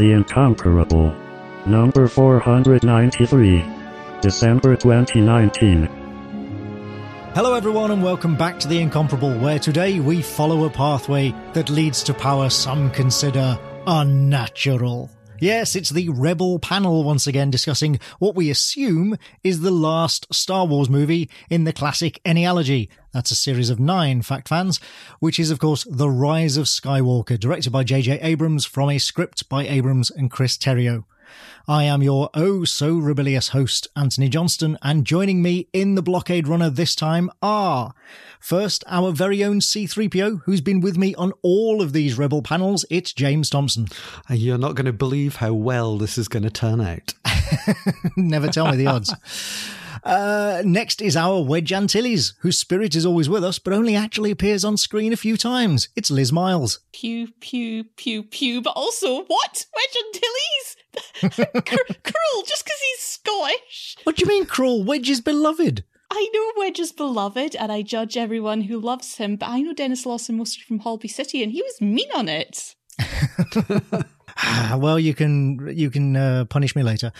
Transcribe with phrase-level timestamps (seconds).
[0.00, 1.14] The Incomparable.
[1.66, 3.62] Number 493.
[4.22, 5.84] December 2019.
[7.34, 11.68] Hello, everyone, and welcome back to The Incomparable, where today we follow a pathway that
[11.68, 15.10] leads to power some consider unnatural.
[15.40, 20.66] Yes, it's the Rebel panel once again discussing what we assume is the last Star
[20.66, 22.90] Wars movie in the classic Ennealogy.
[23.12, 24.80] That's a series of nine, fact fans,
[25.18, 28.20] which is, of course, The Rise of Skywalker, directed by J.J.
[28.20, 31.04] Abrams from a script by Abrams and Chris Terrio.
[31.68, 36.48] I am your oh so rebellious host, Antony Johnston, and joining me in the blockade
[36.48, 37.94] runner this time are
[38.40, 42.84] first our very own C3PO, who's been with me on all of these Rebel panels.
[42.90, 43.86] It's James Thompson.
[44.28, 47.14] You're not going to believe how well this is going to turn out.
[48.16, 49.14] Never tell me the odds.
[50.02, 54.30] Uh, next is our Wedge Antilles, whose spirit is always with us, but only actually
[54.30, 55.88] appears on screen a few times.
[55.94, 56.80] It's Liz Miles.
[56.92, 59.66] Pew, pew, pew, pew, but also, what?
[59.76, 60.76] Wedge Antilles?
[61.20, 63.96] cruel, just because he's Scottish.
[64.04, 64.84] What do you mean cruel?
[64.84, 65.84] Wedge is beloved.
[66.10, 69.72] I know Wedge is beloved, and I judge everyone who loves him, but I know
[69.72, 72.74] Denis Lawson mostly from Holby City, and he was mean on it.
[74.76, 77.12] well, you can you can uh, punish me later.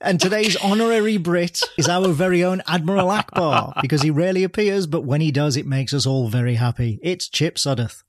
[0.00, 5.02] And today's honorary Brit is our very own Admiral Ackbar because he rarely appears, but
[5.02, 6.98] when he does, it makes us all very happy.
[7.02, 8.02] It's Chip Sudderth.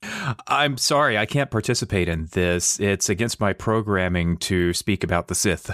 [0.47, 2.79] I'm sorry, I can't participate in this.
[2.79, 5.71] It's against my programming to speak about the Sith.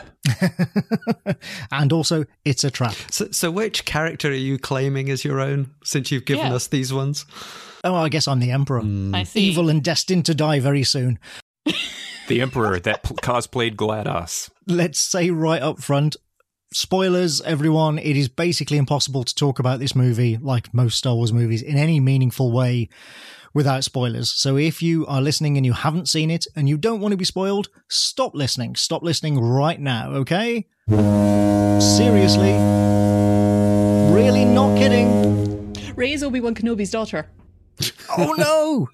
[1.71, 2.95] and also, it's a trap.
[3.09, 5.71] So, so, which character are you claiming as your own?
[5.83, 6.55] Since you've given yeah.
[6.55, 7.25] us these ones.
[7.83, 8.81] Oh, I guess I'm the Emperor.
[8.81, 9.15] Mm.
[9.15, 9.41] I see.
[9.41, 11.19] Evil and destined to die very soon
[12.27, 14.49] the Emperor that p- cosplayed GLaDOS.
[14.67, 16.15] Let's say right up front,
[16.73, 17.99] spoilers, everyone.
[17.99, 21.77] It is basically impossible to talk about this movie, like most Star Wars movies, in
[21.77, 22.89] any meaningful way
[23.53, 24.31] without spoilers.
[24.31, 27.17] So if you are listening and you haven't seen it and you don't want to
[27.17, 28.75] be spoiled, stop listening.
[28.75, 30.67] Stop listening right now, okay?
[31.79, 32.53] Seriously.
[34.13, 35.73] Really not kidding.
[35.95, 37.29] Rey is Obi-Wan Kenobi's daughter.
[38.17, 38.87] oh no!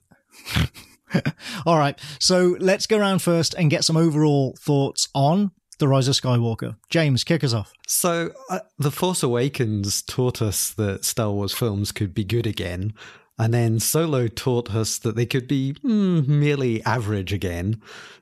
[1.66, 2.00] All right.
[2.20, 6.76] So let's go around first and get some overall thoughts on The Rise of Skywalker.
[6.90, 7.74] James, kick us off.
[7.88, 12.94] So, uh, The Force Awakens taught us that Star Wars films could be good again.
[13.38, 17.82] And then Solo taught us that they could be mm, merely average again.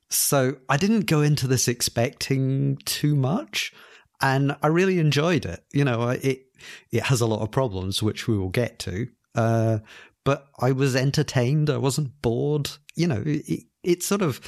[0.09, 3.73] So I didn't go into this expecting too much.
[4.21, 5.63] And I really enjoyed it.
[5.73, 6.45] You know, it
[6.91, 9.07] it has a lot of problems, which we will get to.
[9.35, 9.79] Uh,
[10.27, 11.69] but I was entertained.
[11.69, 12.69] I wasn't bored.
[12.97, 14.41] You know, it, it sort of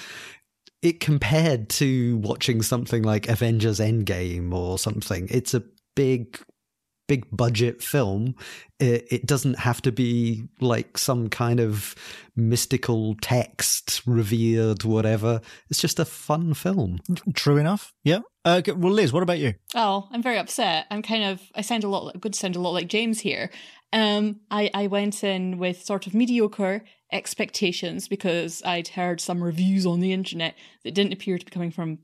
[0.82, 5.30] it compared to watching something like Avengers Endgame or something.
[5.32, 5.64] It's a
[5.96, 6.38] big
[7.08, 8.36] big budget film.
[8.82, 11.96] It, it, doesn't have to be like some kind of
[12.36, 15.42] mystical text revered, whatever.
[15.70, 17.00] It's just a fun film.
[17.34, 17.94] True enough.
[18.04, 18.20] Yeah.
[18.50, 19.54] Uh, well, Liz, what about you?
[19.76, 20.88] Oh, I'm very upset.
[20.90, 23.52] I'm kind of, I sound a lot, I good sound a lot like James here.
[23.94, 29.86] Um, I, I went in with sort of mediocre expectations because I'd heard some reviews
[29.86, 32.00] on the internet that didn't appear to be coming from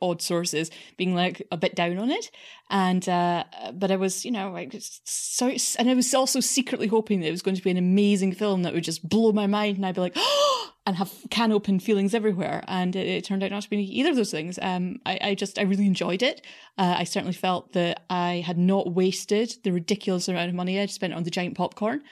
[0.00, 2.30] odd sources being like a bit down on it.
[2.70, 7.20] And uh but i was you know like so and i was also secretly hoping
[7.20, 9.76] that it was going to be an amazing film that would just blow my mind
[9.76, 10.16] and i'd be like
[10.86, 12.64] and have can open feelings everywhere.
[12.66, 14.58] And it, it, turned out not to be either of those things.
[14.60, 16.44] Um i, I just i really enjoyed it.
[16.78, 20.90] Uh, i certainly felt that i had not wasted the ridiculous amount of money i'd
[20.90, 22.02] spent on the giant popcorn.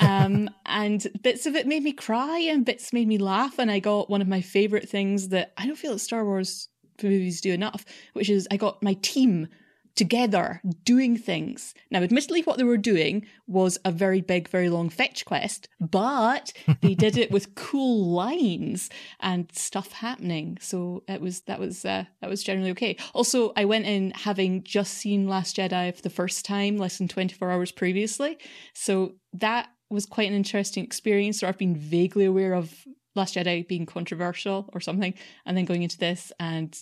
[0.00, 3.58] Um and bits of it made me cry and bits made me laugh.
[3.58, 6.68] And i got one of my favorite things that i don't feel that star wars
[7.02, 9.48] movies do enough, which is I got my team
[9.96, 11.74] together doing things.
[11.90, 16.52] Now, admittedly, what they were doing was a very big, very long fetch quest, but
[16.82, 18.90] they did it with cool lines
[19.20, 20.58] and stuff happening.
[20.60, 22.96] So it was that was uh, that was generally okay.
[23.14, 27.08] Also, I went in having just seen Last Jedi for the first time less than
[27.08, 28.38] twenty four hours previously,
[28.74, 31.40] so that was quite an interesting experience.
[31.40, 35.14] So I've been vaguely aware of Last Jedi being controversial or something,
[35.44, 36.76] and then going into this and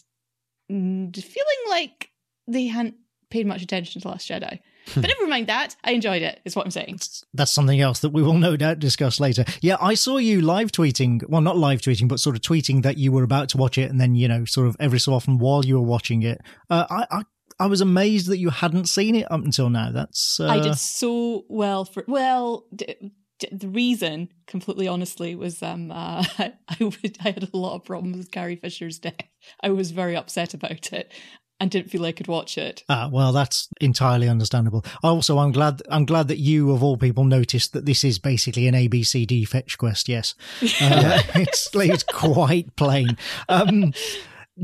[0.68, 2.10] feeling like
[2.46, 2.96] they hadn't
[3.30, 4.60] paid much attention to Last Jedi.
[4.94, 5.76] but never mind that.
[5.82, 7.00] I enjoyed it, is what I'm saying.
[7.32, 9.44] That's something else that we will no doubt discuss later.
[9.62, 12.98] Yeah, I saw you live tweeting, well, not live tweeting, but sort of tweeting that
[12.98, 15.38] you were about to watch it, and then, you know, sort of every so often
[15.38, 16.40] while you were watching it.
[16.68, 17.22] Uh, I, I
[17.58, 19.92] I was amazed that you hadn't seen it up until now.
[19.92, 20.48] That's uh...
[20.48, 22.66] I did so well for well.
[22.74, 23.12] D-
[23.50, 28.16] the reason, completely honestly, was um, uh, I, would, I had a lot of problems
[28.16, 29.14] with Carrie Fisher's death.
[29.60, 31.12] I was very upset about it
[31.60, 32.84] and didn't feel I could watch it.
[32.88, 34.84] Ah, well, that's entirely understandable.
[35.02, 38.66] Also, I'm glad I'm glad that you, of all people, noticed that this is basically
[38.66, 40.08] an ABCD fetch quest.
[40.08, 40.34] Yes,
[40.80, 43.16] uh, it's it's quite plain.
[43.48, 43.92] Um,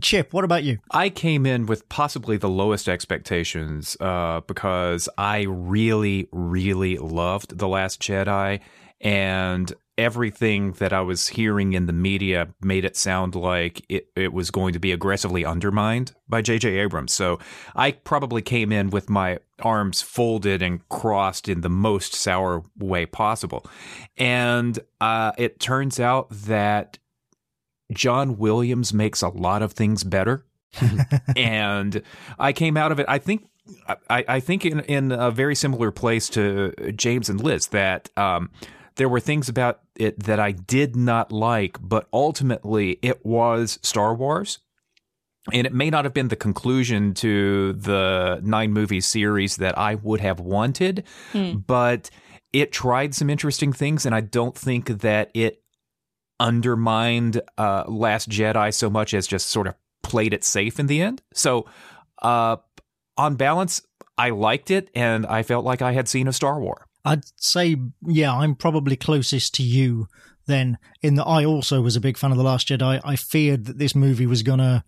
[0.00, 0.78] Chip, what about you?
[0.92, 7.66] I came in with possibly the lowest expectations uh, because I really, really loved The
[7.66, 8.60] Last Jedi,
[9.00, 14.32] and everything that I was hearing in the media made it sound like it, it
[14.32, 16.78] was going to be aggressively undermined by J.J.
[16.78, 17.12] Abrams.
[17.12, 17.38] So
[17.74, 23.04] I probably came in with my arms folded and crossed in the most sour way
[23.06, 23.66] possible.
[24.16, 26.98] And uh, it turns out that
[27.92, 30.44] John Williams makes a lot of things better.
[31.36, 32.02] and
[32.38, 33.46] I came out of it, I think.
[34.08, 38.50] I, I think in, in a very similar place to James and Liz that um,
[38.96, 44.14] there were things about it that I did not like, but ultimately it was Star
[44.14, 44.58] Wars.
[45.52, 49.94] And it may not have been the conclusion to the nine movie series that I
[49.94, 51.04] would have wanted,
[51.66, 52.10] but
[52.52, 54.04] it tried some interesting things.
[54.04, 55.59] And I don't think that it
[56.40, 61.00] undermined uh, Last Jedi so much as just sort of played it safe in the
[61.02, 61.22] end.
[61.34, 61.66] So,
[62.22, 62.56] uh,
[63.16, 63.82] on balance,
[64.18, 66.80] I liked it and I felt like I had seen a Star Wars.
[67.04, 67.76] I'd say,
[68.06, 70.08] yeah, I'm probably closest to you
[70.46, 73.00] then, in that I also was a big fan of The Last Jedi.
[73.04, 74.82] I feared that this movie was going to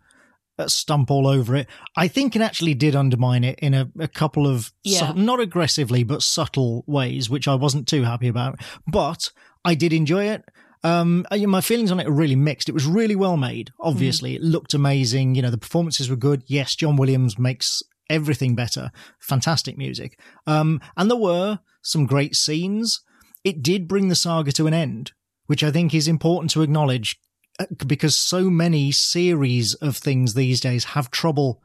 [0.66, 1.66] stump all over it.
[1.96, 5.12] I think it actually did undermine it in a, a couple of, Yeah.
[5.12, 8.60] su- not aggressively, but subtle ways, which I wasn't too happy about.
[8.86, 9.30] But
[9.64, 10.44] I did enjoy it.
[10.84, 12.68] Um, uh, my feelings on it are really mixed.
[12.68, 13.70] It was really well made.
[13.78, 15.34] Obviously, it looked amazing.
[15.34, 16.42] You know, the performances were good.
[16.46, 18.90] Yes, John Williams makes everything better.
[19.20, 20.18] Fantastic music.
[20.46, 23.00] Um, and there were some great scenes.
[23.44, 25.12] It did bring the saga to an end,
[25.46, 27.18] which I think is important to acknowledge
[27.58, 31.62] uh, because so many series of things these days have trouble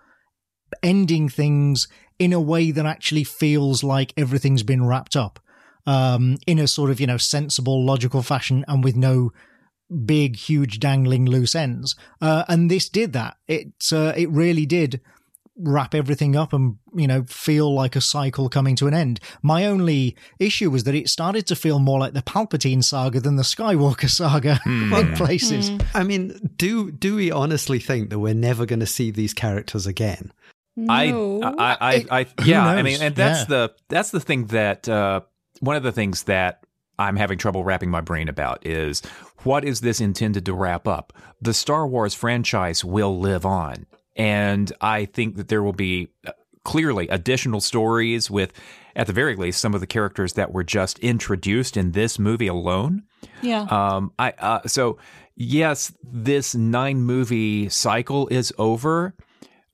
[0.84, 1.88] ending things
[2.20, 5.40] in a way that actually feels like everything's been wrapped up
[5.88, 9.32] um, in a sort of, you know, sensible, logical fashion and with no
[10.06, 11.96] big, huge, dangling loose ends.
[12.22, 13.38] Uh, and this did that.
[13.48, 15.02] It, uh, it really did
[15.60, 19.20] wrap everything up and, you know, feel like a cycle coming to an end.
[19.42, 23.38] My only issue was that it started to feel more like the Palpatine saga than
[23.38, 25.72] the Skywalker saga in places.
[25.96, 29.88] I mean, do do we honestly think that we're never going to see these characters
[29.88, 30.32] again?
[30.76, 31.42] No.
[31.42, 32.64] I, I, I, I Who yeah.
[32.64, 33.46] I mean, and that's Yeah.
[33.68, 35.22] the that's the thing that uh,
[35.60, 36.64] one of the things that
[37.00, 39.02] I'm having trouble wrapping my brain about is
[39.44, 41.14] what is this intended to wrap up?
[41.42, 46.32] The Star Wars franchise will live on, and I think that there will be uh,
[46.64, 48.52] clearly additional stories with,
[48.96, 52.48] at the very least, some of the characters that were just introduced in this movie
[52.48, 53.04] alone.
[53.42, 53.62] yeah.
[53.62, 54.98] Um, I uh, so
[55.36, 59.14] yes, this nine movie cycle is over,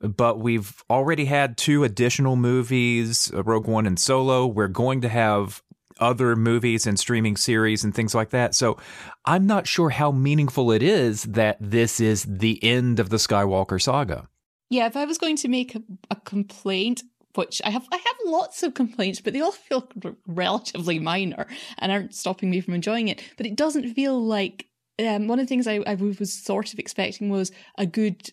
[0.02, 4.46] but we've already had two additional movies, uh, Rogue One and Solo.
[4.46, 5.64] We're going to have
[6.04, 8.54] other movies and streaming series and things like that.
[8.54, 8.78] So
[9.26, 13.82] I'm not sure how meaningful it is that this is the end of the Skywalker
[13.82, 14.28] saga.
[14.70, 15.76] Yeah, if I was going to make
[16.10, 17.04] a, complaint,
[17.36, 19.88] which I have, I have lots of complaints, but they all feel
[20.28, 21.48] relatively minor
[21.78, 23.24] and aren't stopping me from enjoying it.
[23.38, 24.68] But it doesn't feel like
[25.00, 28.32] um, one of the things I, I was sort of expecting was a good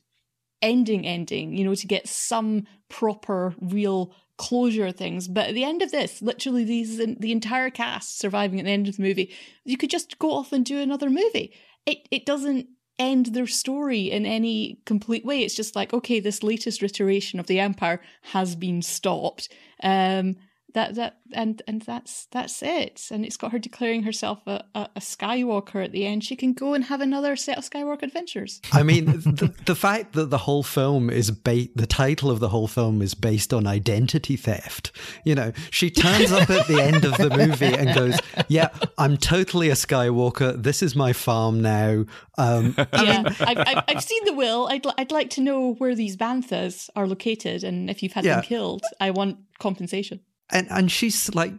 [0.62, 1.56] ending, ending.
[1.56, 5.28] You know, to get some proper, real closure things.
[5.28, 8.88] But at the end of this, literally, these the entire cast surviving at the end
[8.88, 9.34] of the movie,
[9.64, 11.52] you could just go off and do another movie.
[11.84, 12.66] It it doesn't
[12.98, 15.42] end their story in any complete way.
[15.42, 19.52] It's just like, okay, this latest iteration of the Empire has been stopped.
[19.82, 20.36] Um,
[20.74, 23.08] that that and and that's that's it.
[23.10, 26.24] And it's got her declaring herself a, a, a Skywalker at the end.
[26.24, 28.60] She can go and have another set of Skywalker adventures.
[28.72, 32.48] I mean, the, the fact that the whole film is ba- the title of the
[32.48, 34.92] whole film is based on identity theft.
[35.24, 39.16] You know, she turns up at the end of the movie and goes, "Yeah, I'm
[39.16, 40.60] totally a Skywalker.
[40.62, 42.04] This is my farm now."
[42.38, 44.68] Um, yeah, I've, I've, I've seen the will.
[44.68, 48.24] I'd li- I'd like to know where these banthas are located, and if you've had
[48.24, 48.36] Yeah.
[48.36, 50.20] them killed, I want compensation.
[50.52, 51.52] And and she's like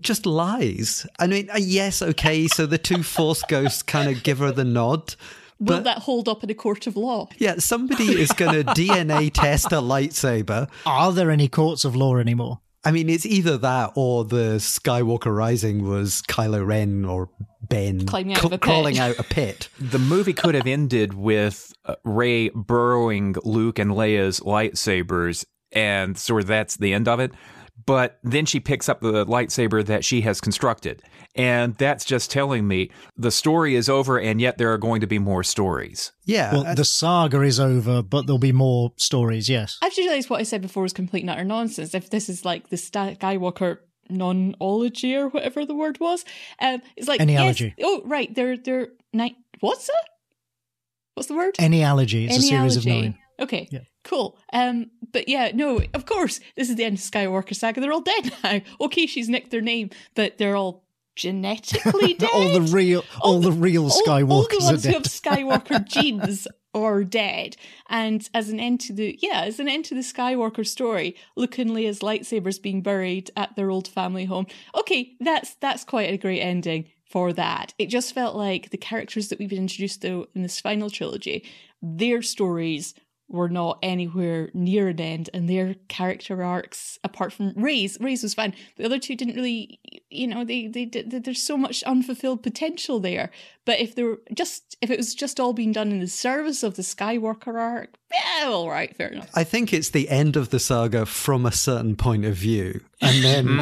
[0.00, 1.06] just lies.
[1.18, 2.48] I mean, uh, yes, okay.
[2.48, 5.14] So the two Force ghosts kind of give her the nod.
[5.58, 7.28] Will But- that hold up in a court of law?
[7.38, 10.68] Yeah, somebody is going to DNA test a lightsaber.
[10.84, 12.60] Are there any courts of law anymore?
[12.84, 17.30] I mean, it's either that or the Skywalker Rising was Kylo Ren or
[17.68, 18.60] Ben Climbing out of a pit.
[18.60, 19.68] crawling out a pit.
[19.80, 26.42] The movie could have ended with uh, Rey burrowing Luke and Leia's lightsabers, and sort
[26.42, 27.32] of that's the end of it.
[27.86, 31.02] But then she picks up the lightsaber that she has constructed.
[31.36, 35.06] And that's just telling me the story is over, and yet there are going to
[35.06, 36.10] be more stories.
[36.24, 39.78] Yeah, Well, the saga is over, but there'll be more stories, yes.
[39.82, 41.94] I've just realised what I said before was complete and utter nonsense.
[41.94, 43.78] If this is like the Sta- Skywalker
[44.08, 46.24] non-ology or whatever the word was,
[46.60, 47.74] um, it's like yes- Anyology.
[47.82, 49.36] oh, right, they're they're night.
[49.60, 50.08] What's that?
[51.14, 51.54] What's the word?
[51.54, 52.26] Anyalogy.
[52.26, 53.18] It's a series of nine.
[53.40, 53.80] Okay, Yeah.
[54.06, 54.38] Cool.
[54.52, 57.80] Um, but yeah, no, of course, this is the end of Skywalker saga.
[57.80, 58.60] They're all dead now.
[58.80, 60.84] Okay, she's nicked their name, but they're all
[61.16, 62.30] genetically dead.
[62.32, 65.84] all the real, all, the, real all- Skywalkers all, the are ones who have Skywalker
[65.84, 67.56] genes are dead.
[67.88, 71.58] And as an end to the yeah, as an end to the Skywalker story, Luke
[71.58, 74.46] and Leia's lightsabers being buried at their old family home.
[74.74, 77.72] Okay, that's that's quite a great ending for that.
[77.78, 81.44] It just felt like the characters that we've been introduced to in this final trilogy,
[81.80, 82.94] their stories
[83.28, 88.34] were not anywhere near an end, and their character arcs, apart from Rey's, Rey's was
[88.34, 88.54] fine.
[88.76, 89.80] The other two didn't really,
[90.10, 91.10] you know, they they did.
[91.24, 93.30] There's so much unfulfilled potential there.
[93.66, 96.62] But if there were just if it was just all being done in the service
[96.62, 99.28] of the Skywalker arc, yeah, all right, fair enough.
[99.34, 102.80] I think it's the end of the saga from a certain point of view.
[103.02, 103.46] And then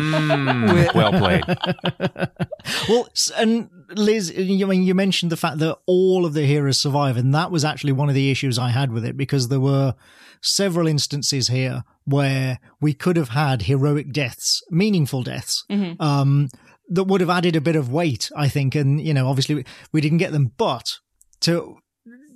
[0.65, 1.45] Mm, well played.
[2.89, 6.79] Well, and Liz, you I mean you mentioned the fact that all of the heroes
[6.79, 9.61] survive, and that was actually one of the issues I had with it because there
[9.61, 9.95] were
[10.41, 15.65] several instances here where we could have had heroic deaths, meaningful deaths,
[16.01, 16.49] um,
[16.89, 18.75] that would have added a bit of weight, I think.
[18.75, 20.99] And you know, obviously we, we didn't get them, but
[21.41, 21.79] to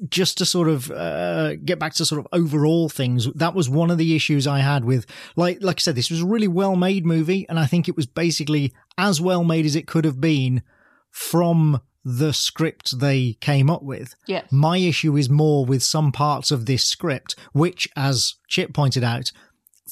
[0.08, 3.90] just to sort of uh, get back to sort of overall things, that was one
[3.90, 6.76] of the issues I had with, like, like I said, this was a really well
[6.76, 10.20] made movie, and I think it was basically as well made as it could have
[10.20, 10.62] been
[11.10, 14.14] from the script they came up with.
[14.26, 14.42] Yeah.
[14.50, 19.32] My issue is more with some parts of this script, which, as Chip pointed out,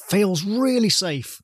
[0.09, 1.43] feels really safe.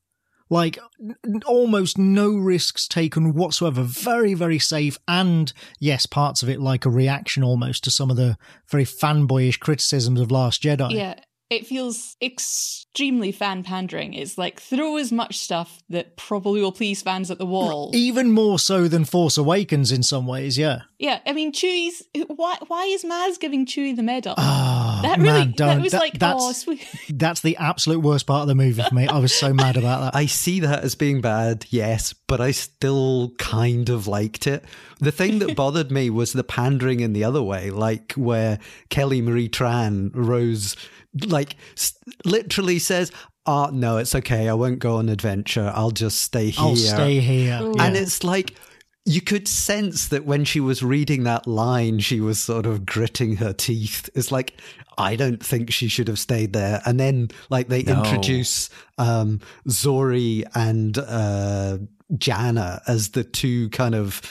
[0.53, 3.83] Like n- almost no risks taken whatsoever.
[3.83, 4.99] Very, very safe.
[5.07, 8.37] And yes, parts of it like a reaction almost to some of the
[8.69, 10.91] very fanboyish criticisms of Last Jedi.
[10.91, 11.15] Yeah,
[11.49, 14.13] it feels extremely fan pandering.
[14.13, 17.91] It's like throw as much stuff that probably will please fans at the wall.
[17.93, 20.81] Even more so than Force Awakens in some ways, yeah.
[20.97, 22.01] Yeah, I mean, Chewie's.
[22.27, 22.55] Why?
[22.67, 24.35] Why is Maz giving Chewie the medal?
[24.37, 25.31] Ah, that really.
[25.31, 25.67] man, don't.
[25.77, 26.87] that was That- like, that's, oh, sweet.
[27.09, 29.07] that's the absolute worst part of the movie for me.
[29.07, 30.15] I was so mad about that.
[30.17, 34.63] I see that as being bad, yes, but I still kind of liked it.
[34.99, 38.59] The thing that bothered me was the pandering in the other way, like where
[38.89, 40.75] Kelly Marie Tran, Rose,
[41.27, 43.11] like s- literally says,
[43.45, 44.49] "Oh no, it's okay.
[44.49, 45.71] I won't go on adventure.
[45.75, 47.59] I'll just stay here." I'll stay here.
[47.79, 48.55] And it's like
[49.05, 53.35] you could sense that when she was reading that line, she was sort of gritting
[53.35, 54.09] her teeth.
[54.15, 54.53] It's like,
[54.97, 56.81] I don't think she should have stayed there.
[56.85, 57.97] And then, like, they No.
[58.01, 61.79] introduce um, Zorii and uh,
[62.17, 64.21] Jannah as the two kind of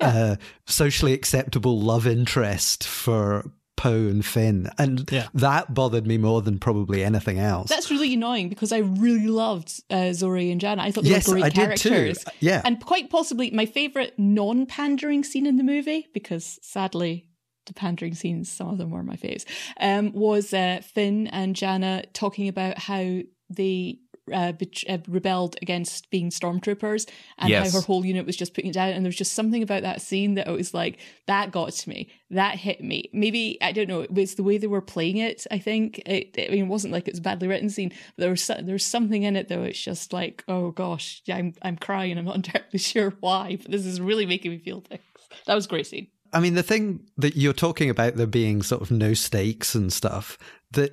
[0.00, 0.34] uh,
[0.66, 4.68] socially acceptable love interest for Poe and Finn.
[4.76, 5.28] And Yeah.
[5.34, 7.70] that bothered me more than probably anything else.
[7.70, 10.82] That's really annoying because I really loved uh, Zorii and Jannah.
[10.82, 11.88] I thought they Yes, were great I did too.
[11.90, 12.24] characters.
[12.40, 12.60] Yeah.
[12.64, 17.24] And quite possibly my favourite non pandering scene in the movie, because sadly,
[17.66, 19.44] the pandering scenes, some of them were my faves,
[19.80, 23.98] um, was uh, Finn and Jannah talking about how they
[24.32, 27.08] uh, bet- uh, rebelled against being stormtroopers
[27.38, 27.72] and Yes.
[27.72, 28.90] how her whole unit was just putting it down.
[28.90, 31.88] And there was just something about that scene that it was like, that got to
[31.88, 32.08] me.
[32.30, 33.10] That hit me.
[33.12, 35.98] Maybe, I don't know, it was the way they were playing it, I think.
[36.06, 38.42] It, I mean, it wasn't like it was a badly written scene, but there was,
[38.42, 39.62] so- there was something in it though.
[39.62, 42.18] It's just like, oh gosh, yeah, I'm, I'm crying.
[42.18, 45.02] I'm not entirely sure why, but this is really making me feel things.
[45.46, 46.08] That was a great scene.
[46.30, 49.90] I mean, the thing that you're talking about there being sort of no stakes and
[49.90, 50.36] stuff,
[50.72, 50.92] that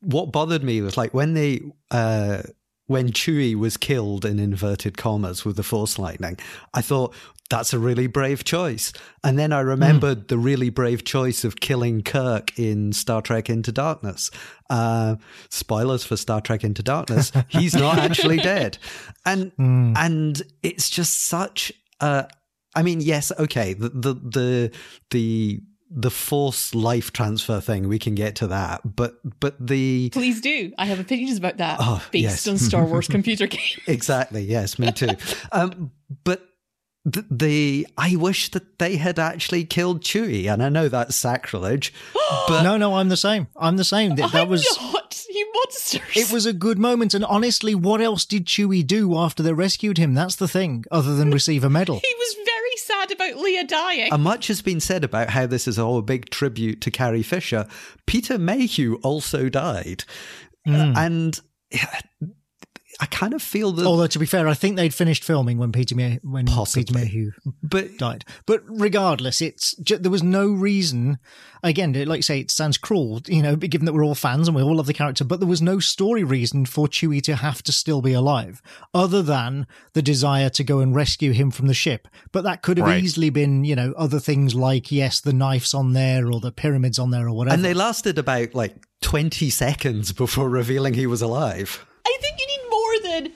[0.00, 2.42] what bothered me was like when they, uh,
[2.86, 6.36] when Chewie was killed in inverted commas with the Force lightning,
[6.74, 7.14] I thought
[7.50, 8.92] that's a really brave choice.
[9.22, 13.72] And then I remembered the really brave choice of killing Kirk in Star Trek Into
[13.72, 14.30] Darkness.
[14.70, 15.16] Uh,
[15.50, 17.32] spoilers for Star Trek Into Darkness.
[17.48, 18.78] He's not actually dead.
[19.24, 19.52] And,
[19.96, 22.28] and it's just such a,
[22.74, 23.74] I mean, yes, okay.
[23.74, 24.70] The the the
[25.10, 28.96] the the force life transfer thing, we can get to that.
[28.96, 30.72] But but the Please do.
[30.78, 32.48] I have opinions about that Oh, based yes.
[32.48, 33.78] on Star Wars computer games.
[33.86, 35.10] exactly yes, me too.
[35.52, 35.90] um,
[36.24, 36.46] but
[37.04, 41.92] the, the I wish that they had actually killed Chewie, and I know that's sacrilege,
[42.48, 43.46] but no, no, I'm the same.
[43.56, 44.16] I'm the same.
[44.16, 46.00] That, that I'm was not, you monsters.
[46.16, 47.12] it was a good moment.
[47.12, 50.14] And honestly, what else did Chewie do after they rescued him?
[50.14, 51.96] That's the thing, other than receive a medal.
[52.02, 54.12] He was very sad about Leia dying.
[54.12, 57.22] And much has been said about how this is all a big tribute to Carrie
[57.22, 57.66] Fisher.
[58.06, 60.04] Peter Mayhew also died.
[60.66, 60.92] Hmm.
[60.96, 61.40] And
[63.00, 63.86] I kind of feel that.
[63.86, 66.84] Although to be fair, I think they'd finished filming when Peter May- when Possibly.
[66.84, 67.30] Peter Mayhew
[67.62, 68.24] but died.
[68.46, 71.18] But regardless, it's ju- there was no reason.
[71.64, 74.54] Again, like you say, it sounds cruel, you know, given that we're all fans and
[74.56, 75.24] we all love the character.
[75.24, 78.60] But there was no story reason for Chewie to have to still be alive,
[78.92, 82.06] other than the desire to go and rescue him from the ship.
[82.32, 83.02] But that could have Right.
[83.02, 86.98] easily been, you know, other things like yes, the knife's on there or the pyramids
[86.98, 87.54] on there or whatever.
[87.54, 91.84] and they lasted about like 20 seconds before revealing he was alive.
[92.06, 92.53] I think you need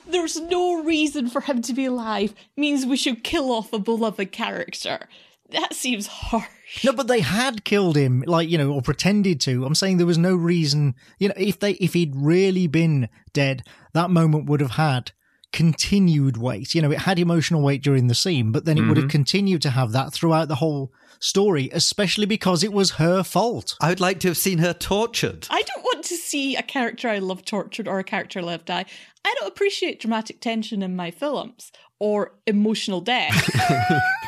[0.06, 4.32] there's no reason for him to be alive means we should kill off a beloved
[4.32, 5.08] character.
[5.50, 6.84] That seems harsh.
[6.84, 9.64] No, but they had killed him, like you know, or pretended to.
[9.64, 10.94] I'm saying there was no reason.
[11.18, 13.62] You know, if they if he'd really been dead,
[13.94, 15.12] that moment would have had
[15.52, 16.74] continued weight.
[16.74, 19.10] You know, it had emotional weight during the scene, but then it would have mm-hmm.
[19.10, 23.74] continued to have that throughout the whole story, especially because it was her fault.
[23.80, 25.46] I would like to have seen her tortured.
[25.50, 28.64] I don't want to see a character I love tortured or a character I love
[28.64, 28.84] die.
[29.24, 33.34] I don't appreciate dramatic tension in my films or emotional death.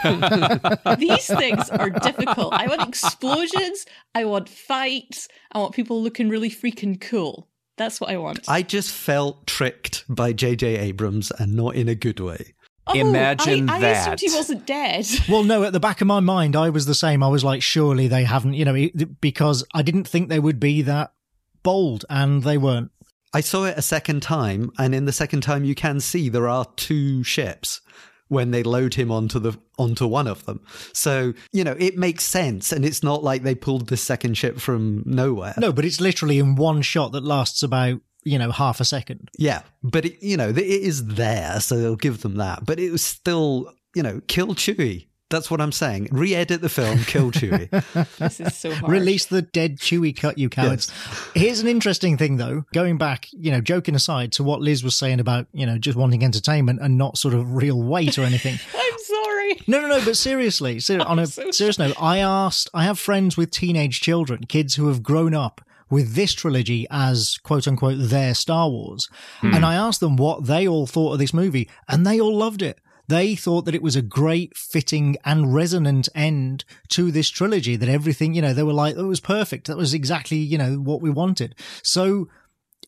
[0.99, 2.53] These things are difficult.
[2.53, 3.87] I want explosions.
[4.15, 5.29] I want fights.
[5.53, 7.50] I want people looking really freaking cool.
[7.81, 8.41] That's what I want.
[8.47, 10.77] I just felt tricked by J.J.
[10.77, 12.53] Abrams and not in a good way.
[12.87, 14.15] Oh, Imagine I, I that.
[14.15, 15.07] assumed he wasn't dead.
[15.31, 17.23] Well, no, at the back of my mind, I was the same.
[17.23, 20.83] I was like, surely they haven't, you know, because I didn't think they would be
[20.83, 21.15] that
[21.63, 22.91] bold, and they weren't.
[23.33, 26.49] I saw it a second time, and in the second time, you can see there
[26.49, 27.81] are two ships
[28.31, 30.61] when they load him onto the onto one of them.
[30.95, 34.59] So you know it makes sense, and it's not like they pulled this second ship
[34.59, 35.55] from nowhere.
[35.59, 39.31] No, but it's literally in one shot that lasts about, you know, half a second.
[39.37, 42.65] Yeah, but it, you know it is there, so they'll give them that.
[42.65, 45.09] But it was still, you know, kill Chewie.
[45.31, 46.09] That's what I'm saying.
[46.11, 47.71] Re-edit the film, kill Chewie.
[48.19, 48.93] this is so hard.
[48.93, 50.93] Release the dead Chewie cut, you cowards.
[51.35, 52.65] Here's an interesting thing, though.
[52.75, 55.97] Going back, you know, joking aside to what Liz was saying about, you know, just
[55.97, 58.59] wanting entertainment and not sort of real weight or anything.
[58.75, 59.61] I'm sorry.
[59.69, 60.05] No, no, no.
[60.05, 62.69] But seriously, ser- on a so serious note, I asked.
[62.75, 67.39] I have friends with teenage children, kids who have grown up with this trilogy as
[67.43, 69.09] quote unquote their Star Wars,
[69.41, 69.55] hmm.
[69.55, 72.63] and I asked them what they all thought of this movie, and they all loved
[72.63, 72.81] it.
[73.11, 77.75] They thought that it was a great, fitting, and resonant end to this trilogy.
[77.75, 79.67] That everything, you know, they were like, it was perfect.
[79.67, 81.55] That was exactly, you know, what we wanted.
[81.83, 82.29] So.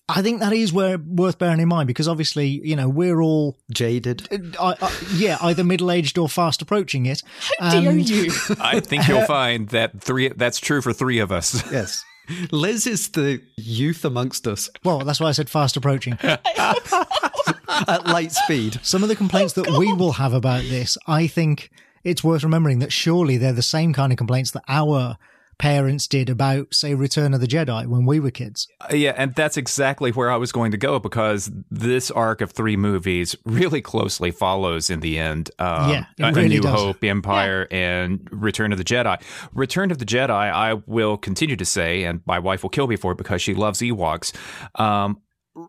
[0.09, 3.57] I think that is where worth bearing in mind because obviously, you know, we're all
[3.73, 4.27] Jaded.
[4.61, 7.23] I, I, yeah, either middle aged or fast approaching it.
[7.59, 8.33] How dare you?
[8.61, 11.63] I think you'll find that three that's true for three of us.
[11.71, 12.05] Yes.
[12.51, 16.19] Liz is the youth amongst us Well, that's why I said fast approaching.
[16.23, 18.79] at light speed.
[18.83, 21.71] Some of the complaints oh, that we will have about this, I think
[22.05, 25.17] it's worth remembering that surely they're the same kind of complaints that our
[25.63, 28.67] parents did about, say, Return of the Jedi when we were kids.
[28.81, 32.51] Uh, Yeah, and that's exactly where I was going to go because this arc of
[32.51, 35.53] three movies really closely follows in the end.
[35.61, 36.75] Um, Yeah, A- really New does.
[36.75, 39.23] Hope, Empire, and Return of the Jedi.
[39.55, 42.97] Return of the Jedi, I will continue to say, and my wife will kill me
[42.97, 44.33] for it because she loves Ewoks.
[44.81, 45.21] Um,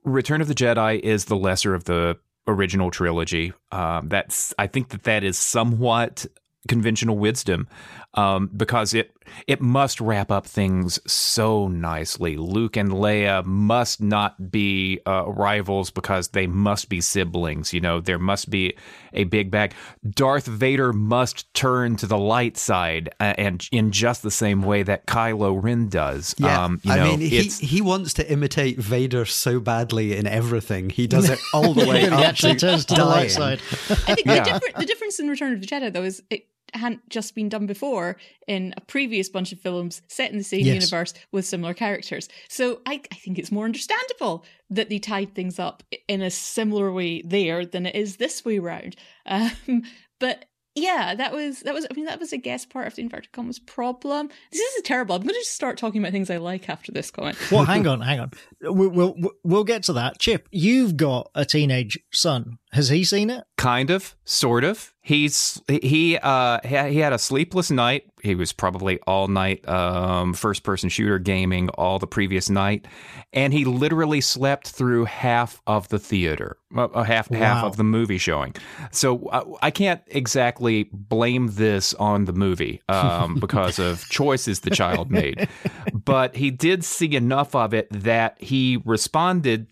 [0.03, 3.53] Return of the Jedi is the lesser of the original trilogy.
[3.71, 6.25] Um, that's I think that that is somewhat
[6.67, 7.67] conventional wisdom
[8.15, 9.11] um, because it
[9.47, 12.35] it must wrap up things so nicely.
[12.35, 17.73] Luke and Leia must not be uh, rivals because they must be siblings.
[17.73, 18.75] You know, there must be
[19.13, 19.73] a big bag.
[20.07, 24.83] Darth Vader must turn to the light side, uh, and in just the same way
[24.83, 26.35] that Kylo Ren does.
[26.37, 30.15] Yeah, um, you I know, mean, he, it's he wants to imitate Vader so badly
[30.17, 30.89] in everything.
[30.89, 33.59] He does it all the way he up actually to turns to the light side.
[33.89, 34.43] I think Yeah.
[34.43, 37.49] the, different, the difference in Return of the Jedi, though, is it hadn't just been
[37.49, 40.75] done before in a previous bunch of films set in the same Yes.
[40.75, 42.29] universe with similar characters.
[42.49, 46.91] So I, I think it's more understandable that they tied things up in a similar
[46.91, 48.95] way there than it is this way round.
[49.25, 49.83] Um,
[50.19, 51.85] but yeah, that was that was.
[51.89, 54.29] I mean, that was a guess part of the inverted commas problem.
[54.51, 55.15] This is terrible.
[55.15, 57.37] I'm going to just start talking about things I like after this comment.
[57.51, 58.31] Well, hang on, hang on.
[58.61, 60.17] We'll, we'll we'll get to that.
[60.19, 62.57] Chip, you've got a teenage son.
[62.71, 63.43] Has he seen it?
[63.55, 68.05] kind of sort of he's he uh he had a sleepless night.
[68.23, 72.87] He was probably all night um first person shooter gaming all the previous night.
[73.33, 78.17] And he literally slept through half of the theater uh, half half of the movie
[78.17, 78.55] showing.
[78.91, 84.71] So uh, i can't exactly blame this on the movie um because of choices the
[84.71, 85.47] child made.
[86.05, 89.67] But he did see enough of it that he responded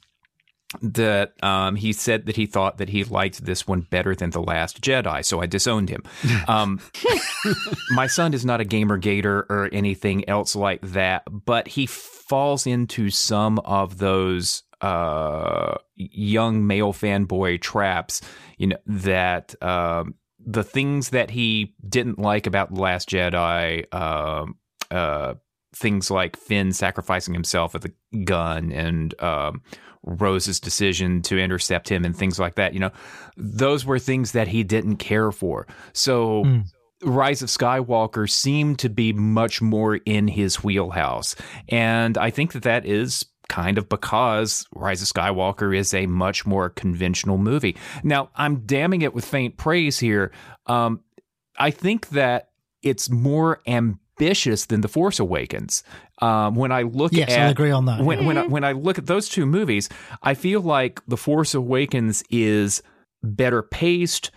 [0.82, 4.42] that um, he said that he thought that he liked this one better than The
[4.42, 6.04] Last Jedi, so I disowned him.
[6.48, 6.80] Um,
[7.92, 12.68] my son is not a gamer gator or anything else like that, but he falls
[12.68, 18.22] into some of those uh, young male fanboy traps,
[18.58, 24.46] you know, that um, the things that he didn't like about The Last Jedi, uh,
[24.94, 25.36] uh,
[25.74, 29.62] things like Finn sacrificing himself with a gun and um,
[30.04, 32.92] Rose's decision to intercept him and things like that, you know,
[33.38, 35.68] those were things that he didn't care for.
[35.94, 36.44] So.
[36.44, 36.66] Mm.
[37.04, 41.36] Rise of Skywalker seemed to be much more in his wheelhouse.
[41.68, 46.46] And I think that that is kind of because Rise of Skywalker is a much
[46.46, 47.76] more conventional movie.
[48.02, 50.32] Now, I'm damning it with faint praise here.
[50.68, 51.02] Um,
[51.58, 55.84] I think that it's more ambitious than The Force Awakens.
[56.22, 58.02] Um, when I look Yes, at I agree on that.
[58.04, 59.90] when when I, when I look at those two movies,
[60.22, 62.84] I feel like The Force Awakens is
[63.24, 64.30] better paced,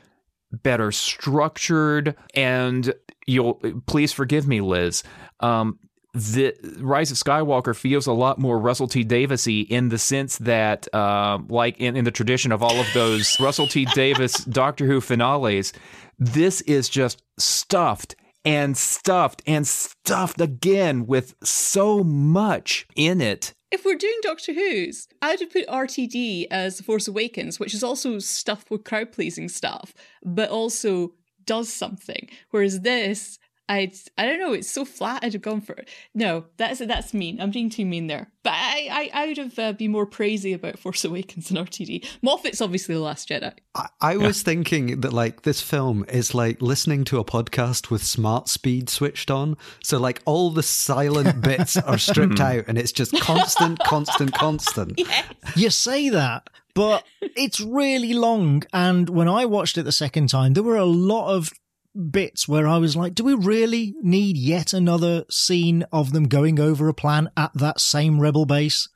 [0.51, 2.95] better structured, and
[3.27, 3.55] you'll
[3.87, 5.03] please forgive me, Liz.
[5.41, 5.79] Um,
[6.15, 10.87] the Rise of Skywalker feels a lot more Russell T Daviesy in the sense that,
[10.95, 15.01] uh, like in, in the tradition of all of those Russell T Davies Doctor Who
[15.01, 15.73] finales,
[16.19, 18.15] this is just stuffed
[18.45, 23.53] and stuffed and stuffed again with so much in it.
[23.71, 27.83] If we're doing Doctor Who's, I'd have put RTD as The Force Awakens, which is
[27.83, 32.29] also stuffed with crowd pleasing stuff, but also does something.
[32.51, 35.25] Whereas this, I'd I don't know, it's so flat.
[35.25, 35.89] I'd have gone for it.
[36.15, 37.41] No, that's that's mean.
[37.41, 38.31] I'm being too mean there.
[38.43, 42.07] But I I, I would have uh, been more praisey about Force Awakens and RTD.
[42.23, 43.55] Moffat's obviously the Last Jedi.
[43.75, 48.05] I, I was thinking that like this film is like listening to a podcast with
[48.05, 49.57] smart speed switched on.
[49.83, 55.01] So like all the silent bits are stripped out and it's just constant, constant, constant.
[55.15, 55.57] Yes.
[55.57, 58.65] You say that, but it's really long.
[58.73, 61.53] And when I watched it the second time, there were a lot of
[61.95, 66.59] bits where I was like, do we really need yet another scene of them going
[66.59, 68.89] over a plan at that same rebel base?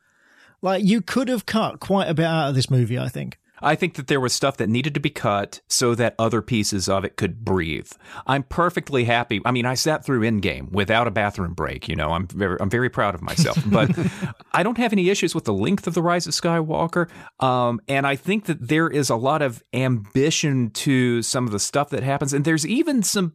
[0.60, 3.38] Like, you could have cut quite a bit out of this movie, I think.
[3.62, 6.88] I think that there was stuff that needed to be cut so that other pieces
[6.88, 7.90] of it could breathe.
[8.26, 9.40] I'm perfectly happy.
[9.44, 11.88] I mean, I sat through Endgame without a bathroom break.
[11.88, 13.58] You know, I'm very, I'm very proud of myself.
[13.66, 13.90] But
[14.52, 17.08] I don't have any issues with the length of the Rise of Skywalker.
[17.40, 21.60] Um, and I think that there is a lot of ambition to some of the
[21.60, 23.34] stuff that happens, and there's even some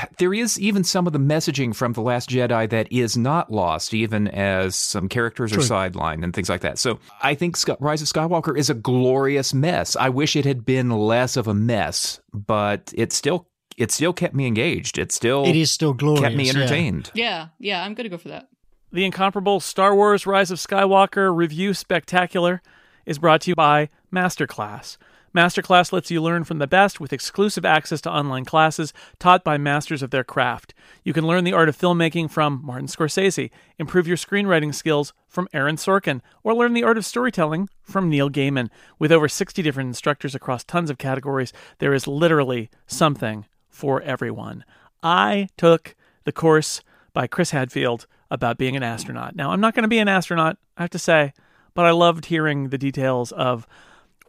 [0.18, 3.94] there is even some of the messaging from The Last Jedi that is not lost,
[3.94, 6.78] even as some characters are sidelined and things like that.
[6.78, 9.96] So I think Rise of Skywalker is a glorious mess.
[9.96, 14.34] I wish it had been less of a mess, but it still it still kept
[14.34, 14.98] me engaged.
[14.98, 16.22] It still It is still glorious.
[16.22, 16.50] kept me yeah.
[16.50, 17.10] entertained.
[17.14, 18.48] Yeah, yeah, I'm gonna go for that.
[18.92, 22.60] The incomparable Star Wars Rise of Skywalker review spectacular
[23.06, 24.98] is brought to you by Masterclass.
[25.34, 29.56] Masterclass lets you learn from the best with exclusive access to online classes taught by
[29.56, 30.74] masters of their craft.
[31.04, 35.48] You can learn the art of filmmaking from Martin Scorsese, improve your screenwriting skills from
[35.52, 38.68] Aaron Sorkin, or learn the art of storytelling from Neil Gaiman.
[38.98, 44.64] With over 60 different instructors across tons of categories, there is literally something for everyone.
[45.02, 49.34] I took the course by Chris Hadfield about being an astronaut.
[49.34, 51.32] Now, I'm not going to be an astronaut, I have to say,
[51.74, 53.66] but I loved hearing the details of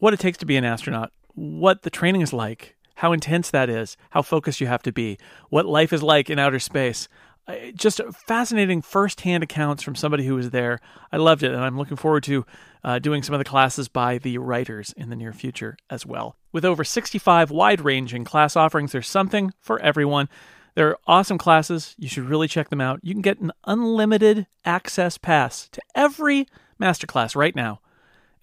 [0.03, 3.69] what it takes to be an astronaut, what the training is like, how intense that
[3.69, 5.17] is, how focused you have to be,
[5.49, 7.07] what life is like in outer space.
[7.73, 10.81] Just fascinating first-hand accounts from somebody who was there.
[11.13, 12.45] I loved it, and I'm looking forward to
[12.83, 16.35] uh, doing some of the classes by the writers in the near future as well.
[16.51, 20.27] With over 65 wide-ranging class offerings, there's something for everyone.
[20.75, 21.95] They're awesome classes.
[21.97, 22.99] You should really check them out.
[23.03, 26.45] You can get an unlimited access pass to every
[26.77, 27.79] masterclass right now.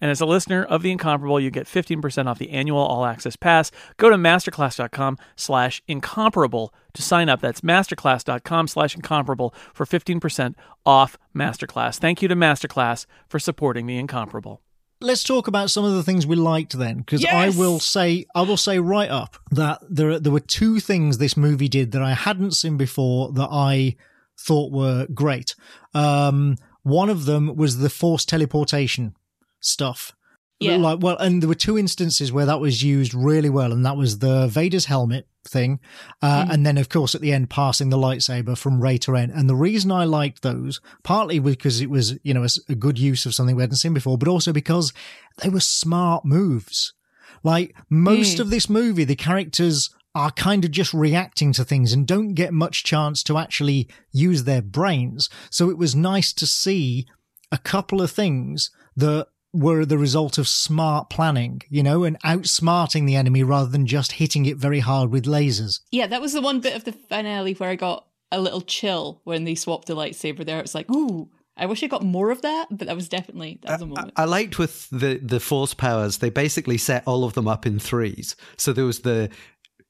[0.01, 3.35] And as a listener of The Incomparable, you get 15% off the annual all access
[3.35, 3.71] pass.
[3.97, 7.39] Go to masterclass.com slash incomparable to sign up.
[7.39, 11.99] That's masterclass.com slash incomparable for 15% off Masterclass.
[11.99, 14.61] Thank you to Masterclass for supporting The Incomparable.
[14.99, 18.41] let's talk about some of the things we liked then because i will say i
[18.41, 22.13] will say right up that there there were two things this movie did that i
[22.13, 23.95] hadn't seen before that i
[24.39, 25.55] thought were great
[25.95, 29.15] um one of them was the forced teleportation
[29.61, 30.13] stuff.
[30.59, 30.75] Yeah.
[30.75, 33.97] like well and there were two instances where that was used really well and that
[33.97, 35.79] was the vader's helmet thing
[36.21, 39.31] uh, and then of course at the end passing the lightsaber from ray to ren.
[39.31, 43.25] And the reason i liked those partly because it was you know a good use
[43.25, 44.93] of something we hadn't seen before but also because
[45.41, 46.93] they were smart moves.
[47.41, 52.05] Like most of this movie the characters are kind of just reacting to things and
[52.05, 55.29] don't get much chance to actually use their brains.
[55.49, 57.07] So it was nice to see
[57.51, 63.05] a couple of things that were the result of smart planning, you know, and outsmarting
[63.05, 65.81] the enemy rather than just hitting it very hard with lasers.
[65.91, 69.21] Yeah, that was the one bit of the finale where I got a little chill
[69.23, 70.59] when they swapped the lightsaber there.
[70.59, 73.73] It's like, ooh, I wish I got more of that, but that was definitely that
[73.73, 74.13] was a moment.
[74.15, 76.19] I liked with the the force powers.
[76.19, 78.35] They basically set all of them up in threes.
[78.57, 79.29] So there was the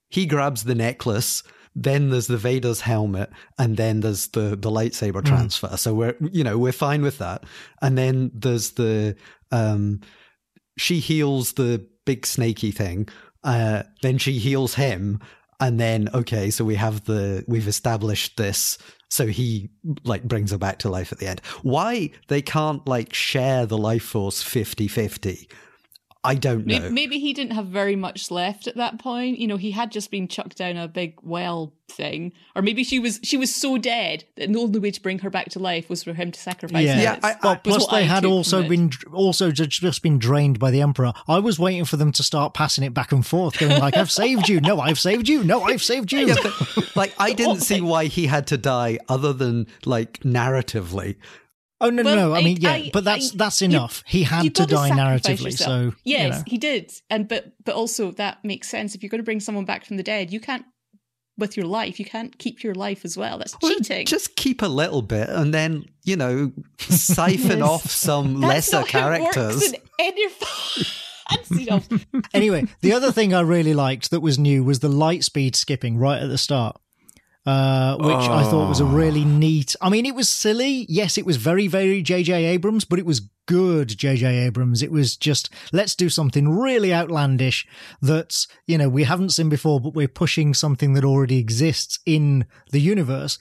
[0.09, 1.43] he grabs the necklace.
[1.73, 5.25] Then there's the Vader's helmet, and then there's the the lightsaber mm.
[5.25, 5.77] transfer.
[5.77, 7.43] So we're you know we're fine with that.
[7.81, 9.15] And then there's the
[9.51, 10.01] um,
[10.77, 13.07] she heals the big snaky thing.
[13.43, 15.19] Uh, then she heals him,
[15.59, 18.77] and then okay, so we have the we've established this.
[19.09, 19.69] So he
[20.03, 21.41] like brings her back to life at the end.
[21.63, 25.51] Why they can't like share the life force 50-50
[26.23, 26.79] I don't know.
[26.79, 29.39] Maybe, maybe he didn't have very much left at that point.
[29.39, 32.99] You know, he had just been chucked down a big well thing, or maybe she
[32.99, 35.89] was she was so dead that the only way to bring her back to life
[35.89, 36.85] was for him to sacrifice.
[36.85, 37.01] Yeah, her.
[37.01, 37.19] yeah.
[37.23, 40.81] I- I- plus they I had also been also ju- just been drained by the
[40.81, 41.11] emperor.
[41.27, 44.11] I was waiting for them to start passing it back and forth, going like, "I've
[44.11, 47.61] saved you, no, I've saved you, no, I've saved you." Yeah, but like I didn't
[47.61, 51.15] see why he had to die other than like narratively.
[51.81, 52.35] Oh no, no, Well, no.
[52.35, 54.03] I mean, yeah, I- but that's I- that's you- enough.
[54.07, 55.93] he had to gotta die narratively, yourself.
[55.93, 56.43] so yes, you know.
[56.47, 58.95] he did, and but but also that makes sense.
[58.95, 60.63] If you're going to bring someone back from the dead, you can't
[61.37, 61.99] with your life.
[61.99, 63.39] You can't keep your life as well.
[63.39, 64.05] That's Well, cheating.
[64.05, 67.67] Just keep a little bit and then, you know, siphon Yes.
[67.67, 69.73] off some That's lesser not how it works characters.
[69.73, 70.27] in any
[72.33, 75.97] anyway, the other thing I really liked that was new was the light speed skipping
[75.97, 76.79] right at the start.
[77.43, 79.75] Uh, which I thought was a really neat.
[79.81, 80.85] I mean, it was silly.
[80.87, 82.45] Yes, it was very, very J.J.
[82.45, 84.45] Abrams, but it was good J.J.
[84.45, 84.83] Abrams.
[84.83, 87.67] It was just, let's do something really outlandish
[87.99, 92.45] that, you know, we haven't seen before, but we're pushing something that already exists in
[92.71, 93.39] the universe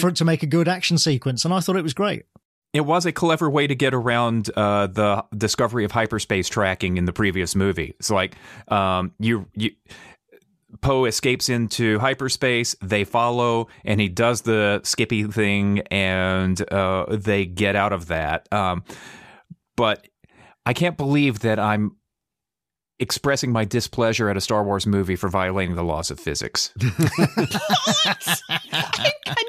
[0.00, 1.44] for it to make a good action sequence.
[1.44, 2.24] And I thought it was great.
[2.72, 7.04] It was a clever way to get around uh, the discovery of hyperspace tracking in
[7.04, 7.94] the previous movie.
[8.00, 8.36] It's like
[8.68, 9.72] um, you you.
[10.80, 12.74] Poe escapes into hyperspace.
[12.82, 18.52] They follow, and he does the Skippy thing, and uh, they get out of that.
[18.52, 18.84] Um,
[19.76, 20.06] but
[20.66, 21.96] I can't believe that I'm
[22.98, 26.72] expressing my displeasure at a Star Wars movie for violating the laws of physics.
[26.80, 26.90] How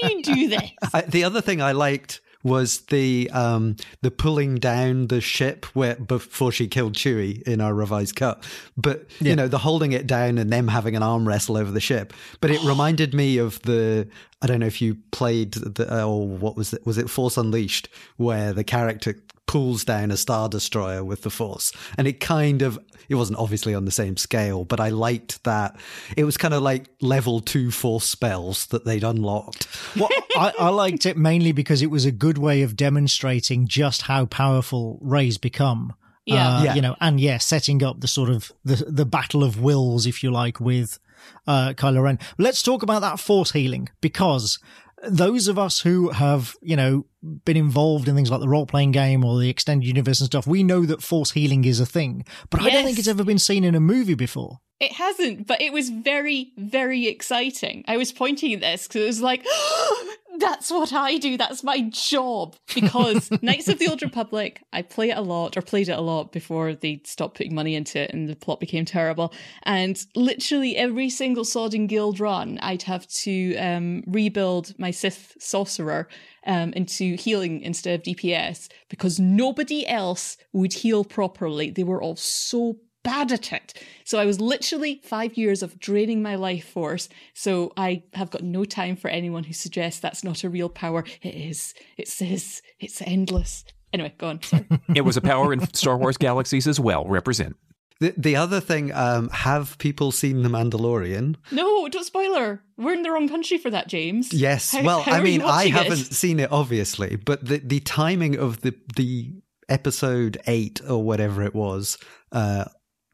[0.01, 0.71] can you do this?
[0.93, 5.95] I, the other thing I liked was the um the pulling down the ship where
[5.95, 8.47] before she killed Chewie in our revised cut.
[8.77, 11.81] But you know, the holding it down and them having an arm wrestle over the
[11.81, 12.13] ship.
[12.41, 14.07] But it reminded me of the
[14.43, 17.89] I don't know if you played the or what was it was it Force Unleashed
[18.17, 19.15] where the character
[19.47, 22.79] pulls down a star destroyer with the force and it kind of
[23.09, 25.75] it wasn't obviously on the same scale but i liked that
[26.17, 30.69] it was kind of like level 2 force spells that they'd unlocked Well, I, I
[30.69, 35.37] liked it mainly because it was a good way of demonstrating just how powerful Rey's
[35.37, 35.93] become.
[36.25, 36.57] Yeah.
[36.57, 36.73] Uh, Yeah.
[36.75, 40.23] you know, and yeah, setting up the sort of the the battle of wills, if
[40.23, 40.99] you like, with
[41.47, 42.19] uh, Kylo Ren.
[42.37, 44.59] Let's talk about that force healing because
[45.07, 47.05] those of us who have, you know,
[47.45, 50.47] been involved in things like the role playing game or the extended universe and stuff,
[50.47, 52.25] we know that force healing is a thing.
[52.49, 54.59] But I don't think it's ever been seen in a movie before.
[54.79, 57.85] It hasn't, but it was very, very exciting.
[57.87, 59.45] I was pointing at this because it was like,
[60.39, 61.37] that's what I do.
[61.37, 62.55] That's my job.
[62.73, 66.01] Because Knights of the Old Republic, I play it a lot, or played it a
[66.01, 69.33] lot before they stopped putting money into it and the plot became terrible.
[69.63, 76.07] And literally every single Sodding Guild run, I'd have to um, rebuild my Sith sorcerer
[76.45, 81.71] um, into healing instead of DPS because nobody else would heal properly.
[81.71, 83.73] They were all so bad at it.
[84.03, 87.07] So I was literally five years of draining my life force.
[87.33, 91.05] So I have got no time for anyone who suggests that's not a real power.
[91.21, 91.73] It is.
[91.97, 93.63] It says it's endless.
[93.93, 94.39] Anyway, go on.
[94.95, 97.05] It was a power in Star Wars galaxies as well.
[97.05, 97.55] Represent.
[98.01, 101.35] The, the other thing, um, have people seen The Mandalorian?
[101.51, 102.61] no, don't spoiler.
[102.77, 104.33] We're in the wrong country for that, James.
[104.33, 104.71] Yes.
[104.73, 108.61] How- well, how I mean, I haven't seen it obviously, but the the timing of
[108.61, 109.31] the the
[109.69, 111.97] episode eight or whatever it was,
[112.33, 112.65] uh,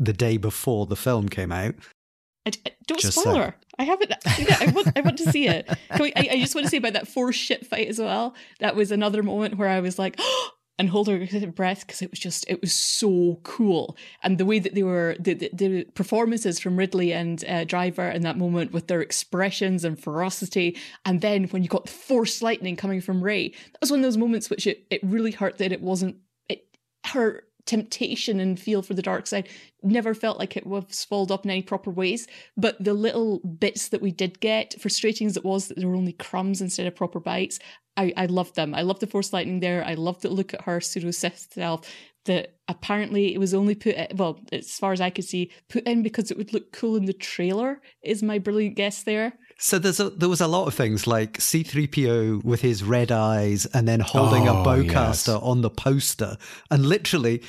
[0.02, 1.76] the day before the film came out.
[2.46, 3.56] I, I- don't Just spoiler.
[3.78, 4.12] I haven't.
[4.26, 5.68] I want, I want to see it.
[5.92, 8.36] Can we, I, I just want to say about that force ship fight as well.
[8.60, 10.20] That was another moment where I was like,
[10.80, 13.96] and hold her breath because it was just, it was so cool.
[14.24, 18.10] And the way that they were, the, the, the performances from Ridley and uh, Driver
[18.10, 20.78] in that moment with their expressions and ferocity.
[21.06, 24.04] And then when you got the force lightning coming from Rey, that was one of
[24.04, 26.16] those moments which it, it really hurt that it wasn't,
[26.50, 26.66] it,
[27.08, 29.48] her temptation and feel for the dark side
[29.84, 32.28] never felt like it was followed up in any proper ways.
[32.58, 35.96] But the little bits that we did get, frustrating as it was that there were
[35.96, 37.60] only crumbs instead of proper bites,
[37.98, 38.74] I, I loved them.
[38.74, 39.84] I loved the Force Lightning there.
[39.86, 41.90] I loved the look at her pseudo Sith self.
[42.26, 46.04] That apparently it was only put well, as far as I could see, put in
[46.04, 47.82] because it would look cool in the trailer.
[48.04, 49.34] Is my brilliant guess there?
[49.64, 53.68] So there's a, there was a lot of things like C3PO with his red eyes
[53.68, 55.44] and then holding a Oh, bowcaster yes.
[55.44, 56.38] on the poster.
[56.72, 57.44] And literally,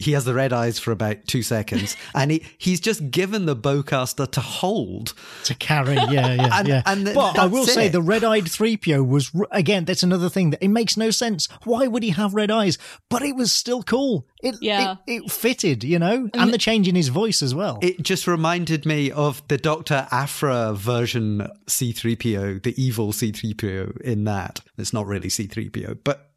[0.00, 1.96] he has the red eyes for about two seconds.
[2.14, 5.12] and he, he's just given the bowcaster to hold.
[5.44, 5.94] to carry.
[5.96, 6.82] Yeah, yeah, And- yeah.
[6.86, 9.84] and th- but I that's will say the red-eyed 3PO was again.
[9.84, 11.48] That's another thing that it makes no sense.
[11.64, 12.78] Why would he have red eyes?
[13.08, 14.26] But it was still cool.
[14.40, 14.96] It Yeah.
[15.06, 17.80] it, it fitted, you know, and the change in his voice as well.
[17.82, 20.06] It just reminded me of the Dr.
[20.12, 24.60] Aphra version C3PO, the evil C3PO in that.
[24.76, 26.27] It's not really C3PO, but,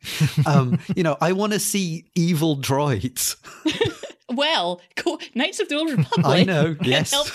[0.46, 3.36] um, you know, I want to see evil droids.
[4.32, 6.26] Well, go, Knights of the Old Republic.
[6.26, 7.12] I know, can yes.
[7.12, 7.28] help.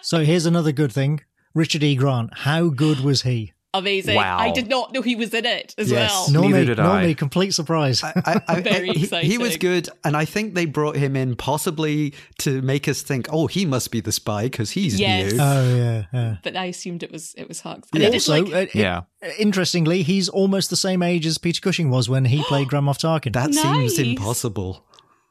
[0.00, 1.20] so here's another good thing:
[1.54, 1.96] Richard E.
[1.96, 2.30] Grant.
[2.38, 3.52] How good was he?
[3.72, 4.16] Amazing.
[4.16, 4.38] Wow.
[4.38, 6.10] I did not know he was in it as Yes.
[6.10, 6.30] well.
[6.32, 7.14] Nor Neither me, did nor I.
[7.14, 8.02] Complete surprise.
[8.02, 12.12] I, I, Very he- He, was good, and I think they brought him in possibly
[12.38, 15.32] to make us think, oh, he must be the spy because he's Yes.
[15.32, 15.38] new.
[15.40, 16.36] oh yeah, yeah.
[16.42, 17.84] But I assumed it was it was Hux.
[17.94, 19.02] And I did Also, like, uh, Yeah.
[19.38, 22.98] interestingly, he's almost the same age as Peter Cushing was when he played Grand Moff
[22.98, 23.32] Tarkin.
[23.34, 24.84] that seems impossible.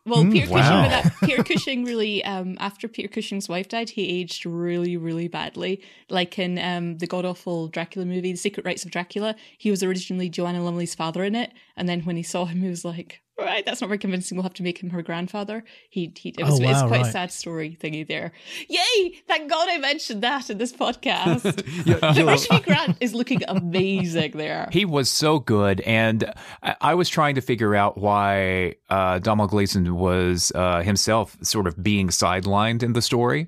[0.10, 0.84] Well, Peter Cushing, wow.
[0.84, 5.28] but that, Peter Cushing really, um, after Peter Cushing's wife died, he aged really, really
[5.28, 5.82] badly.
[6.10, 9.84] Like in um, the god awful Dracula movie, The Secret Rites of Dracula, he was
[9.84, 13.22] originally Joanna Lumley's father in it, and then when he saw him, he was like,
[13.40, 14.38] "Right, that's not very convincing.
[14.38, 17.02] We'll have to make him her grandfather." He, he it was Oh, it's wow, quite
[17.08, 18.32] a sad story thingy there.
[18.68, 19.14] Yay!
[19.28, 21.66] Thank God I mentioned that in this podcast.
[21.86, 22.60] You're- you're- Richard E.
[22.62, 24.70] Grant is looking amazing there.
[24.72, 26.32] He was so good, and
[26.64, 31.68] I, I was trying to figure out why uh, Domhnall Gleeson was uh, himself sort
[31.68, 33.48] of being sidelined in the story.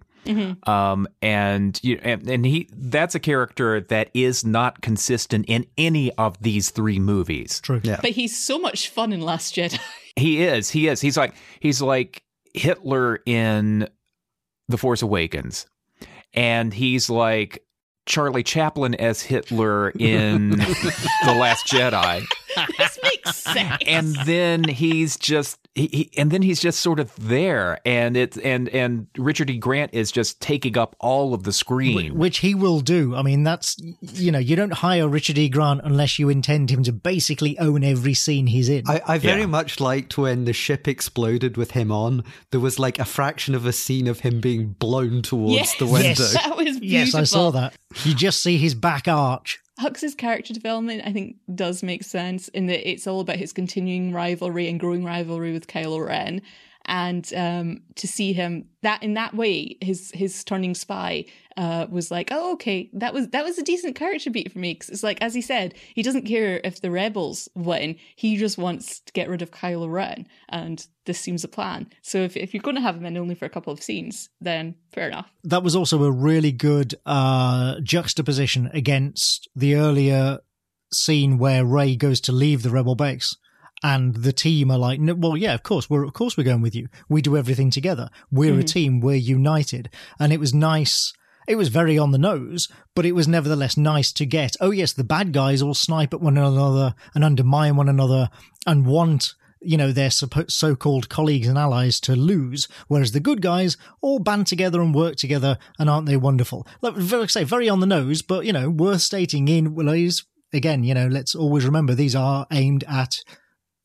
[0.63, 6.11] Um, and you and, and he that's a character that is not consistent in any
[6.13, 7.59] of these three movies.
[7.61, 7.81] True.
[7.83, 7.99] Yeah.
[8.01, 9.79] But he's so much fun in Last Jedi.
[10.17, 10.69] He is.
[10.69, 10.99] He is.
[10.99, 12.21] He's like he's like
[12.53, 13.87] Hitler in
[14.67, 15.67] The Force Awakens.
[16.33, 17.63] And he's like
[18.05, 20.49] Charlie Chaplin as Hitler in
[21.25, 22.25] The Last Jedi.
[22.77, 23.81] this makes sense.
[23.87, 28.35] And then he's just he, he and then he's just sort of there and it
[28.37, 29.57] and and Richard E.
[29.57, 32.17] Grant is just taking up all of the screen.
[32.17, 33.15] Which he will do.
[33.15, 35.47] I mean, that's, you know, you don't hire Richard E.
[35.47, 38.83] Grant unless you intend him to basically own every scene he's in.
[38.87, 39.45] I, I very Yeah.
[39.47, 42.23] much liked when the ship exploded with him on.
[42.51, 45.75] There was like a fraction of a scene of him being blown towards Yes.
[45.77, 46.07] the window.
[46.09, 46.33] Yes.
[46.33, 46.87] that was beautiful.
[46.87, 47.73] yes, I saw that.
[48.03, 49.59] You just see his back arch.
[49.81, 54.13] Hux's character development, I think, does make sense in that it's all about his continuing
[54.13, 56.43] rivalry and growing rivalry with Kylo Ren.
[56.85, 61.25] And um, to see him that in that way, his his turning spy
[61.57, 64.73] uh, was like, oh, okay, that was that was a decent character beat for me
[64.73, 68.57] because it's like, as he said, he doesn't care if the rebels win; he just
[68.57, 71.87] wants to get rid of Kylo Ren, and this seems a plan.
[72.01, 74.29] So if if you're going to have him in only for a couple of scenes,
[74.39, 75.31] then fair enough.
[75.43, 80.39] That was also a really good uh, juxtaposition against the earlier
[80.93, 83.35] scene where Rey goes to leave the rebel base.
[83.83, 86.75] And the team are like, well, yeah, of course, we're of course we're going with
[86.75, 86.87] you.
[87.09, 88.09] We do everything together.
[88.31, 88.65] We're a mm-hmm.
[88.65, 88.99] team.
[88.99, 89.89] We're united.
[90.19, 91.13] And it was nice.
[91.47, 94.55] It was very on the nose, but it was nevertheless nice to get.
[94.61, 98.29] Oh yes, the bad guys all snipe at one another and undermine one another
[98.67, 103.77] and want you know their so-called colleagues and allies to lose, whereas the good guys
[104.01, 106.67] all band together and work together, and aren't they wonderful?
[106.81, 110.23] Like, like I say, very on the nose, but you know, worth stating in ways.
[110.53, 113.23] Again, you know, let's always remember these are aimed at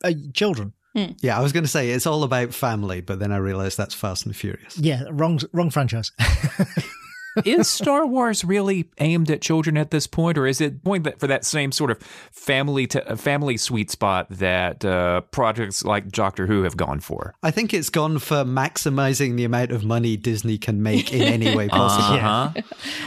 [0.04, 0.72] uh, children.
[1.20, 3.92] Yeah, I was going to say it's all about family, but then I realized that's
[3.94, 4.78] Fast and Furious.
[4.78, 6.10] Yeah, wrong, wrong franchise.
[7.44, 11.20] is Star Wars really aimed at children at this point, or is it going that
[11.20, 11.98] for that same sort of
[12.30, 17.34] family to, family sweet spot that uh, projects like Doctor Who have gone for?
[17.42, 21.54] I think it's gone for maximizing the amount of money Disney can make in any
[21.54, 22.16] way possible.
[22.16, 22.52] Uh-huh.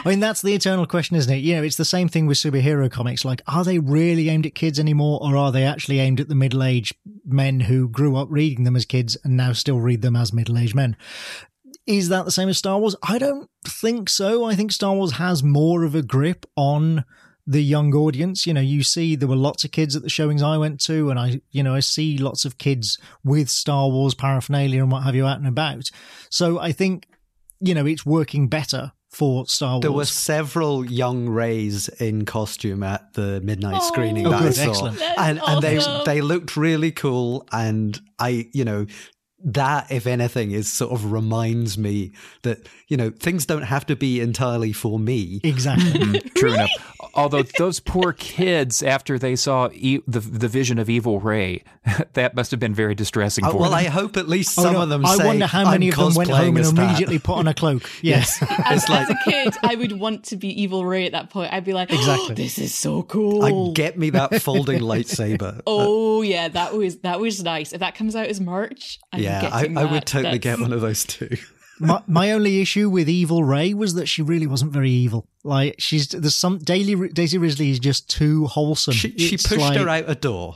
[0.06, 1.38] I mean, that's the eternal question, isn't it?
[1.38, 3.26] You know, it's the same thing with superhero comics.
[3.26, 6.36] Like, are they really aimed at kids anymore, or are they actually aimed at the
[6.36, 10.16] middle aged men who grew up reading them as kids and now still read them
[10.16, 10.96] as middle aged men?
[11.90, 12.96] Is that the same as Star Wars?
[13.02, 14.46] I don't think so.
[14.46, 17.04] I think Star Wars has more of a grip on
[17.48, 18.46] the young audience.
[18.46, 21.10] You know, you see there were lots of kids at the showings I went to,
[21.10, 25.02] and I, you know, I see lots of kids with Star Wars paraphernalia and what
[25.02, 25.90] have you out and about.
[26.30, 27.08] So I think,
[27.60, 29.82] you know, it's working better for Star Wars.
[29.82, 33.88] There were several young Reys in costume at the midnight Oh.
[33.88, 35.00] screening Oh, that I saw, excellent.
[35.00, 37.48] That's and and they they looked really cool.
[37.52, 38.86] And I, you know,
[39.44, 43.96] that, if anything, is sort of reminds me that you know things don't have to
[43.96, 45.40] be entirely for me.
[45.44, 45.92] Exactly.
[45.92, 46.70] Mm, True enough.
[47.16, 51.64] Although those poor kids, after they saw e- the the vision of Evil Rey,
[52.14, 53.72] that must have been very distressing Uh, for well, them.
[53.78, 55.06] Well, I hope at least Oh, some no, of them.
[55.06, 57.48] I say, wonder how many of them went home and as that." immediately put on
[57.48, 57.90] a cloak.
[58.02, 58.42] Yes.
[58.42, 61.30] As, It's like- as a kid, I would want to be Evil Rey at that
[61.30, 61.52] point.
[61.54, 62.28] I'd be like, Exactly.
[62.32, 63.44] oh, this is so cool.
[63.44, 65.62] I get me that folding lightsaber.
[65.68, 67.74] Oh yeah, that was that was nice.
[67.74, 70.62] If that comes out as merch, I'm yeah, I, getting I would totally That's- get
[70.62, 71.36] one of those too.
[71.80, 75.28] My, my only issue with Evil Rey was that she really wasn't very evil.
[75.44, 78.94] Like she's there's some Daily Daisy Ridley is just too wholesome.
[78.94, 80.56] She, she pushed like- her out a door.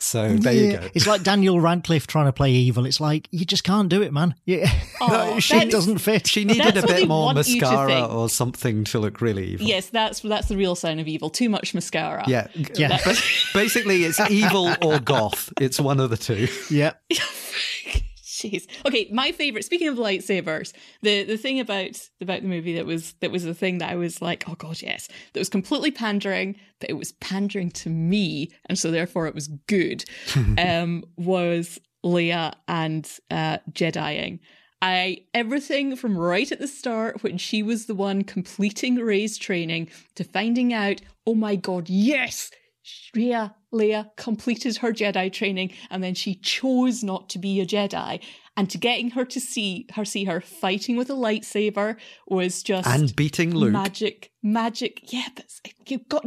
[0.00, 0.88] So there you go.
[0.94, 2.86] It's like Daniel Radcliffe trying to play evil.
[2.86, 4.36] It's like you just can't do it, man.
[4.44, 6.28] Yeah, Oh, she that's- doesn't fit.
[6.28, 9.66] She needed a bit more want you to mascara or something to look really evil.
[9.66, 11.30] Yes, that's that's the real sign of evil.
[11.30, 12.22] Too much mascara.
[12.28, 12.46] Yeah.
[12.76, 12.96] Yeah.
[13.04, 13.16] Ba-
[13.54, 15.52] basically, it's evil or goth.
[15.60, 16.46] It's one of the two.
[16.70, 16.92] yeah,
[18.38, 18.66] Jeez.
[18.86, 19.64] Okay, my favorite.
[19.64, 20.72] Speaking of lightsabers,
[21.02, 23.96] the the thing about about the movie that was that was the thing that I
[23.96, 28.52] was like, oh god, yes, that was completely pandering, but it was pandering to me,
[28.66, 30.04] and so therefore it was good.
[30.58, 34.38] um, was Leia and uh, Jediing.
[34.80, 39.90] I everything from right at the start when she was the one completing Rey's training
[40.14, 42.52] to finding out, oh my god, yes,
[43.16, 48.20] Leia, Leia completed her Jedi training and then she chose not to be a Jedi.
[48.56, 52.88] And to getting her to see her see her fighting with a lightsaber was just
[52.88, 53.72] And beating Luke.
[53.72, 55.12] magic, magic.
[55.12, 55.46] Yeah, but
[55.86, 56.26] you've got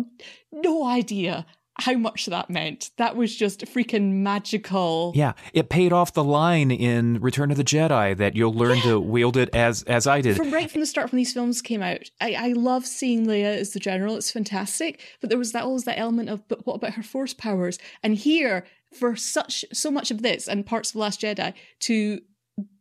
[0.52, 1.46] no idea
[1.82, 2.92] how much that meant.
[2.98, 5.12] That was just freaking magical.
[5.16, 9.00] yeah, it paid off the line in Return of the Jedi that you'll learn to
[9.00, 10.38] wield it as as I did.
[10.38, 13.58] From right from the start, when these films came out, I, I love seeing Leia
[13.58, 14.16] as the general.
[14.16, 17.34] It's fantastic, but there was that always that element of, but what about her force
[17.34, 17.80] powers?
[18.04, 22.22] And here, for such so much of this and parts of Last Jedi, to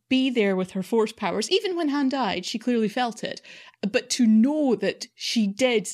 [0.09, 3.41] be there with her force powers, even when Han died, she clearly felt it.
[3.81, 5.89] But to know that she did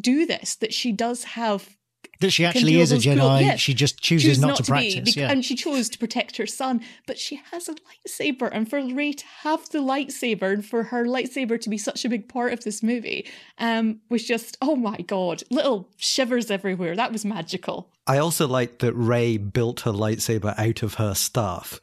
[0.00, 1.76] do this, that she does have
[2.20, 3.40] that she actually is a those cool- Jedi.
[3.40, 3.60] yes.
[3.60, 4.94] She just chooses choose not, to be, practice.
[5.14, 6.80] bec- yeah, and she chose to protect her son.
[7.06, 11.04] But she has a lightsaber, and for Rey to have the lightsaber, and for her
[11.04, 14.98] lightsaber to be such a big part of this movie, um, was just oh my
[14.98, 16.96] god, little shivers everywhere.
[16.96, 17.90] That was magical.
[18.06, 21.80] I also liked that Rey built her lightsaber out of her staff.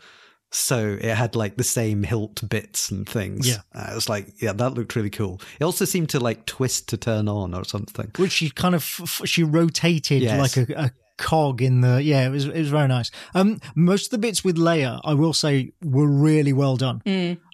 [0.55, 3.47] So it had like the same hilt bits and things.
[3.47, 3.57] Yeah.
[3.73, 5.41] Uh, it was like, yeah, that looked really cool.
[5.59, 8.11] It also seemed to like twist to turn on or something.
[8.17, 10.39] which she kind of f- f- she rotated Yes.
[10.57, 12.25] like a, a cog in the yeah.
[12.27, 13.09] It was it was very nice.
[13.33, 17.01] Um, most of the bits with Leia, I will say, were really well done.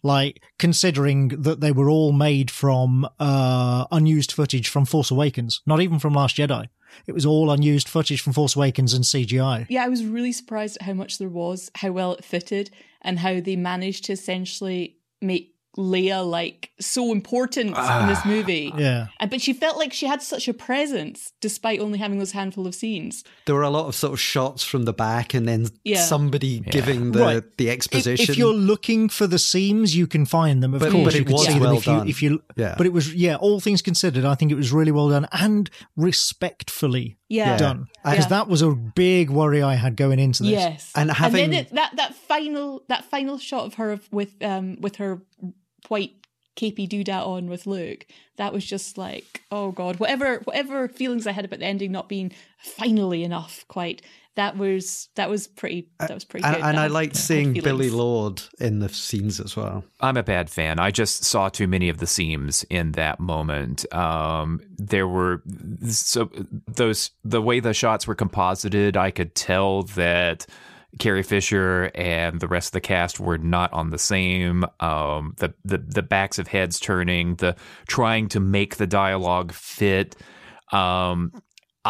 [0.04, 5.82] Like considering that they were all made from uh unused footage from Force Awakens, not
[5.82, 6.68] even from Last Jedi.
[7.08, 9.68] It was all unused footage from Force Awakens and CGI.
[9.70, 12.72] Yeah, I was really surprised at how much there was, how well it fitted,
[13.02, 18.08] and how they managed to essentially make Leia like so important in ah.
[18.08, 18.74] this movie.
[18.76, 19.08] Yeah.
[19.20, 22.66] Uh, but she felt like she had such a presence despite only having those handful
[22.66, 23.24] of scenes.
[23.46, 26.02] There were a lot of sort of shots from the back and then Yeah.
[26.02, 27.58] somebody giving the, Right.
[27.58, 28.32] the exposition.
[28.32, 30.74] if you're looking for the seams, you can find them.
[30.74, 32.10] Of But- course, but you it can was see them well if you, done.
[32.10, 32.44] if you.
[32.58, 32.76] Yeah.
[32.78, 33.36] But it was yeah.
[33.36, 37.58] All things considered, I think it was really well done and respectfully Yeah.
[37.58, 38.28] done because Yeah.
[38.30, 40.52] that was a big worry I had going into this.
[40.52, 44.78] Yes, And having- then it, that that final that final shot of her with um
[44.82, 45.22] with her
[45.88, 46.14] white
[46.56, 48.06] capey doodah on with Luke,
[48.38, 52.10] that was just like oh god, whatever whatever feelings I had about the ending not
[52.10, 54.02] being finally enough, quite
[54.40, 56.64] that was that was pretty that was pretty and, good.
[56.64, 57.52] and That I liked seeing.
[57.52, 59.84] Billie Lourd in the scenes as well.
[60.00, 60.80] I'm a bad fan.
[60.80, 63.92] I just saw too many of the seams in that moment.
[63.94, 65.44] Um, there were
[65.90, 66.32] so
[66.68, 68.96] those the way the shots were composited.
[68.96, 70.46] I could tell that
[71.00, 74.64] Carrie Fisher and the rest of the cast were not on the same.
[74.80, 80.16] Um, the the the backs of heads turning, the trying to make the dialogue fit.
[80.72, 81.34] Um,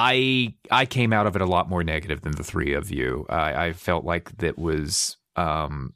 [0.01, 3.25] I I came out of it a lot more negative than the three of you.
[3.29, 5.93] I, I felt like that was um,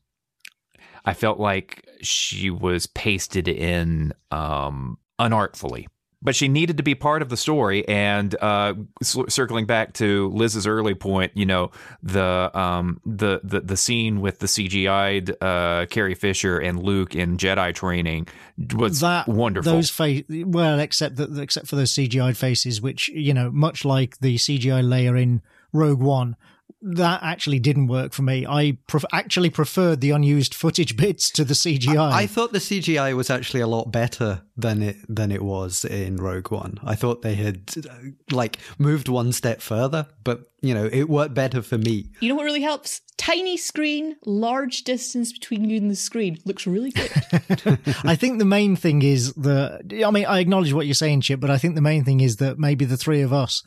[1.05, 5.87] I felt like she was pasted in um, unartfully.
[6.24, 10.30] But she needed to be part of the story, and uh, c- circling back to
[10.30, 11.71] Liz's early point, you know
[12.01, 17.38] the um, the, the the scene with the CGI'd uh, Carrie Fisher and Luke in
[17.38, 18.28] Jedi training
[18.74, 19.74] was that wonderful.
[19.74, 24.19] Those face, well, except that except for those CGI'd faces, which you know, much like
[24.19, 25.41] the CGI layer in
[25.74, 26.38] Rogue One,
[26.82, 28.45] that actually didn't work for me.
[28.45, 32.11] I pref- actually preferred the unused footage bits to the CGI.
[32.11, 36.17] I thought the CGI was actually a lot better than it than it was in
[36.17, 36.77] Rogue One.
[36.83, 37.93] I thought they had uh,
[38.31, 42.09] like moved one step further, but you know it worked better for me.
[42.19, 43.01] You know what really helps?
[43.17, 46.37] Tiny screen, large distance between you and the screen.
[46.45, 47.11] Looks really good.
[48.03, 51.39] I think the main thing is that I mean I acknowledge what you're saying, Chip,
[51.39, 53.63] but I think the main thing is that maybe the three of us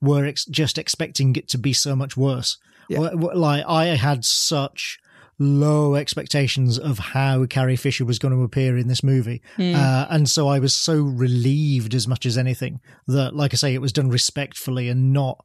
[0.00, 2.56] were ex- just expecting it to be so much worse.
[2.88, 3.10] Yeah.
[3.14, 4.98] Like I had such
[5.40, 9.42] low expectations of how Carrie Fisher was going to appear in this movie.
[9.74, 13.74] Uh, and so I was so relieved as much as anything that, like I say,
[13.74, 15.42] it was done respectfully and not,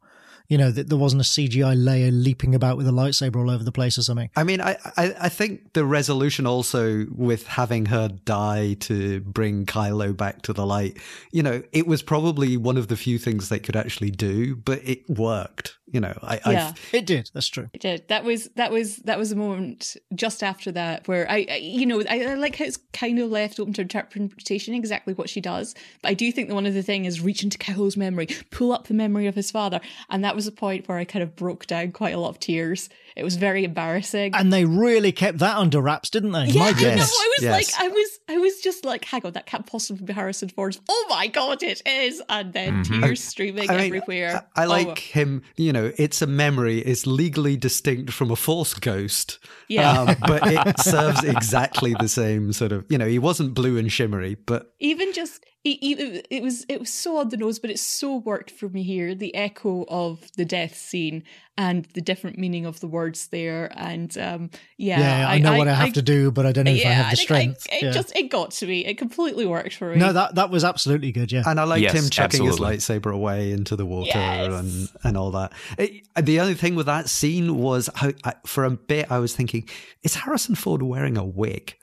[0.49, 3.63] you know, that there wasn't a CGI layer leaping about with a lightsaber all over
[3.63, 4.29] the place or something.
[4.35, 9.65] I mean, I, I, I think the resolution also with having her die to bring
[9.65, 10.97] Kylo back to the light,
[11.31, 14.81] you know, it was probably one of the few things they could actually do, but
[14.83, 15.74] it worked.
[15.87, 16.73] You know, I, Yeah.
[16.93, 17.29] I It did.
[17.33, 17.69] That's true.
[17.73, 18.07] It did.
[18.07, 21.85] That was that was that was a moment just after that where I, I you
[21.85, 25.41] know I, I like how it's kind of left open to interpretation exactly what she
[25.41, 25.75] does.
[26.01, 28.71] But I do think that one of the thing is reach into Kylo's memory, pull
[28.71, 29.79] up the memory of his father,
[30.09, 32.39] and that was a point where I kind of broke down quite a lot of
[32.39, 32.89] tears.
[33.15, 34.35] It was very embarrassing.
[34.35, 36.47] And they really kept that under wraps, didn't they?
[36.47, 36.89] yeah, My I know.
[36.89, 37.51] I was yes.
[37.51, 40.77] like, I was, I was just like, hang on, that can't possibly be Harrison Ford.
[40.89, 42.21] Oh my god, it is!
[42.27, 44.45] And then tears streaming I mean, everywhere.
[44.55, 45.43] I, I Oh, like him.
[45.55, 46.79] You know, it's a memory.
[46.79, 49.39] It's legally distinct from a false ghost.
[49.69, 50.01] Yeah.
[50.01, 52.85] um, but it serves exactly the same sort of.
[52.89, 56.79] You know, he wasn't blue and shimmery, but even just it, it, it was it
[56.79, 60.19] was so on the nose but it so worked for me here the echo of
[60.37, 61.23] the death scene
[61.57, 65.67] and the different meaning of the words there and um yeah Yeah, I, know what
[65.69, 67.67] I have to do, but I don't know if I have the think strength.
[67.71, 67.91] it Yeah.
[67.91, 71.11] just it got to me it completely worked for me No, that that was absolutely
[71.11, 71.31] good.
[71.31, 71.43] Yeah.
[71.47, 72.73] and I liked Yes, him chucking absolutely.
[72.75, 74.51] his lightsaber away into the water Yes.
[74.53, 75.51] and and all that.
[75.77, 79.35] It- the only thing with that scene was, how, I, for a bit, I was
[79.35, 79.67] thinking,
[80.03, 81.75] is Harrison Ford wearing a wig?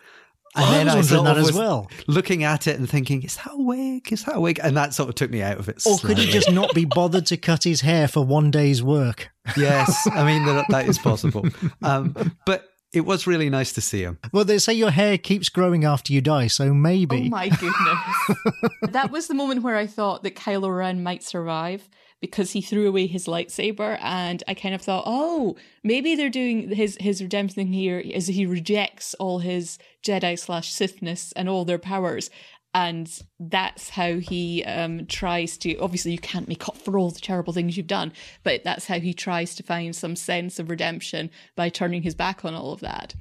[0.55, 1.91] And then I was wondering sort that of as well.
[2.07, 4.13] Looking at it and thinking, is that a wig?
[4.13, 4.61] Is that a wig?
[4.63, 5.83] And that sort of took me out of it.
[5.87, 9.31] Or could he just not be bothered to cut his hair for one day's work?
[9.57, 11.47] Yes, I mean that, that is possible.
[11.83, 14.19] Um, but it was really nice to see him.
[14.33, 17.27] Well, they say your hair keeps growing after you die, so maybe.
[17.27, 18.39] oh my goodness
[18.91, 21.89] that was the moment where i thought that kylo ren might survive
[22.23, 25.55] because he threw away his lightsaber and i kind of thought oh
[25.85, 31.33] maybe they're doing his his redemption here is he rejects all his jedi slash sithness
[31.33, 32.31] and all their powers.
[32.75, 37.21] And that's how he um, tries to obviously you can't make up for all the
[37.21, 38.15] terrible things you've done
[38.45, 42.47] but that's how he tries to find some sense of redemption by turning his back
[42.47, 43.15] on all of that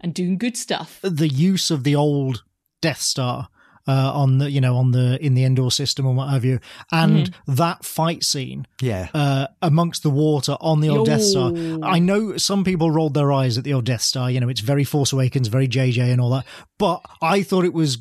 [0.00, 1.00] and doing good stuff.
[1.02, 2.44] The use of the old
[2.80, 3.48] Death Star
[3.86, 6.60] uh, on the you know on the in the Endor system and what have you,
[6.90, 9.08] and that fight scene Yeah.
[9.14, 11.52] uh, amongst the water on the old Death Star.
[11.82, 14.30] I know some people rolled their eyes at the old Death Star.
[14.30, 16.44] You know, it's very Force Awakens, very JJ and all that,
[16.78, 17.98] but I thought it was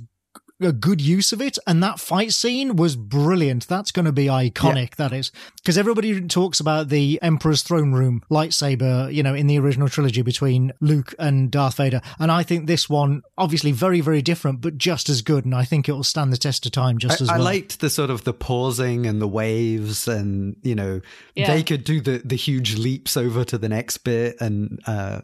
[0.62, 1.58] a good use of it.
[1.68, 3.68] And that fight scene was brilliant.
[3.68, 5.32] That's going to be iconic that is.
[5.58, 10.22] Because everybody talks about the emperor's throne room lightsaber you know in the original trilogy
[10.22, 12.02] between luke and darth vader.
[12.20, 15.46] And i think this one obviously very very different but just as good.
[15.46, 17.42] And i think it will stand the test of time just I, as well.
[17.42, 21.02] I liked the sort of the pausing and the waves, and you know
[21.36, 21.54] Yeah.
[21.54, 25.22] they could do the the huge leaps over to the next bit, and uh,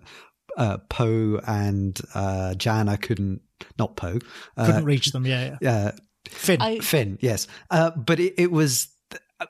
[0.58, 3.42] uh, Poe and uh, Jannah couldn't,
[3.78, 4.20] not Poe,
[4.58, 5.72] couldn't uh, reach them yeah, yeah.
[5.72, 5.92] uh,
[6.30, 8.90] finn I- Finn, yes, uh, but it, it was.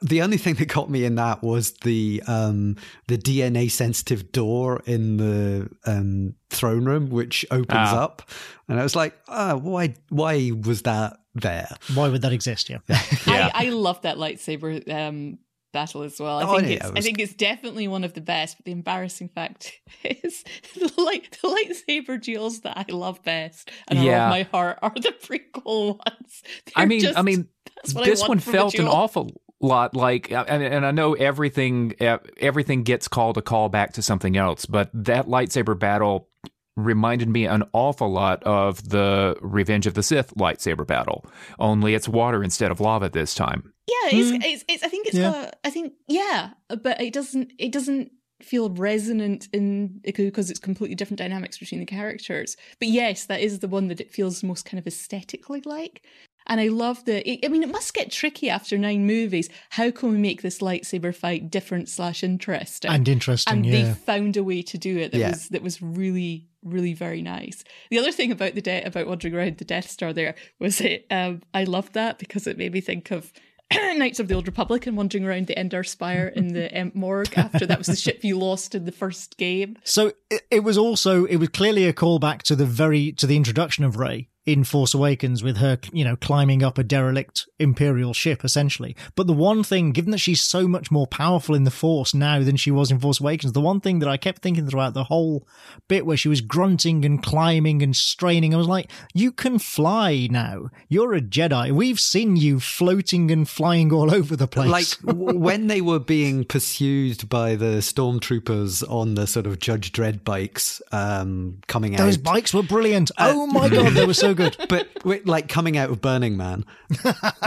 [0.02, 2.76] The only thing that got me in that was the um,
[3.08, 8.04] the DNA sensitive door in the um, throne room, which opens Ah.
[8.04, 8.30] up,
[8.68, 11.70] and I was like, oh, why why was that there?
[11.94, 13.50] why would that exist yeah Yeah.
[13.54, 15.40] I, I love that lightsaber um,
[15.78, 16.40] battle as well.
[16.40, 18.58] I Oh, think yeah, it's it I think it's definitely one of the best.
[18.58, 19.74] But the embarrassing fact
[20.04, 20.44] is
[20.76, 24.26] the light the lightsaber duels that I love best and Yeah.
[24.26, 26.44] of my heart are the prequel ones.
[26.76, 29.32] I They're mean, just- I mean, that's what I this want one felt an awful
[29.60, 34.38] lot like, and, and I know everything everything gets called a call back to something
[34.38, 36.30] else, but that lightsaber battle
[36.78, 41.26] reminded me an awful lot of the Revenge of the Sith lightsaber battle.
[41.60, 43.74] Only it's water instead of lava this time.
[43.88, 44.44] Yeah, it's, mm.
[44.46, 45.32] it's, it's I think it's Yeah.
[45.32, 48.12] got I think yeah, but it doesn't it doesn't
[48.42, 52.56] feel resonant in because it's completely different dynamics between the characters.
[52.80, 56.04] But yes, that is the one that it feels most kind of aesthetically like.
[56.48, 57.18] And I love the.
[57.30, 59.50] I- I mean, it must get tricky after nine movies.
[59.72, 62.90] How can we make this lightsaber fight different slash interesting?
[62.92, 65.30] and interesting and yeah they found a way to do it that Yeah.
[65.32, 67.64] was that was really really very nice.
[67.92, 71.06] The other thing about the de- about wandering around the Death Star there was it.
[71.12, 73.32] Um, I loved that because it made me think of.
[73.98, 77.34] Knights of the Old Republic and wandering around the Endar Spire in the um, morgue
[77.36, 79.76] after that was the ship you lost in the first game.
[79.84, 83.36] So it, it was also it was clearly a callback to the very to the
[83.36, 88.14] introduction of Rey in Force Awakens with her, you know, climbing up a derelict Imperial
[88.14, 88.96] ship, essentially.
[89.14, 92.42] But the one thing, given that she's so much more powerful in the Force now
[92.42, 95.04] than she was in Force Awakens, the one thing that I kept thinking throughout the
[95.04, 95.46] whole
[95.90, 100.30] bit where she was grunting and climbing and straining, I was like, you can fly
[100.32, 100.70] now.
[100.88, 101.74] You're a Jedi.
[101.74, 104.70] We've seen you floating and flying all over the place.
[105.04, 110.24] Like when they were being pursued by the stormtroopers on the sort of Judge Dredd
[110.24, 111.98] bikes um, coming out.
[111.98, 113.12] Those bikes were brilliant.
[113.18, 114.56] oh my god, they were so good.
[114.70, 116.64] but wait, like coming out of Burning Man.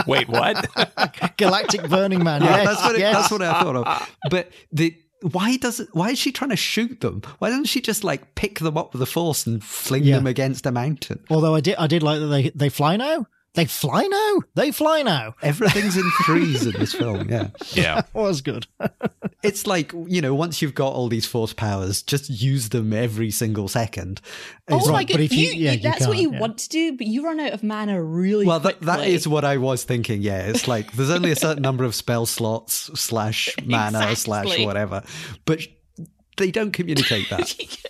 [0.05, 0.67] Wait, what?
[1.37, 2.41] Galactic Burning Man.
[2.43, 3.15] Yeah, yes, that's what it, yes.
[3.15, 4.09] that's what I thought of.
[4.29, 7.21] But the why does it, why is she trying to shoot them?
[7.39, 10.15] Why doesn't she just like pick them up with the force and fling Yeah.
[10.17, 11.23] them against a mountain?
[11.29, 13.25] Although I did, I did like that they they fly now.
[13.53, 14.39] They fly now.
[14.55, 15.35] They fly now.
[15.41, 17.29] Everything's in threes in this film.
[17.29, 18.01] Yeah, yeah.
[18.13, 18.65] Was good.
[19.43, 23.31] it's like you know, once you've got all these force powers, just use them every
[23.31, 24.21] single second.
[24.69, 25.13] Oh It's my god!
[25.13, 26.39] but if you- you, yeah, you that's what you yeah.
[26.39, 29.43] want to do, but you run out of mana really well, that, that is what
[29.43, 30.21] I was thinking.
[30.21, 35.03] Yeah, it's like there's only a certain number of spell slots slash mana slash whatever,
[35.45, 35.61] but
[36.37, 37.55] they don't communicate that.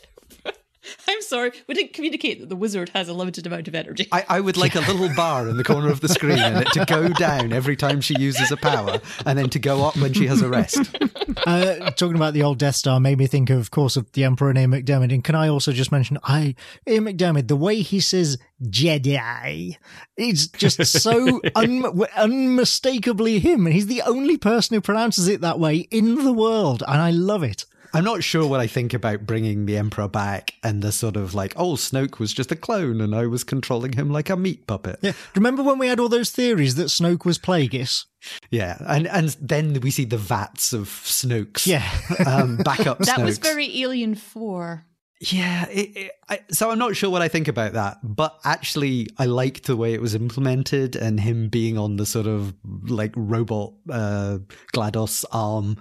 [1.07, 4.07] I'm sorry, we didn't communicate that the wizard has a limited amount of energy.
[4.11, 6.71] I, I would like a little bar in the corner of the screen and it
[6.73, 10.13] to go down every time she uses a power and then to go up when
[10.13, 10.79] she has a rest.
[11.47, 14.23] Uh, talking about the old Death Star made me think of, of course, of the
[14.23, 15.13] Emperor and Ian McDiarmid.
[15.13, 16.55] And can I also just mention, I
[16.87, 19.77] Ian McDiarmid, the way he says Jedi,
[20.17, 23.65] it's just so un- unmistakably him.
[23.65, 27.11] And he's the only person who pronounces it that way in the world, and I
[27.11, 27.65] love it.
[27.93, 31.33] I'm not sure what I think about bringing the Emperor back and the sort of
[31.33, 34.67] like, oh, Snoke was just a clone and I was controlling him like a meat
[34.67, 34.99] puppet.
[35.01, 35.13] Yeah.
[35.35, 38.05] Remember when we had all those theories that Snoke was Plagueis?
[38.51, 41.65] Yeah, and and then we see the vats of Snokes.
[41.65, 41.89] Yeah.
[42.25, 44.85] um, backup that was very Alien Four.
[45.21, 49.07] Yeah, it, it, I, so I'm not sure what I think about that, but actually,
[49.19, 52.55] I liked the way it was implemented and him being on the sort of
[52.89, 54.39] like robot uh,
[54.73, 55.77] GLaDOS arm,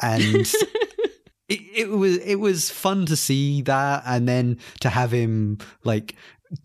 [0.00, 0.52] and
[1.74, 6.14] it, it was it was fun to see that, and then to have him like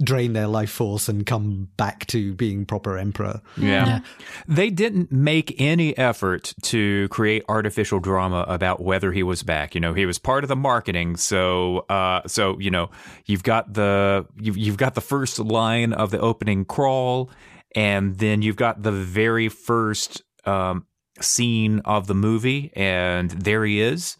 [0.03, 3.41] drain their life force and come back to being proper emperor.
[3.57, 4.01] Yeah.
[4.47, 9.75] They didn't make any effort to create artificial drama about whether he was back.
[9.75, 11.17] You know, he was part of the marketing.
[11.17, 12.89] So, uh, so, you know,
[13.25, 17.31] you've got the, you've, you've got the first line of the opening crawl
[17.75, 20.85] and then you've got the very first, um,
[21.21, 24.17] scene of the movie and there he is.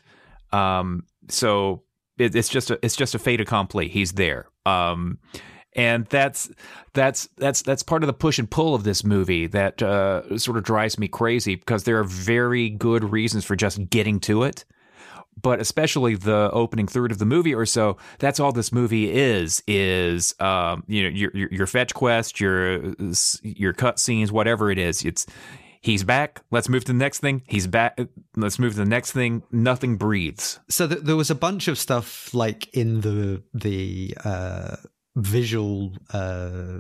[0.52, 1.84] Um, so
[2.18, 3.88] it, it's just a, it's just a fait accompli.
[3.88, 4.48] He's there.
[4.66, 5.20] Um,
[5.74, 6.50] and that's
[6.94, 10.58] that's that's that's part of the push and pull of this movie that uh, sort
[10.58, 14.66] of drives me crazy because there are very good reasons for just getting to it
[15.42, 19.64] but especially the opening third of the movie or so that's all this movie is
[19.68, 22.94] is um, you know your, your your fetch quest your
[23.44, 25.26] your cut scenes whatever it is it's
[25.82, 27.98] he's back let's move to the next thing he's back
[28.36, 31.78] let's move to the next thing nothing breathes so th- there was a bunch of
[31.78, 34.76] stuff like in the the uh,
[35.16, 36.80] visual uh,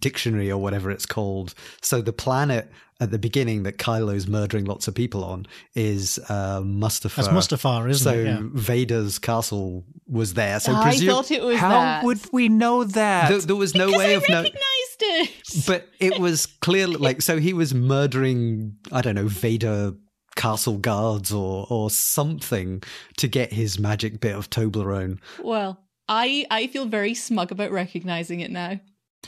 [0.00, 1.54] dictionary or whatever it's called.
[1.80, 6.60] So the planet at the beginning that Kylo's murdering lots of people on is uh,
[6.60, 7.16] Mustafar.
[7.16, 8.24] That's Mustafar, isn't so it?
[8.26, 8.40] Yeah.
[8.42, 10.60] Vader's castle was there.
[10.60, 12.04] So I presu- thought it was how that.
[12.04, 14.52] would we know that there, there was no because way I of knowing.
[15.08, 15.66] Recognized it.
[15.66, 19.94] But it was clearly like so he was murdering I don't know Vader
[20.36, 22.82] castle guards or or something
[23.16, 25.18] to get his magic bit of Toblerone.
[25.42, 28.80] well, I I feel very smug about recognizing it now.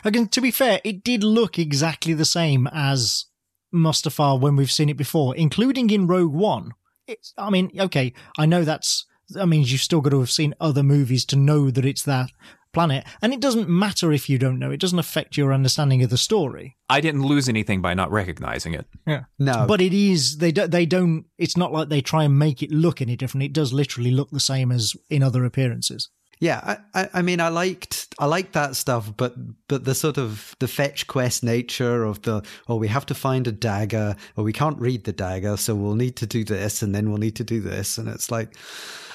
[0.04, 3.26] Again, to be fair, it did look exactly the same as
[3.74, 6.72] Mustafar when we've seen it before, including in Rogue One.
[7.06, 10.54] It's, I mean, okay, I know that's, that means you've still got to have seen
[10.60, 12.30] other movies to know that it's that
[12.72, 13.04] planet.
[13.22, 16.18] And it doesn't matter if you don't know, it doesn't affect your understanding of the
[16.18, 16.76] story.
[16.88, 19.24] i didn't lose anything by not recognizing it Yeah.
[19.38, 22.62] No, But it is, they, do, they don't, it's not like they try and make
[22.62, 23.44] it look any different.
[23.44, 26.10] It does literally look the same as in other appearances.
[26.41, 29.34] Yeah, I, I, mean, I liked, I liked that stuff, but,
[29.68, 33.47] but the sort of the fetch quest nature of the, oh, we have to find
[33.47, 36.95] a dagger, or we can't read the dagger, so we'll need to do this, and
[36.95, 38.57] then we'll need to do this, and it's like,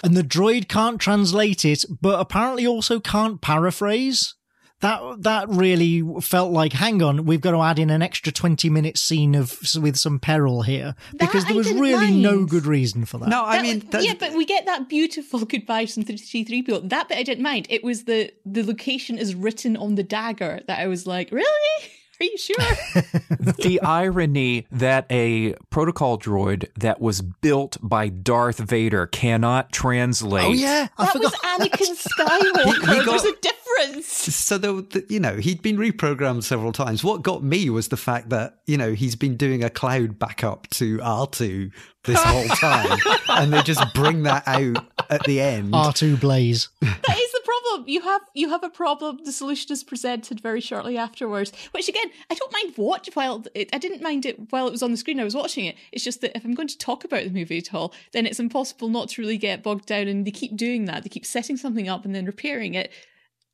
[0.03, 4.35] and the droid can't translate it, but apparently also can't paraphrase.
[4.85, 8.69] That that really felt like, hang on, we've got to add in an extra twenty
[8.69, 12.65] minute scene of with some peril here because That there was didn't really no good
[12.65, 13.29] reason for that.
[13.29, 16.43] no, I That mean, was- yeah, but we get that beautiful goodbye from three three
[16.45, 16.81] people.
[16.81, 17.67] That bit I didn't mind.
[17.69, 21.89] It was the the location is written on the dagger that I was like, really?
[22.19, 22.55] Are you sure?
[23.57, 30.45] the irony that a protocol droid that was built by Darth Vader cannot translate.
[30.45, 31.33] Oh yeah, I that forgot.
[31.33, 32.63] was Anakin Skywalker.
[32.65, 34.07] He- he got- There's a difference.
[34.35, 37.03] So the, the, you know he'd been reprogrammed several times.
[37.03, 40.67] What got me was the fact that you know he's been doing a cloud backup
[40.71, 41.71] to R two
[42.05, 42.97] this whole time,
[43.29, 44.77] and they just bring that out
[45.09, 45.73] at the end.
[45.73, 46.69] R2 Blaze.
[46.81, 47.87] That is the problem.
[47.87, 49.19] You have you have a problem.
[49.23, 51.51] The solution is presented very shortly afterwards.
[51.71, 54.83] Which again, I don't mind watch while it, I didn't mind it while it was
[54.83, 55.19] on the screen.
[55.19, 55.75] I was watching it.
[55.91, 58.39] It's just that if I'm going to talk about the movie at all, then it's
[58.39, 60.07] impossible not to really get bogged down.
[60.07, 61.03] And they keep doing that.
[61.03, 62.91] They keep setting something up and then repairing it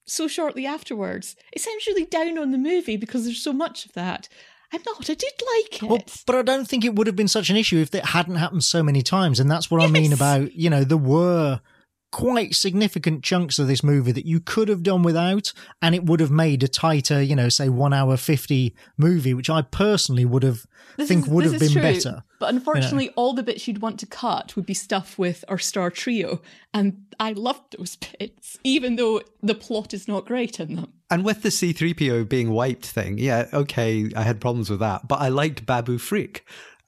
[0.05, 1.35] so shortly afterwards.
[1.53, 4.27] It sounds really down on the movie because there's so much of that.
[4.73, 5.09] I'm not.
[5.09, 5.89] I did like it.
[5.89, 8.35] Well, but I don't think it would have been such an issue if it hadn't
[8.35, 9.39] happened so many times.
[9.39, 11.59] And that's what I mean about, you know, there were
[12.11, 16.19] quite significant chunks of this movie that you could have done without, and it would
[16.19, 20.43] have made a tighter, you know, say one hour 50 movie, which I personally would
[20.43, 20.65] have
[20.97, 22.23] This think is- would have been true, better.
[22.37, 25.89] But unfortunately, all the bits you'd want to cut would be stuff with our star
[25.89, 26.41] trio,
[26.73, 30.91] and I loved those bits, even though the plot is not great in them.
[31.11, 35.07] And with the C3PO being wiped thing, yeah, okay, I had problems with that.
[35.07, 36.39] But I liked Babu Frik,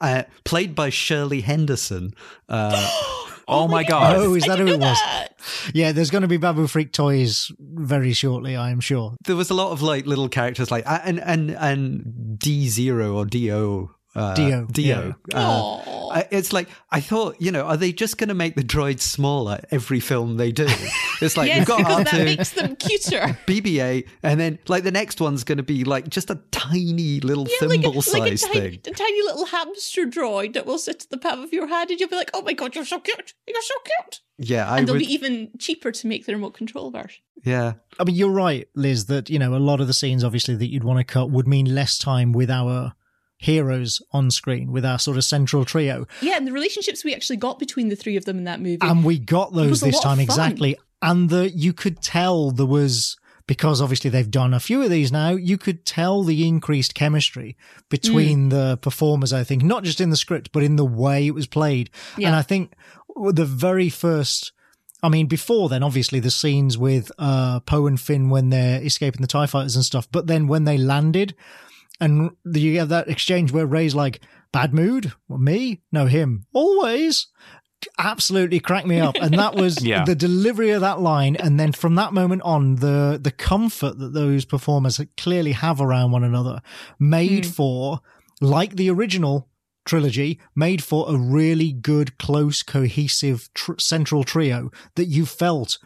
[0.02, 2.14] uh, played by Shirley Henderson.
[2.50, 2.90] Uh,
[3.46, 4.16] Oh, my god.
[4.16, 4.98] Oh, is that who it was?
[5.02, 5.34] that.
[5.74, 9.16] Yeah, there's going to be Babu Frik toys very shortly, I am sure.
[9.26, 13.18] there was a lot of like little characters like uh, and and and D zero
[13.18, 13.92] or Do.
[14.16, 15.16] Uh, Dio, Dio.
[15.34, 19.02] Uh, it's like I thought, you know, are they just going to make the droids
[19.02, 20.68] smaller every film they do?
[21.22, 23.18] It's like yes, we've got because that R2, makes them cuter.
[23.48, 27.48] BB-8, and then like the next one's going to be like just a tiny little
[27.48, 28.80] Yeah, like, a, thimble like a, size tiny, thing.
[28.86, 32.00] a tiny little hamster droid that will sit at the palm of your hand, and
[32.00, 33.34] you'll be like, "Oh my god, you're so cute!
[33.48, 35.00] You're so cute!" Yeah, I and they'll would.
[35.00, 37.24] be even cheaper to make the remote control version.
[37.44, 40.56] yeah, I mean, you're right, Liz, that, you know, a lot of the scenes, obviously,
[40.56, 42.94] that you'd want to cut would mean less time with our
[43.44, 46.08] heroes on screen, with our sort of central trio.
[46.22, 48.80] Yeah, and the relationships we actually got between the three of them in that movie.
[48.82, 50.78] And we got those this time exactly.
[51.02, 55.12] And the you could tell there was because obviously they've done a few of these
[55.12, 57.90] now, you could tell the increased chemistry Mm.
[57.90, 61.36] between the performers, I think, not just in the script, but in the way it
[61.36, 61.90] was played.
[62.18, 62.72] And I think
[63.32, 64.54] the very first
[65.06, 69.20] I mean, before then, obviously the scenes with uh, Poe and Finn when they're escaping
[69.22, 70.08] the Tie Fighters and stuff.
[70.10, 71.36] But then when they landed,
[72.00, 74.22] and you have that exchange where Rey's like,
[74.52, 75.14] "Bad mood?
[75.28, 75.82] Well, me?
[75.92, 76.46] No, him.
[76.54, 77.28] Always."
[78.00, 80.06] Absolutely cracked me up, and that was Yeah.
[80.06, 81.36] the delivery of that line.
[81.36, 86.12] And then from that moment on, the the comfort that those performers clearly have around
[86.12, 86.62] one another
[86.98, 87.52] made hmm.
[87.52, 88.00] for,
[88.40, 89.50] like the original
[89.86, 95.78] trilogy, made for a really good, close, cohesive tr- central trio that you felt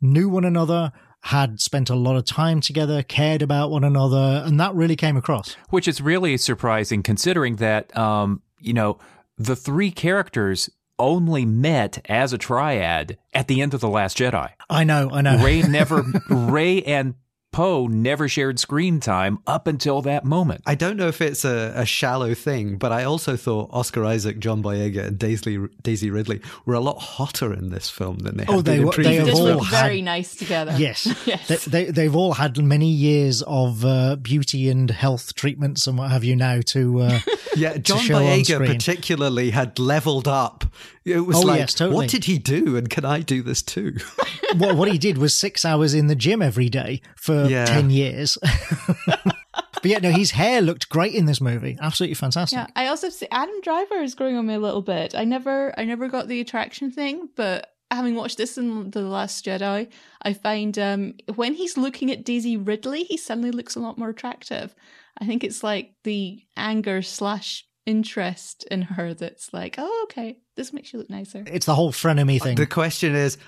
[0.00, 0.92] knew one another,
[1.22, 5.16] had spent a lot of time together, cared about one another, and that really came
[5.16, 5.56] across.
[5.70, 8.98] Which is really surprising considering that, um, you know,
[9.38, 10.68] the three characters
[10.98, 14.50] only met as a triad at the end of The Last Jedi.
[14.68, 15.42] I know, I know.
[15.42, 17.14] Rey never, Rey and
[17.52, 20.62] Poe never shared screen time up until that moment.
[20.66, 24.38] I don't know if it's a, a shallow thing, but I also thought Oscar Isaac,
[24.38, 28.46] John Boyega, and Daisy, Daisy Ridley were a lot hotter in this film than they
[28.48, 30.74] Oh, have they been in were- they previous have all had- very nice together.
[30.78, 31.06] Yes.
[31.26, 31.46] Yes.
[31.66, 36.10] They, they, they've all had many years of uh, beauty and health treatments and what
[36.10, 37.00] have you now to.
[37.00, 37.20] Uh,
[37.54, 38.72] Yeah, John show Boyega screen.
[38.72, 40.64] particularly had leveled up.
[41.04, 41.96] It was Oh, like, yes, totally.
[41.96, 43.96] what did he do, and can I do this too?
[44.56, 47.64] what, what he did was six hours in the gym every day for Yeah.
[47.66, 48.38] 10 years.
[49.06, 51.76] but yeah, no, his hair looked great in this movie.
[51.80, 52.56] Absolutely fantastic.
[52.56, 55.14] Yeah, I also see Adam Driver is growing on me a little bit.
[55.14, 59.44] I never, I never got the attraction thing, but having watched this in the Last
[59.44, 59.88] Jedi,
[60.22, 64.08] I find um, when he's looking at Daisy Ridley, he suddenly looks a lot more
[64.10, 64.74] attractive.
[65.18, 70.72] I think it's like the anger slash interest in her that's like, oh, okay, this
[70.72, 71.44] makes you look nicer.
[71.46, 72.56] It's the whole frenemy thing.
[72.56, 73.38] the question is,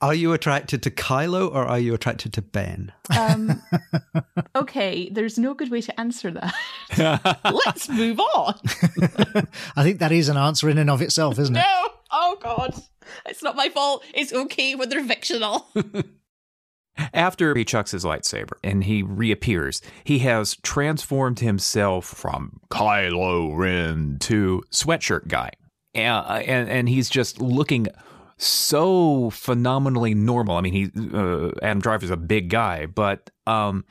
[0.00, 2.92] are you attracted to Kylo or are you attracted to Ben?
[3.18, 3.62] Um,
[4.56, 6.54] okay, there's no good way to answer that.
[7.66, 8.54] Let's move on.
[9.76, 11.60] I think that is an answer in and of itself, isn't it?
[11.60, 12.74] No, oh god,
[13.26, 14.04] it's not my fault.
[14.14, 15.68] It's okay when they're fictional.
[17.14, 24.18] After he chucks his lightsaber and he reappears, he has transformed himself from Kylo Ren
[24.20, 25.50] to sweatshirt guy.
[25.94, 27.88] And, and, and he's just looking
[28.36, 30.56] so phenomenally normal.
[30.56, 33.84] I mean, he uh, Adam Driver's a big guy, but um,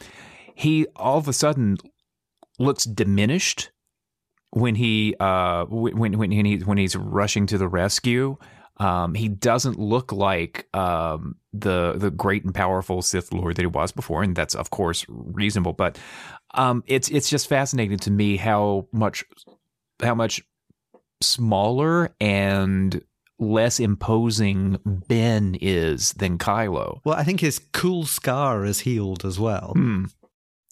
[0.56, 1.78] he all of a sudden
[2.58, 3.72] looks diminished
[4.52, 8.38] when he uh when when he when he's rushing to the rescue.
[8.80, 13.68] Um, he doesn't look like um, the the great and powerful Sith Lord that he
[13.68, 15.74] was before, and that's of course reasonable.
[15.74, 15.98] But
[16.54, 19.26] um, it's it's just fascinating to me how much
[20.02, 20.42] how much
[21.22, 23.02] smaller and
[23.40, 27.00] less imposing Ben is than Kylo.
[27.04, 29.74] Well, I think his cool scar is healed as well.
[29.76, 30.06] Hmm.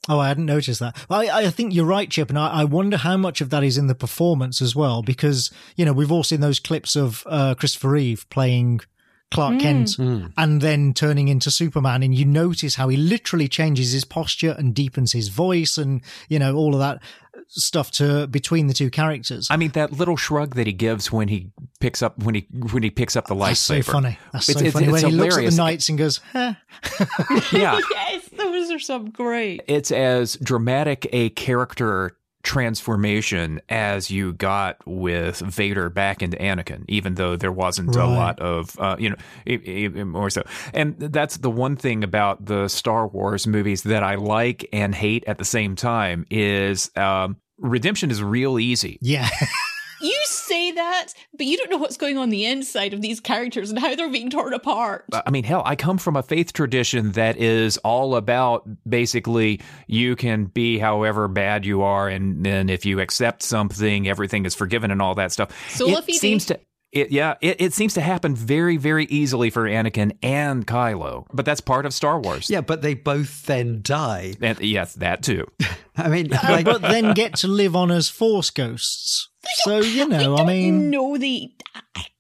[0.10, 0.96] Oh, I hadn't noticed that.
[1.10, 3.78] I, I think you're right, Chip, and I, I wonder how much of that is
[3.78, 7.56] in the performance as well, because you know we've all seen those clips of uh,
[7.56, 8.82] Christopher Reeve playing
[9.30, 9.60] Clark Mm.
[9.62, 10.32] Kent Mm.
[10.38, 14.74] and then turning into Superman, and you notice how he literally changes his posture and
[14.74, 17.02] deepens his voice, and you know all of that
[17.50, 19.48] stuff to between the two characters.
[19.50, 22.84] I mean that little shrug that he gives when he picks up when he when
[22.84, 23.84] he picks up the That's so lightsaber.
[23.86, 24.20] funny.
[24.34, 26.54] That's It's- so it's- funny it's when he looks at the knights and goes, huh.
[27.52, 29.62] Yeah, yes, those are some great.
[29.68, 37.16] it's as dramatic a character transformation as you got with Vader back into Anakin, even
[37.16, 40.44] though there wasn't a lot of, uh, you know, more so.
[40.74, 45.26] And that's the one thing about the Star Wars movies that I like and hate
[45.28, 48.98] at the same time is um, redemption is real easy.
[49.02, 49.28] Yeah.
[50.02, 53.70] You say that, but you don't know what's going on the inside of these characters
[53.70, 55.06] and how they're being torn apart.
[55.14, 60.16] I mean, hell, I come from a faith tradition that is all about basically you
[60.16, 64.92] can be however bad you are, and then if you accept something, everything is forgiven
[64.92, 65.52] and all that stuff.
[65.70, 66.16] Sola it fide.
[66.16, 66.60] seems to.
[66.94, 71.46] It, yeah, it, it seems to happen very, very easily for Anakin and Kylo, but
[71.46, 72.50] that's part of Star Wars.
[72.50, 74.36] Yeah, but they both then die.
[74.42, 75.46] and yes, that too.
[75.98, 79.27] I mean, like, but then get to live on as force ghosts.
[79.56, 81.52] So, you know, I mean, no, the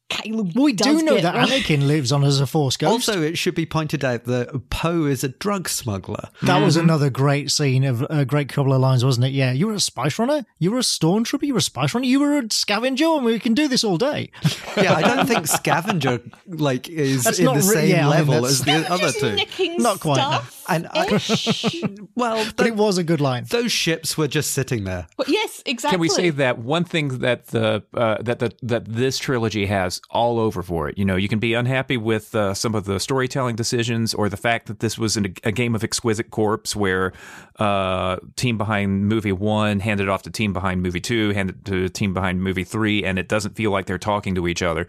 [0.10, 0.55] Kylo.
[0.55, 1.49] we do know that right.
[1.49, 2.91] Anakin lives on as a force ghost.
[3.10, 6.30] also, it should be pointed out that Poe is a drug smuggler.
[6.43, 6.86] that was Mm-hmm.
[6.86, 9.32] another great scene of a great couple of lines, wasn't it?
[9.34, 12.05] Yeah, you were a spice runner, you were a stormtrooper, you were a spice runner,
[12.08, 14.32] you were a scavenger, and we can do this all day.
[14.78, 18.28] Yeah, I don't think Scavenger like is That's in the re- same yeah, I mean,
[18.28, 19.36] level as the other two.
[19.80, 20.64] Not quite, stuff.
[20.70, 21.82] And I, Ish.
[22.16, 23.45] well, But th- it was a good line.
[23.49, 25.08] those ships were just sitting there.
[25.18, 25.95] But yes, exactly.
[25.95, 29.97] Can we say that one thing that the uh, that the that this trilogy has
[30.10, 30.98] all over for it?
[30.98, 34.38] You know, you can be unhappy with uh, some of the storytelling decisions or the
[34.38, 37.14] fact that this was an, a game of exquisite corpse, where
[37.60, 42.14] uh, team behind movie one handed off to team behind movie two, handed to team
[42.14, 44.88] behind movie three, and it doesn't feel like they're talking to each other.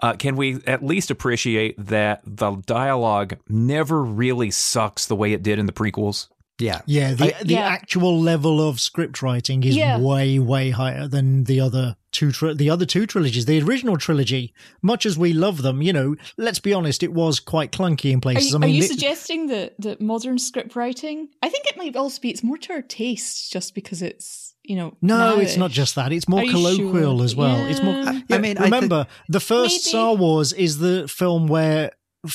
[0.00, 5.42] Uh, can we at least appreciate that the dialogue never really sucks the way it
[5.42, 6.28] did in the prequels?
[6.58, 6.80] Yeah.
[6.86, 7.66] Yeah, the I- the Yeah.
[7.68, 9.98] actual level of script writing is Yeah.
[9.98, 13.44] way way higher than the other two tri- the other two trilogies.
[13.46, 14.52] The original trilogy,
[14.82, 18.18] much as we love them, you know, let's be honest, it was quite clunky in
[18.18, 18.50] Are places.
[18.50, 21.28] you, I mean, are you the- suggesting that, that modern script writing?
[21.42, 24.74] I think it might also be it's more to our taste, just because it's you
[24.76, 24.96] know.
[25.00, 26.12] no, it's not just that.
[26.12, 27.24] It's more Are colloquial sure?
[27.24, 27.56] as well.
[27.70, 27.94] It's more.
[27.94, 28.10] Yeah.
[28.10, 29.90] I Yeah, mean, I remember the first Maybe.
[29.90, 31.92] Star Wars is the film where f-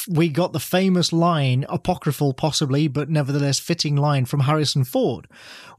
[0.08, 5.28] we got the famous line, apocryphal possibly, but nevertheless fitting line from Harrison Ford,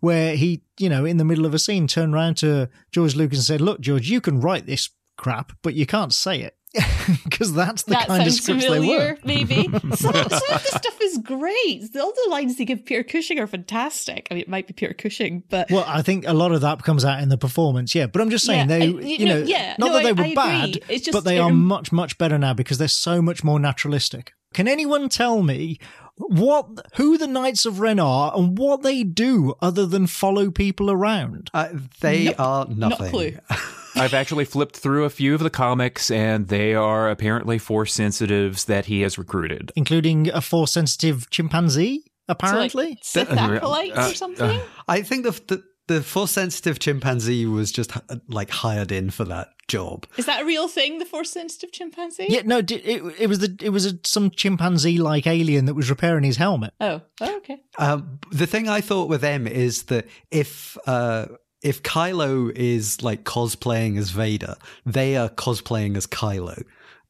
[0.01, 3.39] where he, you know, in the middle of a scene, turned around to George Lucas
[3.39, 6.57] and said, "Look, George, you can write this crap, but you can't say it."
[7.25, 9.19] Because that's the that kind of sounds scripts familiar, they were.
[9.25, 9.63] maybe.
[9.97, 11.83] Some, some of the stuff is great.
[11.97, 14.29] All the lines they give Peter Cushing are fantastic.
[14.31, 16.83] I mean, it might be Peter Cushing, but Well, I think a lot of that
[16.83, 18.07] comes out in the performance, yeah.
[18.07, 19.75] But I'm just saying Yeah, they, I- you, you know, know, yeah.
[19.79, 20.35] not No, that they were I agree.
[20.35, 23.59] bad, It's just but they they're- much much better now because they're so much more
[23.59, 24.33] naturalistic.
[24.55, 25.79] Can anyone tell me
[26.17, 26.67] what
[26.97, 31.51] who the Knights of Ren are and what they do other than follow people around?
[31.55, 31.71] Uh,
[32.01, 32.35] they Nope.
[32.41, 33.07] are not nothing.
[33.07, 33.33] a clue.
[33.95, 38.65] I've actually flipped through a few of the comics, and they are apparently force sensitives
[38.65, 39.73] that he has recruited.
[39.77, 42.99] Including a force sensitive chimpanzee, So, like, apparently.
[43.03, 44.61] Sith Uh, acolytes uh, or something.
[44.89, 49.25] I think the, the the force sensitive chimpanzee was just uh, like hired in for
[49.25, 50.07] that job.
[50.17, 50.99] Is that a real thing?
[51.01, 52.27] The force sensitive chimpanzee?
[52.29, 52.71] yeah, no, it,
[53.19, 56.73] it was the it was a, some chimpanzee like alien that was repairing his helmet.
[56.81, 57.59] Oh, oh, okay.
[57.79, 61.27] Um, the thing I thought with them is that if uh,
[61.63, 66.63] if Kylo is like cosplaying as Vader, they are cosplaying as Kylo,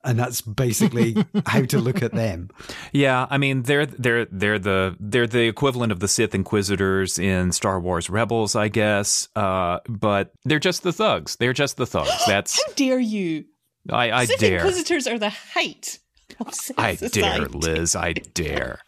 [0.04, 2.50] and that's basically how to look at them.
[2.92, 7.52] Yeah, I mean they're they're they're the they're the equivalent of the Sith Inquisitors in
[7.52, 9.28] Star Wars Rebels, I guess.
[9.34, 11.36] Uh, but they're just the thugs.
[11.36, 12.10] They're just the thugs.
[12.26, 13.46] That's How dare you?
[13.90, 14.56] I, I Sith dare.
[14.56, 15.98] Inquisitors are the height
[16.40, 17.46] of Sith I dare.
[17.48, 17.94] Liz.
[17.96, 18.80] I dare.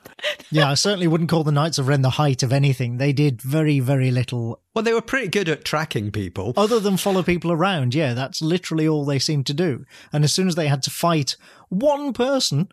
[0.50, 2.96] Yeah, I certainly wouldn't call the Knights of Ren the height of anything.
[2.98, 6.52] They did very, very little Well, they were pretty good at tracking people.
[6.56, 7.94] other than follow people around.
[7.94, 9.84] Yeah, that's literally all they seemed to do.
[10.12, 11.36] And as soon as they had to fight
[11.68, 12.68] one person,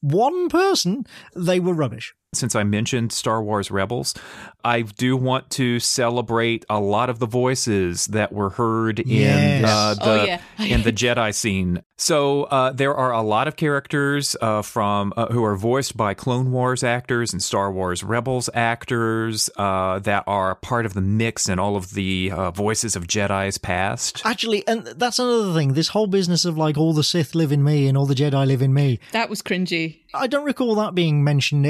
[0.00, 1.04] one person,
[1.34, 2.14] they were rubbish.
[2.34, 4.14] Since I mentioned Star Wars Rebels,
[4.62, 9.94] I do want to celebrate a lot of the voices that were heard in uh,
[9.94, 10.40] the Oh, yeah.
[10.58, 11.82] in the Jedi scene.
[11.96, 16.14] So uh, there are a lot of characters uh, from uh, who are voiced by
[16.14, 21.48] Clone Wars actors and Star Wars Rebels actors uh, that are part of the mix
[21.48, 24.22] and all of the uh, voices of Jedi's past.
[24.24, 25.72] Actually, and that's another thing.
[25.72, 28.46] This whole business of like all the Sith live in me and all the Jedi
[28.46, 29.00] live in me.
[29.12, 30.00] That was cringy.
[30.14, 31.66] I don't recall that being mentioned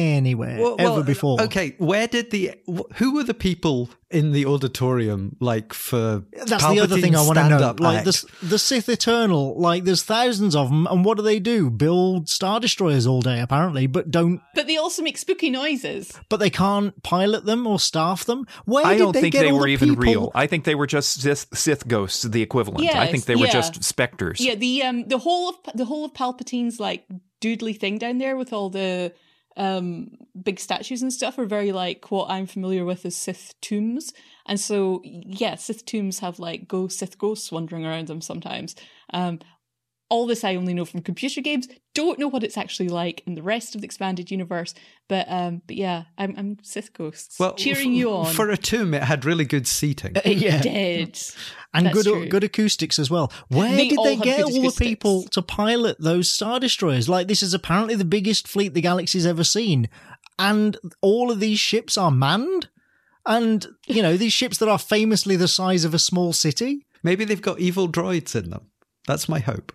[0.00, 1.40] anywhere Well, ever well, before.
[1.42, 2.54] Okay, where did the
[2.96, 7.38] who were the people in the auditorium like for That's the other thing I want
[7.38, 7.58] to know.
[7.58, 11.38] stand-up Like the the Sith Eternal, like there's thousands of them, and what do they
[11.38, 11.70] do?
[11.70, 14.40] Build star destroyers all day, apparently, but don't.
[14.54, 16.18] But they also make spooky noises.
[16.28, 18.46] But they can't pilot them or staff them.
[18.64, 20.02] Where I did don't they think get they all were the even people?
[20.02, 20.32] real.
[20.34, 22.94] I think they were just Sith, Sith ghosts, the equivalent.
[22.94, 23.52] I think they were yeah.
[23.52, 24.40] just specters.
[24.40, 27.04] Yeah, the um the whole of the whole of Palpatine's like
[27.40, 29.12] doodly thing down there with all the
[29.56, 34.12] um big statues and stuff are very like what I'm familiar with as Sith tombs.
[34.46, 38.76] And so yeah, Sith tombs have like go Sith ghosts wandering around them sometimes.
[39.12, 39.40] Um
[40.10, 41.68] all this I only know from computer games.
[41.94, 44.74] Don't know what it's actually like in the rest of the expanded universe.
[45.08, 47.38] But um but yeah, I'm I'm Sith ghosts.
[47.38, 48.34] well, cheering f- you on.
[48.34, 48.92] for a tomb.
[48.92, 50.16] It had really good seating.
[50.24, 51.18] yeah, did.
[51.72, 52.28] and That's good true.
[52.28, 53.32] good acoustics as well.
[53.48, 57.08] Where They did they get good all the people to pilot those star destroyers?
[57.08, 59.88] Like this is apparently the biggest fleet the galaxy's ever seen,
[60.38, 62.68] and all of these ships are manned.
[63.26, 66.86] And you know these ships that are famously the size of a small city.
[67.02, 68.70] Maybe they've got evil droids in them.
[69.06, 69.72] That's my hope.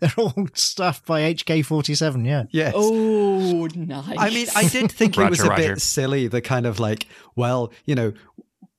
[0.00, 2.26] They're all staffed by HK47.
[2.26, 2.44] Yeah.
[2.50, 2.74] Yes.
[2.76, 4.18] Oh nice.
[4.18, 5.74] I mean, I did think it was a Roger, Roger.
[5.74, 6.26] bit silly.
[6.28, 8.12] The kind of like, well, you know,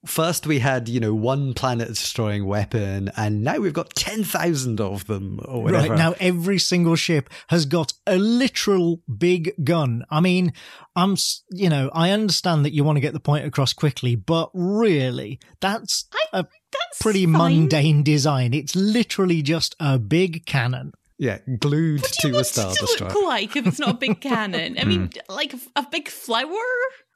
[0.05, 4.79] first we had you know one planet destroying weapon, and now we've got ten thousand
[4.79, 5.89] of them or whatever.
[5.89, 10.05] Right now, every single ship has got a literal big gun.
[10.09, 10.53] I mean,
[10.95, 11.15] I'm,
[11.51, 15.39] you know, I understand that you want to get the point across quickly, but really,
[15.59, 17.33] that's a That's pretty fine.
[17.33, 18.53] mundane design.
[18.53, 20.93] It's literally just a big cannon.
[21.17, 23.09] yeah, glued What do you to a want star it to destroyer.
[23.11, 24.77] look like if it's not a big cannon?
[24.79, 25.33] I mean, Hmm.
[25.33, 26.65] like a, a big flower.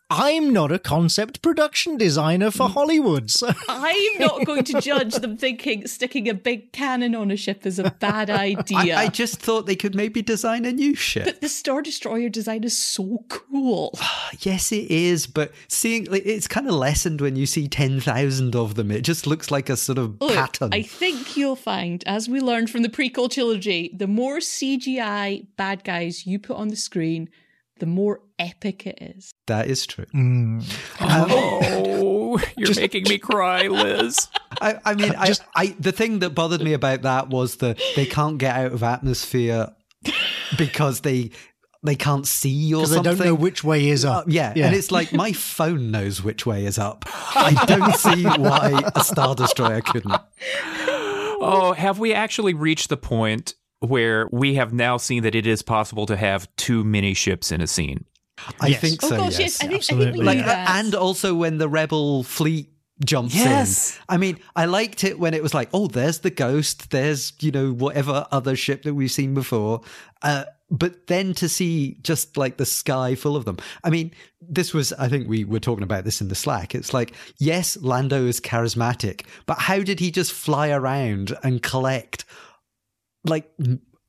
[0.10, 5.36] I'm not a concept production designer for Hollywood, so I'm not going to judge them
[5.36, 8.98] thinking sticking a big cannon on a ship is a bad idea.
[8.98, 11.26] I just thought they could maybe design a new ship.
[11.26, 13.98] but the Star Destroyer design is so cool.
[14.42, 18.76] yes, it is, but seeing it's kind of lessened when you see ten thousand of
[18.76, 18.92] them.
[18.92, 20.70] It just looks like a sort of Look, pattern.
[20.72, 25.84] I think you'll find, as we learned from the prequel trilogy, the more CGI bad
[25.84, 27.28] guys you put on the screen,
[27.80, 29.34] the more epic it is.
[29.48, 30.06] That is true.
[30.14, 30.64] Mm.
[31.02, 34.28] Oh, you're making me cry, Liz.
[34.62, 38.06] I, I mean, I, I the thing that bothered me about that was that they
[38.06, 39.74] can't get out of atmosphere
[40.58, 41.32] because they
[41.84, 44.26] they can't see or because they don't know which way is Uh, up.
[44.28, 44.54] yeah.
[44.56, 47.06] and it's like my phone knows which way is up.
[47.36, 50.16] I don't see why a star destroyer couldn't.
[51.48, 53.54] Oh, have we actually reached the point
[53.86, 57.62] where we have now seen that it is possible to have too many ships in
[57.62, 58.06] a scene?
[58.60, 58.82] I Yes.
[58.82, 59.18] think Oh so.
[59.18, 59.40] gosh, yes.
[59.40, 60.20] yes, I think, I think absolutely.
[60.20, 60.70] we like, knew that.
[60.84, 62.70] and also when the rebel fleet
[63.04, 63.96] jumps Yes.
[63.98, 64.02] in.
[64.10, 67.52] I mean, I liked it when it was like, oh, there's the ghost, there's you
[67.52, 69.82] know whatever other ship that we've seen before.
[70.22, 73.58] Uh, but then to see just like the sky full of them.
[73.84, 74.12] I mean,
[74.42, 76.74] this was I think we were talking about this in the Slack.
[76.74, 82.26] It's like, yes, Lando is charismatic, but how did he just fly around and collect
[83.26, 83.52] like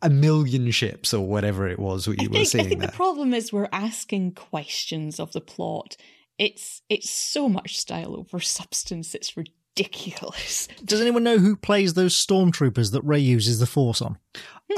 [0.03, 2.89] a million ships or whatever it was we I were think, I think there?
[2.89, 5.97] the problem is we're asking questions of the plot.
[6.39, 9.15] It's it's so much style over substance.
[9.15, 10.69] It's ridiculous.
[10.85, 14.19] Does anyone know who plays those stormtroopers that Rey uses the Force on?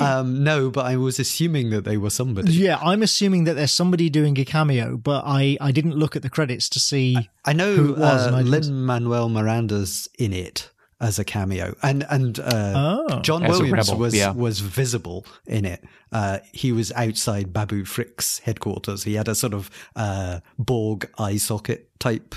[0.01, 2.53] um, no, but I was assuming that they were somebody.
[2.53, 6.22] Yeah, I'm assuming that there's somebody doing a cameo, but I, I didn't look at
[6.22, 7.16] the credits to see.
[7.45, 10.70] I know who it was, uh, and I didn't- Lin Manuel Miranda's in it
[11.01, 13.21] as a cameo, and and uh, Oh.
[13.21, 14.33] John Williams rebel, was yeah.
[14.33, 15.85] was visible in it.
[16.13, 19.05] Uh, he was outside Babu Frik's headquarters.
[19.05, 22.35] He had a sort of uh, Borg eye socket type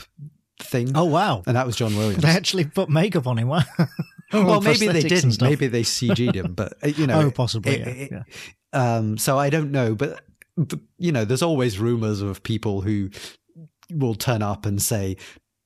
[0.60, 0.92] thing.
[0.96, 2.22] Oh wow, and that was John Williams.
[2.24, 3.48] they actually put makeup on him.
[4.34, 4.46] Wow.
[4.46, 5.42] well, maybe they didn't.
[5.42, 8.26] Maybe they CG'd him, but uh, you know, Oh, possibly, it- yeah, it-
[8.72, 10.22] Um, so I don't know, but,
[10.56, 13.10] but you know, there's always rumors of people who
[13.92, 15.18] will turn up and say,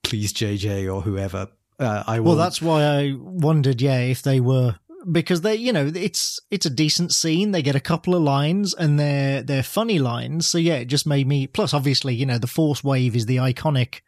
[0.04, 2.28] "Please, JJ or whoever." Uh, I will.
[2.30, 4.76] Well, that's why I wondered, yeah, if they were
[5.12, 7.52] because they, you know, it's it's a decent scene.
[7.52, 10.48] They get a couple of lines and they're they're funny lines.
[10.48, 11.48] So yeah, it just made me.
[11.48, 14.00] Plus, obviously, you know, the Force Wave is the iconic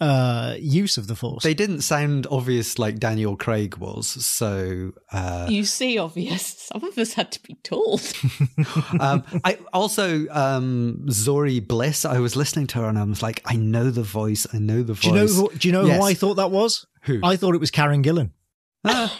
[0.00, 1.44] uh, use of the Force.
[1.44, 4.08] They didn't sound obvious like Daniel Craig was.
[4.08, 6.42] So, uh, You see, obvious.
[6.72, 8.00] Some of us had to be told.
[9.00, 12.04] um, I also um, Zorii Bliss.
[12.04, 14.46] I was listening to her and I was like, I know the voice.
[14.52, 15.02] I know the voice.
[15.02, 15.26] do you know?
[15.26, 15.98] Who, do you know Yes.
[15.98, 16.86] who I thought that was?
[17.02, 17.20] Who?
[17.22, 18.30] I thought it was Karen Gillan.
[18.84, 19.10] that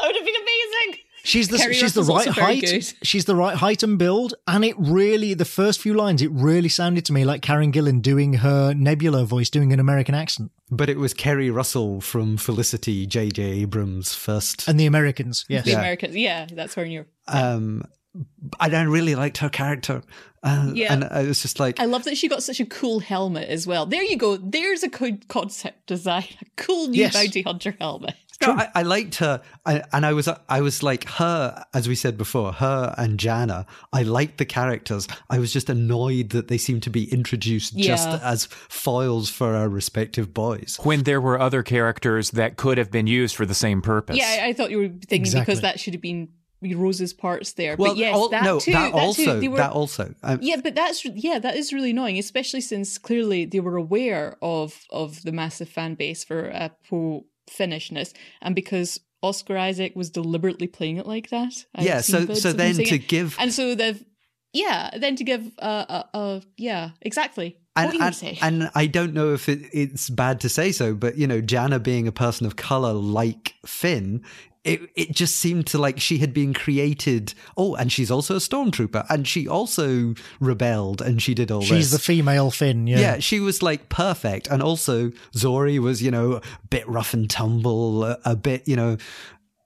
[0.00, 0.98] would have been amazing.
[1.24, 2.62] She's the Keri she's the right height.
[2.62, 2.92] good.
[3.04, 6.68] She's the right height and build, and it really the first few lines it really
[6.68, 10.88] sounded to me like Karen Gillan doing her Nebula voice, doing an American accent, But
[10.90, 13.40] it was Keri Russell from Felicity, J.J.
[13.62, 14.66] Abrams' first.
[14.66, 15.44] and the Americans.
[15.48, 15.78] Yes, The Yeah.
[15.78, 16.16] Americans.
[16.16, 17.06] Yeah, that's where you're.
[17.28, 17.84] Um,
[18.58, 20.02] and I really liked her character.
[20.42, 20.92] Uh, Yeah.
[20.92, 23.66] And I was just like, I love that she got such a cool helmet as
[23.66, 23.86] well.
[23.86, 24.36] There you go.
[24.36, 26.24] There's a good concept design.
[26.40, 27.14] A cool new Yes.
[27.14, 28.14] bounty hunter helmet.
[28.44, 31.94] No, I, I liked her, I, and I was I was like her, as we
[31.94, 33.66] said before, her and Jannah.
[33.92, 35.06] I liked the characters.
[35.30, 39.68] I was just annoyed that they seemed to be introduced just as foils for our
[39.68, 40.76] respective boys.
[40.82, 44.16] When there were other characters that could have been used for the same purpose.
[44.16, 45.44] Yeah, I, I thought you were thinking Exactly.
[45.44, 46.30] because that should have been
[46.74, 47.76] Rose's parts there.
[47.76, 48.72] Well, but yes, al- that no, too.
[48.72, 50.14] that too, also, they were- that also.
[50.22, 54.36] Um, Yeah, but that's yeah, that is really annoying, especially since clearly they were aware
[54.42, 60.10] of of the massive fan base for uh, pro Finnishness, and because Oscar Isaac was
[60.10, 61.64] deliberately playing it like that.
[61.74, 62.00] I've yeah.
[62.00, 63.08] So, so then to it.
[63.08, 64.04] give and so they've
[64.52, 67.58] yeah, then to give uh uh, uh yeah exactly.
[67.76, 68.38] and, and, say?
[68.42, 71.80] and I don't know if it, it's bad to say so, but you know, Jannah
[71.80, 74.22] being a person of color like Finn,
[74.64, 77.34] it it just seemed to like she had been created.
[77.56, 81.90] Oh, and she's also a stormtrooper, and she also rebelled, and she did all she's
[81.90, 82.86] the female Finn.
[82.86, 83.18] Yeah, yeah.
[83.18, 88.04] she was like perfect, and also Zorii was, you know, a bit rough and tumble,
[88.04, 88.96] a, a bit, you know,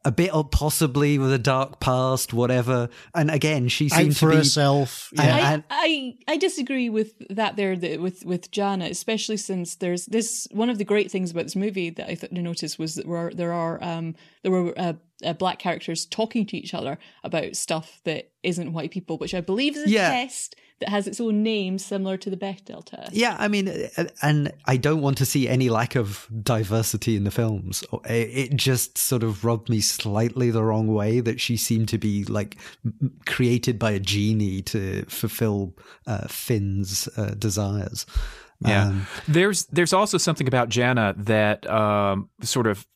[0.06, 2.88] a bit or possibly with a dark past, whatever.
[3.12, 5.10] And again, she out seemed to for be herself.
[5.12, 5.60] Yeah.
[5.68, 10.46] I, I I disagree with that there the, with with Jannah, especially since there's this
[10.52, 13.16] one of the great things about this movie that I th- noticed was that there
[13.16, 14.92] are there are um there were uh,
[15.24, 19.40] uh, black characters talking to each other about stuff that isn't white people, which I
[19.40, 20.10] believe is a Yeah.
[20.10, 23.12] test that has its own name similar to the Bechdel test.
[23.14, 27.24] Yeah, I mean, uh, and I don't want to see any lack of diversity in
[27.24, 27.82] the films.
[28.04, 31.98] It it just sort of rubbed me slightly the wrong way that she seemed to
[31.98, 32.56] be like
[33.24, 35.74] created by a genie to fulfill
[36.06, 38.06] uh, Finn's uh, desires.
[38.60, 38.88] Yeah.
[38.88, 42.86] Um, there's there's also something about Jannah that um, sort of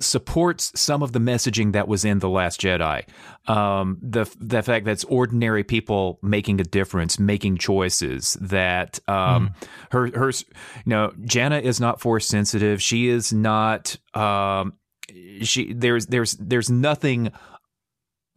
[0.00, 3.04] supports some of the messaging that was in the Last Jedi.
[3.46, 8.36] Um, the the fact that it's ordinary people making a difference, making choices.
[8.40, 9.54] That um,
[9.90, 10.44] her her you
[10.86, 12.82] know Jannah is not force sensitive.
[12.82, 13.96] She is not.
[14.14, 14.74] Um,
[15.42, 17.32] she there's there's there's nothing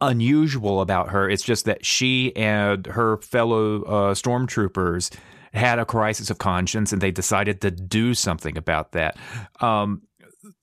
[0.00, 1.30] unusual about her.
[1.30, 5.14] It's just that she and her fellow uh, stormtroopers
[5.54, 9.16] had a crisis of conscience and they decided to do something about that.
[9.60, 10.02] Um,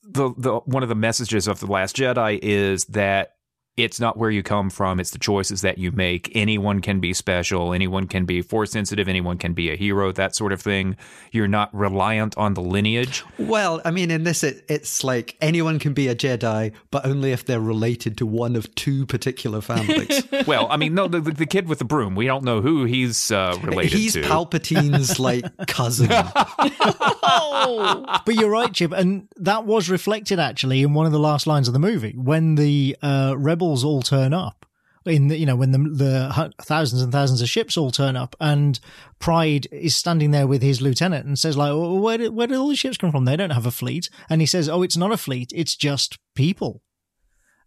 [0.03, 3.35] the the one of the messages of the Last Jedi is that
[3.83, 6.31] it's not where you come from; it's the choices that you make.
[6.35, 7.73] Anyone can be special.
[7.73, 9.07] Anyone can be force sensitive.
[9.07, 10.11] Anyone can be a hero.
[10.11, 10.97] That sort of thing.
[11.31, 13.23] You're not reliant on the lineage.
[13.37, 17.31] well, I mean, in this, it, it's like anyone can be a Jedi, but only
[17.31, 20.23] if they're related to one of two particular families.
[20.47, 22.15] Well, I mean, no, the, the kid with the broom.
[22.15, 24.19] We don't know who he's uh, related He's to.
[24.19, 26.07] He's Palpatine's like cousin.
[26.07, 31.67] But you're right, Chip, and that was reflected actually in one of the last lines
[31.67, 33.35] of the movie when the uh,
[33.69, 34.65] rebels all turn up.
[35.05, 38.35] In the, you know when the the thousands and thousands of ships all turn up,
[38.39, 38.79] and
[39.17, 42.57] Pryde is standing there with his lieutenant and says like, well, "Where did where did
[42.57, 43.25] all the ships come from?
[43.25, 46.19] They don't have a fleet." And he says, "Oh, it's not a fleet; it's just
[46.35, 46.81] people."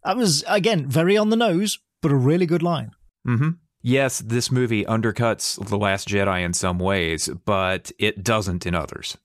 [0.05, 2.93] That was again very on the nose, but a really good line.
[3.25, 3.51] hmm
[3.85, 9.17] Yes, this movie undercuts The Last Jedi in some ways, but it doesn't in others.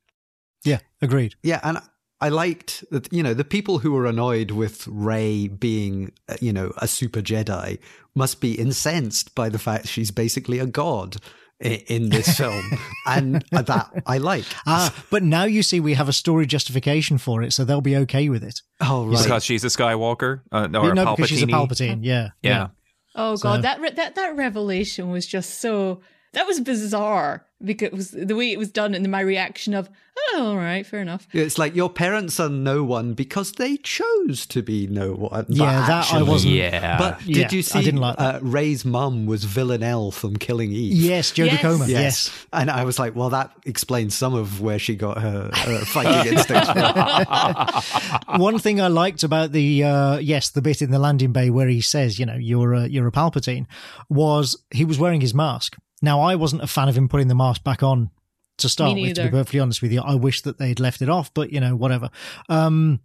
[0.63, 1.35] Yeah, agreed.
[1.43, 1.77] Yeah, and
[2.19, 6.51] I liked that, you know, the people who were annoyed with Rey being, uh, you
[6.51, 7.77] know, a super Jedi
[8.15, 11.17] must be incensed by the fact she's basically a god
[11.59, 12.63] in this film.
[13.07, 14.45] and that I like.
[14.65, 17.97] Ah, but now you see we have a story justification for it, so they'll be
[17.97, 18.61] okay with it.
[18.81, 19.23] Oh, right.
[19.23, 21.97] Because she's a Skywalker uh, or no, a because she's a Palpatine.
[21.97, 21.99] Palpatine.
[22.01, 22.67] Yeah, Yeah.
[23.15, 26.01] oh So- god, that re- that that revelation was just so
[26.37, 29.89] that was bizarre because the way it was done and my reaction of
[30.33, 31.27] oh, all right, fair enough.
[31.31, 35.45] It's like your parents are no one because they chose to be no one.
[35.47, 36.97] But Yeah, that I wasn't- Yeah.
[36.97, 38.35] But did Yeah, you I see didn't like that.
[38.35, 40.93] uh, Rey's mum was Villanelle from Killing Eve?
[40.93, 41.61] Yes, Joe Yes.
[41.61, 41.85] Comer.
[41.85, 42.01] Yes.
[42.01, 42.45] Yes.
[42.51, 46.33] And I was like, well, that explains some of where she got her uh, fighting
[46.33, 48.39] instincts from.
[48.39, 51.67] One thing I liked about the uh, yes, the bit in the landing bay where
[51.67, 53.65] he says, you know, you're a, you're a Palpatine,
[54.09, 55.77] was he was wearing his mask.
[56.01, 58.11] Now I wasn't a fan of him putting the mask back on
[58.57, 59.15] to start with.
[59.15, 61.59] To be perfectly honest with you, I wish that they'd left it off, but you
[61.59, 62.09] know, whatever.
[62.49, 63.01] Um,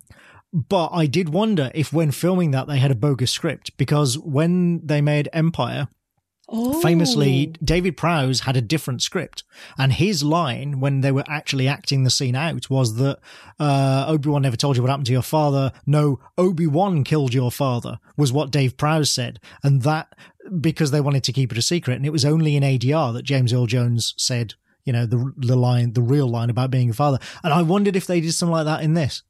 [0.53, 4.87] but I did wonder if when filming that they had a bogus script because when
[4.87, 5.89] they made Empire,
[6.55, 6.83] Oh.
[6.83, 9.43] famously David Prowse had a different script,
[9.79, 13.19] and his line when they were actually acting the scene out was that
[13.59, 15.73] uh, Obi Wan never told you what happened to your father.
[15.87, 20.15] No, Obi Wan killed your father was what Dave Prowse said, and that
[20.61, 23.23] because they wanted to keep it a secret, and it was only in ADR that
[23.23, 24.55] James Earl Jones said.
[24.85, 27.95] You know the the line, the real line about being a father, and I wondered
[27.95, 29.23] if they did something like that in this.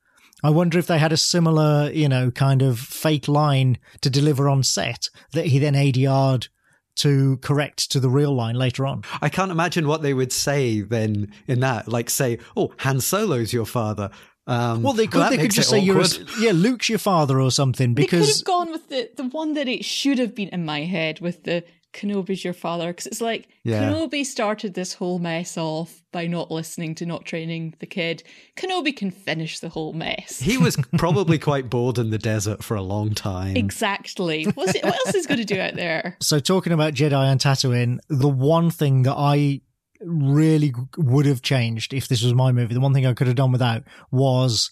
[0.43, 4.49] I wonder if they had a similar, you know, kind of fake line to deliver
[4.49, 6.49] on set that he then ADR'd
[6.97, 9.03] to correct to the real line later on.
[9.21, 11.89] I can't imagine what they would say then in that.
[11.89, 14.11] Like say, "Oh, Han Solo's your father."
[14.47, 16.07] Um, Well, they could that they could just say you're a,
[16.41, 19.55] yeah, Luke's your father or something They could because have gone with the, the one
[19.55, 21.63] that it should have been in my head with the
[21.93, 23.83] Kenobi's your father because it's like Yeah.
[23.83, 28.23] Kenobi started this whole mess off by not listening to not training the kid.
[28.57, 30.41] Kenobi can finish the whole mess.
[30.41, 33.57] He was probably quite bored in the desert for a long time.
[33.57, 34.45] exactly.
[34.45, 36.17] What's it, what else is going to do out there?
[36.23, 39.61] so talking about Jedi and Tatooine, the one thing that I
[40.01, 43.37] really would have changed if this was my movie, the one thing I could have
[43.37, 44.71] done without was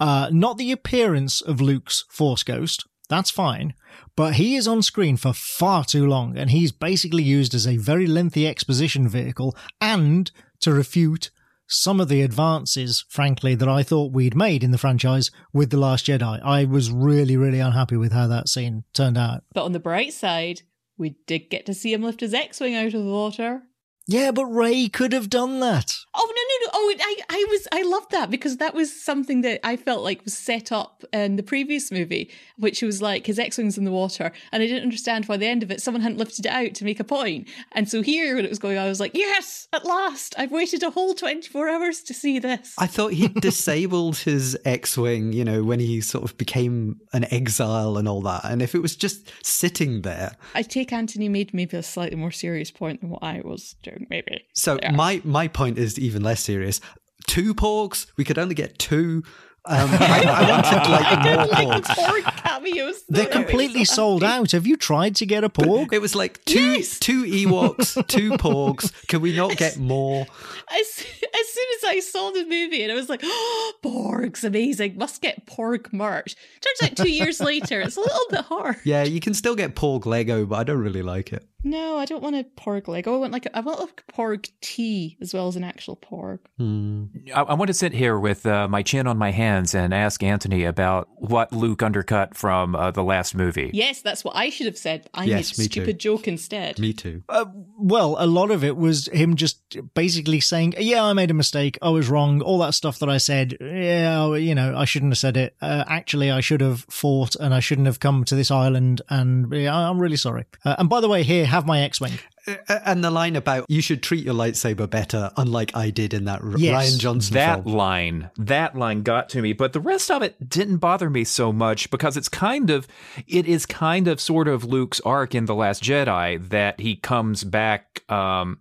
[0.00, 2.84] uh, not the appearance of Luke's Force Ghost.
[3.08, 3.74] That's fine.
[4.16, 7.76] But he is on screen for far too long, and he's basically used as a
[7.76, 11.30] very lengthy exposition vehicle and to refute
[11.66, 15.78] some of the advances, frankly, that I thought we'd made in the franchise with The
[15.78, 16.40] Last Jedi.
[16.42, 19.44] I was really, really unhappy with how that scene turned out.
[19.54, 20.62] But on the bright side,
[20.98, 23.62] we did get to see him lift his X-wing out of the water.
[24.06, 25.96] Yeah, but Rey could have done that.
[26.14, 26.70] Oh no no no!
[26.74, 30.24] Oh, I I was I loved that because that was something that I felt like
[30.24, 34.30] was set up in the previous movie, which was like his X-wings in the water,
[34.52, 36.84] and I didn't understand why the end of it someone hadn't lifted it out to
[36.84, 37.48] make a point.
[37.72, 40.34] And so here when it was going, on, I was like, yes, at last!
[40.36, 42.74] I've waited a whole twenty four hours to see this.
[42.78, 47.96] I thought he disabled his X-wing, you know, when he sort of became an exile
[47.96, 48.44] and all that.
[48.44, 52.32] And if it was just sitting there, I take Antony made maybe a slightly more
[52.32, 53.93] serious point than what I was doing.
[54.10, 54.92] Maybe so Yeah.
[54.92, 56.80] my my point is even less serious.
[57.26, 59.22] Two porgs, we could only get two.
[59.66, 61.96] Um, I, I wanted like I more didn't like porgs.
[61.96, 63.02] Porg cameos.
[63.08, 63.30] They're though.
[63.30, 64.50] completely sold out.
[64.50, 65.90] Have you tried to get a porg?
[65.90, 66.98] It was like two Yes.
[66.98, 68.92] two Ewoks, two porgs.
[69.08, 70.26] Can we not get more?
[70.70, 74.98] as, as soon as I saw the movie and I was like, oh, Porg's amazing,
[74.98, 76.36] must get Porg merch.
[76.60, 78.76] Turns out two years later, it's a little bit hard.
[78.84, 81.42] Yeah, you can still get porg Lego, but I don't really like it.
[81.64, 83.14] No, I don't want a Porg Lego.
[83.14, 85.96] I want like a, I want like a Porg tea as well as an actual
[85.96, 86.40] Porg.
[86.58, 87.04] Hmm.
[87.34, 90.22] I, I want to sit here with uh, my chin on my hands and ask
[90.22, 93.70] Antony about what Luke undercut from uh, the last movie.
[93.72, 95.08] Yes, that's what I should have said.
[95.14, 95.72] I Yes, made me a too.
[95.80, 96.78] stupid joke instead.
[96.78, 97.22] Me too.
[97.28, 97.46] Uh,
[97.78, 99.60] well, a lot of it was him just
[99.94, 101.78] basically saying, "Yeah, I made a mistake.
[101.80, 102.42] I was wrong.
[102.42, 103.56] All that stuff that I said.
[103.60, 105.56] Yeah, you know, I shouldn't have said it.
[105.62, 109.00] Uh, actually, I should have fought, and I shouldn't have come to this island.
[109.08, 110.44] And yeah, I'm really sorry.
[110.64, 112.12] Uh, and by the way, here, have my X-wing.
[112.46, 116.26] Uh, And the line about you should treat your lightsaber better, unlike I did in
[116.26, 116.94] that R- Yes.
[116.94, 117.74] Rian Johnson That film.
[117.76, 121.52] line, that line got to me, but the rest of it didn't bother me so
[121.52, 122.86] much because it's kind of,
[123.26, 127.44] it is kind of sort of Luke's arc in The Last Jedi that he comes
[127.44, 128.58] back, um,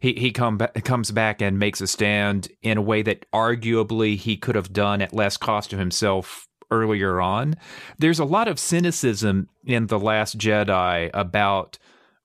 [0.00, 4.16] he, he come ba- comes back and makes a stand in a way that arguably
[4.16, 7.56] he could have done at less cost to himself earlier on.
[7.98, 11.78] There's a lot of cynicism in The Last Jedi about,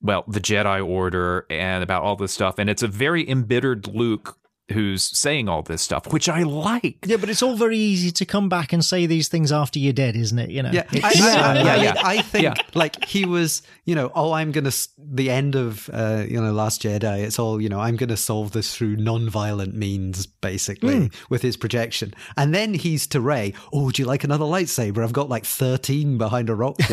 [0.03, 2.59] well, the Jedi Order and about all this stuff.
[2.59, 4.38] And it's a very embittered Luke
[4.72, 6.98] who's saying all this stuff, which I like.
[7.06, 9.91] Yeah, but it's all very easy to come back and say these things after you're
[9.94, 10.49] dead, isn't it?
[10.49, 10.72] You know.
[10.72, 11.94] Yeah, I, It's, I- uh, yeah, yeah.
[12.03, 12.53] I think Yeah.
[12.73, 16.81] like he was, you know, oh, I'm gonna the end of uh, you know Last
[16.84, 17.19] Jedi.
[17.23, 17.80] It's all you know.
[17.80, 22.14] I'm gonna solve this through non-violent means, basically, with his projection.
[22.38, 23.53] And then he's to Rey.
[23.73, 25.03] Oh, would you like another lightsaber?
[25.03, 26.77] I've got like thirteen behind a rock.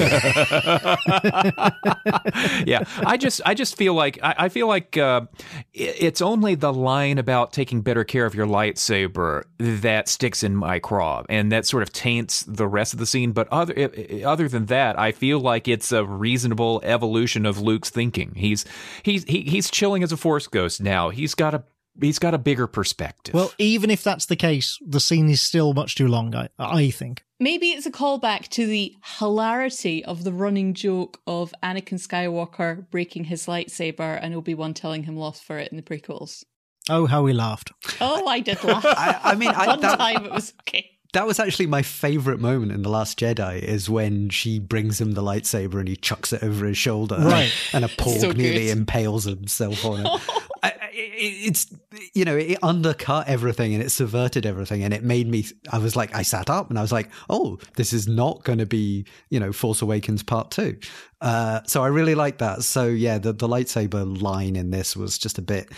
[2.66, 6.54] yeah, I just I just feel like I, I feel like uh, i- it's only
[6.54, 11.52] the line about taking better care of your lightsaber that sticks in my craw, and
[11.52, 13.32] that sort of taints the rest of the scene.
[13.32, 17.60] But other i- i- other than that, I feel like it's a reasonable evolution of
[17.60, 18.32] Luke's thinking.
[18.36, 18.64] He's
[19.02, 21.10] he's he, he's chilling as a Force ghost now.
[21.10, 21.62] He's got a
[22.00, 23.34] he's got a bigger perspective.
[23.34, 26.34] well, even if that's the case, the scene is still much too long.
[26.34, 27.24] I, I think.
[27.42, 33.24] Maybe it's a callback to the hilarity of the running joke of Anakin Skywalker breaking
[33.24, 36.44] his lightsaber and Obi Wan telling him lost for it in the prequels.
[36.90, 37.72] Oh, how we laughed.
[38.00, 38.84] Oh, I did laugh.
[38.84, 40.90] I, I mean, I, One that, time it was okay.
[41.12, 43.60] that was actually my favorite moment in the Last Jedi.
[43.60, 47.52] Is when she brings him the lightsaber and he chucks it over his shoulder, Right.
[47.72, 48.76] And a porg So nearly good.
[48.78, 50.06] impales himself on it.
[50.62, 51.72] I, I- it's
[52.14, 55.94] you know it undercut everything and it subverted everything and it made me i was
[55.96, 59.04] like i sat up and i was like oh this is not going to be
[59.30, 60.76] you know force awakens part two
[61.20, 65.16] uh, so i really like that so yeah the, the lightsaber line in this was
[65.18, 65.70] just a bit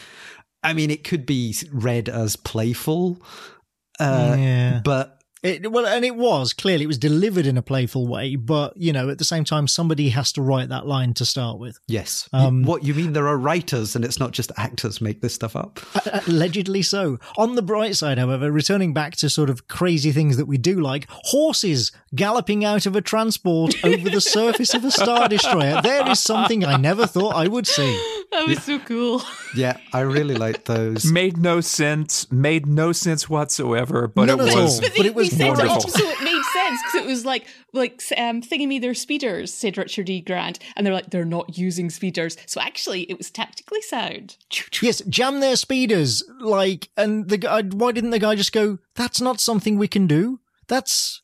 [0.63, 3.19] i mean it could be read as playful
[4.01, 4.81] uh, Yeah.
[4.85, 8.77] but It, well, and it was clearly it was delivered in a playful way, but
[8.77, 11.79] you know, at the same time, somebody has to write that line to start with.
[11.89, 15.35] yes Um, what you mean there are writers and it's not just actors make this
[15.35, 15.81] stuff up
[16.29, 17.19] Allegedly so.
[17.37, 20.81] On the bright side, however, returning back to sort of crazy things that we do
[20.81, 25.81] like, horses galloping out of a transport over the surface of a star destroyer.
[25.83, 27.93] There is something I never thought I would see.
[28.33, 29.23] That was so cool.
[29.55, 32.31] yeah i really like those Made no sense.
[32.33, 34.09] Made no sense whatsoever.
[34.09, 34.55] But None it was.
[34.55, 34.81] all.
[34.81, 35.81] But, But it was said it wonderful.
[35.81, 39.79] so it made sense because it was like like um, thingy me their speeders said
[39.79, 40.21] Richard E.
[40.21, 44.37] Grant, and they're like they're not using speeders, so actually it was tactically sound.
[44.81, 46.23] Yes, jam their speeders.
[46.41, 50.07] Like, and the guy, why didn't the guy just go, that's not something we can
[50.07, 50.41] do?
[50.69, 51.23] That's,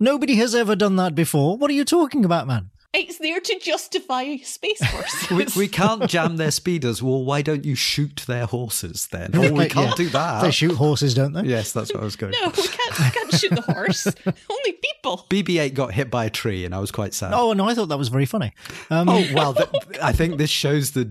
[0.00, 1.56] nobody has ever done that before.
[1.56, 2.70] What are you talking about, man?
[2.98, 5.30] It's there to justify space force.
[5.30, 7.02] we, we can't jam their speeders.
[7.02, 9.30] Well, why don't you shoot their horses then?
[9.34, 9.94] Oh, we can't yeah.
[9.96, 10.42] do that.
[10.42, 11.42] They shoot horses, don't they?
[11.42, 12.32] Yes, that's what I was going.
[12.40, 12.98] no, we can't.
[12.98, 14.06] We can't shoot the horse.
[14.26, 15.26] Only people.
[15.28, 17.32] BB-8 got hit by a tree, and I was quite sad.
[17.34, 18.52] Oh, no, I thought that was very funny.
[18.90, 19.68] Um, Oh, well, th-
[20.02, 21.04] I think this shows the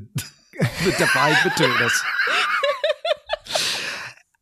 [0.83, 2.01] the divide between us.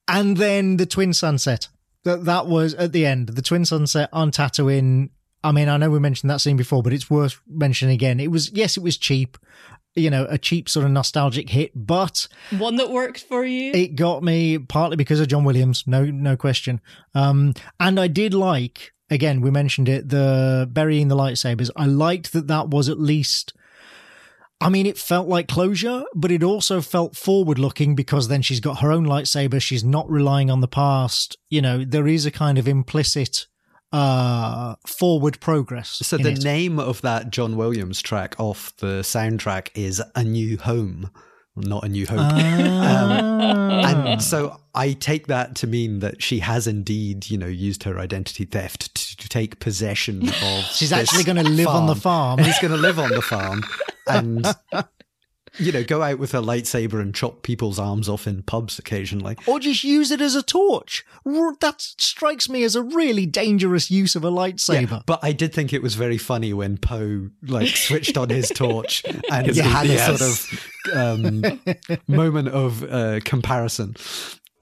[0.08, 1.68] and then the twin sunset.
[2.04, 3.30] That that was at the end.
[3.30, 5.10] The twin sunset on Tatooine.
[5.44, 8.20] I mean, I know we mentioned that scene before, but it's worth mentioning again.
[8.20, 9.38] It was yes, it was cheap,
[9.96, 13.72] you know, a cheap sort of nostalgic hit, but One that worked for you.
[13.74, 16.80] it got me partly because of John Williams, no no question.
[17.14, 21.70] Um, and I did like again, we mentioned it, the burying the lightsabers.
[21.76, 23.54] I liked that that was at least.
[24.62, 28.62] I mean, it felt like closure, but it also felt forward looking because then she's
[28.62, 29.62] got her own lightsaber.
[29.62, 31.38] She's not relying on the past.
[31.50, 33.48] You know, there is a kind of implicit
[33.94, 35.90] uh forward progress.
[36.04, 36.44] So the it.
[36.44, 41.12] name of that John Williams track off the soundtrack is "A New Home,"
[41.56, 43.84] not "A New Hope." Ah.
[44.12, 48.00] and so I take that to mean that she has indeed, you know, used her
[48.00, 50.64] identity theft to, to take possession of.
[50.74, 52.44] She's actually going to live on the farm.
[52.44, 53.64] She's going to live on the farm
[54.08, 54.46] and,
[55.58, 59.38] you know, go out with a lightsaber and chop people's arms off in pubs occasionally.
[59.48, 61.06] or just use it as a torch.
[61.26, 65.04] That strikes me as a really dangerous use of a lightsaber.
[65.06, 69.04] But I did think it was very funny when Poe like switched on his torch
[69.32, 71.62] and you had a sort of um,
[72.08, 73.96] moment of uh, comparison.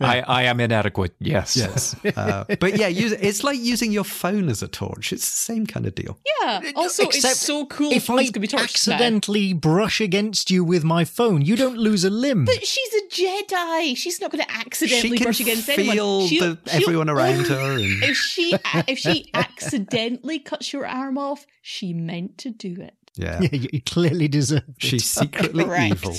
[0.03, 1.13] I, I am inadequate.
[1.19, 1.55] Yes.
[1.57, 5.11] Yes, uh, but yeah, use, it's like using your phone as a torch.
[5.13, 6.19] It's the same kind of deal.
[6.41, 6.71] yeah.
[6.75, 7.91] Also, Except it's so cool.
[7.91, 8.95] if I can be torched now.
[8.95, 12.45] accidentally brush against you with my phone, you don't lose a limb.
[12.45, 13.95] But she's a Jedi.
[13.97, 16.27] She's not going to accidentally brush against anyone.
[16.27, 17.73] She'll- the, she'll everyone around her.
[17.77, 18.55] And, If she
[18.87, 22.95] if she accidentally cuts your arm off, she meant to do it.
[23.15, 24.75] yeah, yeah, you you clearly deserve it.
[24.77, 26.15] she's secretly evil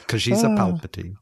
[0.00, 1.14] because she's a Palpatine.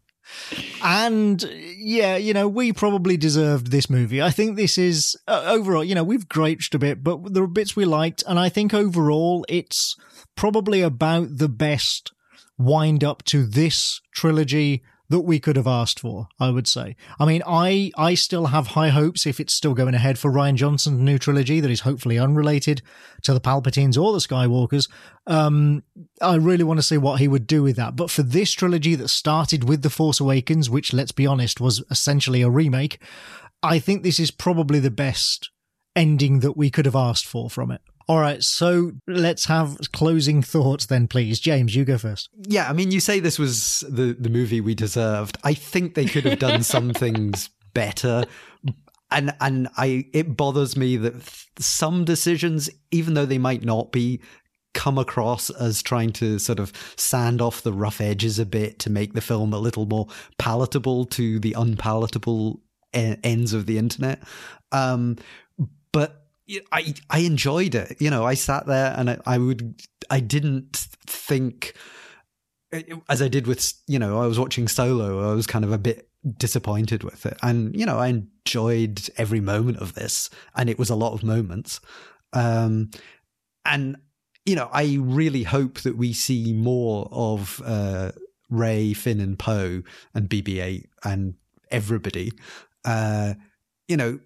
[0.82, 1.42] And
[1.76, 4.20] yeah, you know, we probably deserved this movie.
[4.20, 7.48] I think this is uh, overall, you know, we've griped a bit, but there are
[7.48, 8.24] bits we liked.
[8.26, 9.96] And I think overall, it's
[10.36, 12.12] probably about the best
[12.58, 16.96] wind up to this trilogy that we could have asked for, I would say.
[17.20, 20.54] I mean, I, I still have high hopes if it's still going ahead for Rian
[20.54, 22.80] Johnson's new trilogy that is hopefully unrelated
[23.20, 24.88] to the Palpatines or the Skywalkers.
[25.26, 25.82] Um,
[26.22, 27.94] I really want to see what he would do with that.
[27.94, 31.84] But for this trilogy that started with The Force Awakens, which, let's be honest, was
[31.90, 32.98] essentially a remake,
[33.62, 35.50] I think this is probably the best
[35.94, 37.82] ending that we could have asked for from it.
[38.12, 41.40] All right, so let's have closing thoughts then, please.
[41.40, 42.28] James, you go first.
[42.46, 45.38] Yeah, I mean, you say this was the the movie we deserved.
[45.44, 48.24] I think they could have done some things better.
[49.10, 51.14] And and I it bothers me that
[51.58, 54.20] some decisions, even though they might not be,
[54.74, 58.90] come across as trying to sort of sand off the rough edges a bit to
[58.90, 60.06] make the film a little more
[60.36, 62.60] palatable to the unpalatable
[62.94, 64.22] e- ends of the internet.
[64.70, 65.16] Um,
[66.70, 68.00] I I enjoyed it.
[68.00, 71.74] You know, I sat there and I, I would I didn't think
[73.08, 75.30] as I did with you know I was watching Solo.
[75.30, 76.08] I was kind of a bit
[76.38, 80.90] disappointed with it, and you know I enjoyed every moment of this, and it was
[80.90, 81.80] a lot of moments.
[82.32, 82.90] Um,
[83.64, 83.96] and
[84.46, 88.12] you know I really hope that we see more of uh,
[88.50, 89.82] Rey, Finn, and Poe,
[90.14, 91.34] and BB-8, and
[91.70, 92.32] everybody.
[92.84, 93.34] Uh,
[93.86, 94.18] you know,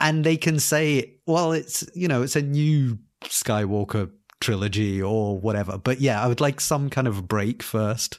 [0.00, 4.10] and they can say, well, it's you know, it's a new Skywalker
[4.40, 5.78] trilogy or whatever.
[5.78, 8.18] But yeah, I would like some kind of break first.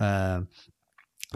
[0.00, 0.42] Uh,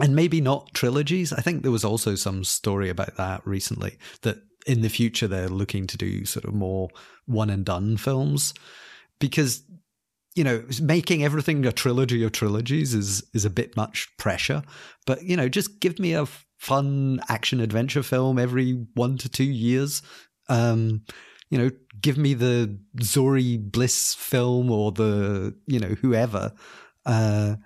[0.01, 1.33] and maybe not trilogies.
[1.33, 5.49] I think there was also some story about that recently that in the future they're
[5.49, 6.89] looking to do sort of more
[7.27, 8.55] one and done films
[9.19, 9.63] because
[10.35, 14.63] you know making everything a trilogy of trilogies is is a bit much pressure
[15.05, 16.27] but you know just give me a
[16.63, 20.03] fun action adventure film every 1 to 2 years.
[20.49, 21.03] Um
[21.51, 21.71] you know
[22.01, 26.53] give me the Zorii Bliss film or the you know whoever.
[27.05, 27.57] Uh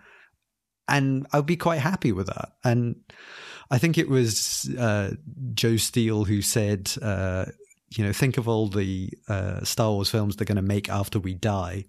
[0.88, 2.52] and I'd be quite happy with that.
[2.64, 2.96] And
[3.70, 5.14] I think it was uh,
[5.52, 7.46] Joe Steele who said, uh,
[7.96, 11.18] you know, think of all the uh, Star Wars films they're going to make after
[11.18, 11.86] we die.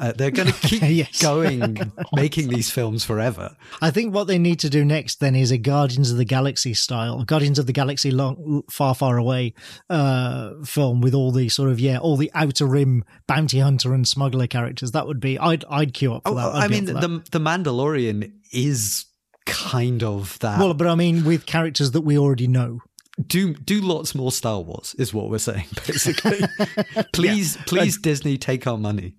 [0.00, 1.20] Uh, they're going to keep Yes.
[1.22, 1.76] going,
[2.14, 3.54] making these films forever.
[3.82, 6.72] I think what they need to do next then is a Guardians of the Galaxy
[6.72, 9.52] style, Guardians of the Galaxy long, far, far away
[9.90, 14.08] uh, film with all the sort of yeah, all the outer rim bounty hunter and
[14.08, 14.92] smuggler characters.
[14.92, 16.54] That would be I'd I'd queue up for Oh, that.
[16.54, 19.04] I'd I mean, the the Mandalorian is
[19.46, 20.58] kind of that.
[20.58, 22.80] well, but I mean with characters that we already know.
[23.26, 26.40] do do lots more Star Wars is what we're saying, basically.
[27.12, 29.14] please, please, Disney, take our money.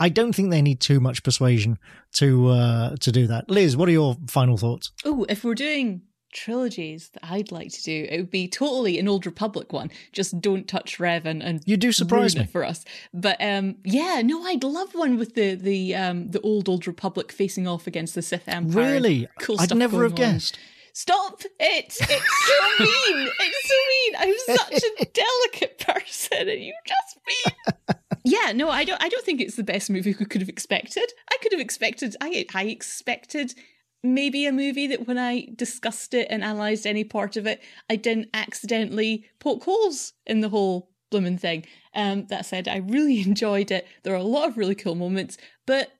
[0.00, 1.78] I don't think they need too much persuasion
[2.14, 3.50] to uh, to do that.
[3.50, 4.92] Liz, what are your final thoughts?
[5.04, 9.08] Oh, if we're doing trilogies that I'd like to do, it would be totally an
[9.08, 9.90] Old Republic one.
[10.12, 12.44] Just don't touch Revan and You do surprise me.
[12.44, 12.84] for us.
[13.14, 17.32] But um, yeah, no, I'd love one with the the um, the old Old Republic
[17.32, 18.92] facing off against the Sith Empire.
[18.94, 19.28] Really?
[19.40, 20.16] cool I'd never have on.
[20.16, 20.58] guessed.
[20.92, 21.86] Stop it!
[21.88, 22.04] It's so
[22.80, 23.28] mean.
[23.40, 24.14] It's so mean.
[24.18, 27.96] I'm such a delicate person, and you just mean.
[28.26, 29.00] Yeah, no, I don't.
[29.00, 31.12] I don't think it's the best movie we could have expected.
[31.30, 32.16] I could have expected.
[32.20, 33.54] I I expected
[34.02, 37.94] maybe a movie that when I discussed it and analysed any part of it, I
[37.94, 41.66] didn't accidentally poke holes in the whole blooming thing.
[41.94, 43.86] Um, that said, I really enjoyed it.
[44.02, 45.92] There are a lot of really cool moments, but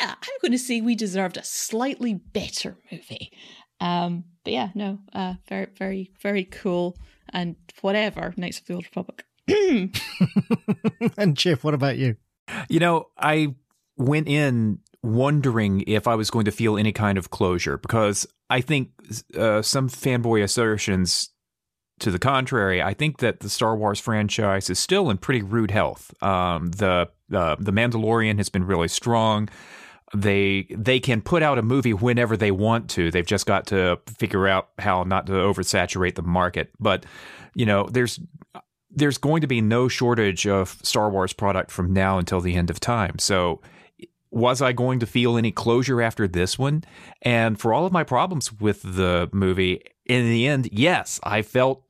[0.00, 3.30] yeah, I'm going to say we deserved a slightly better movie.
[3.80, 6.98] Um, but yeah, no, uh, very, very, very cool
[7.28, 8.34] and whatever.
[8.36, 9.24] Knights of the Old Republic.
[11.16, 12.16] and Chip, what about you?
[12.68, 13.54] You know, I
[13.96, 18.60] went in wondering if I was going to feel any kind of closure because I
[18.60, 18.90] think
[19.36, 21.30] uh, some fanboy assertions
[22.00, 22.82] to the contrary.
[22.82, 26.12] I think that the Star Wars franchise is still in pretty rude health.
[26.22, 29.48] Um, the uh, the Mandalorian has been really strong.
[30.14, 33.10] They they can put out a movie whenever they want to.
[33.10, 36.70] They've just got to figure out how not to oversaturate the market.
[36.80, 37.04] But
[37.54, 38.18] you know, there's
[38.90, 42.70] there's going to be no shortage of Star Wars product from now until the end
[42.70, 43.18] of time.
[43.18, 43.60] So,
[44.30, 46.84] was I going to feel any closure after this one?
[47.22, 51.82] And for all of my problems with the movie, in the end, yes, I felt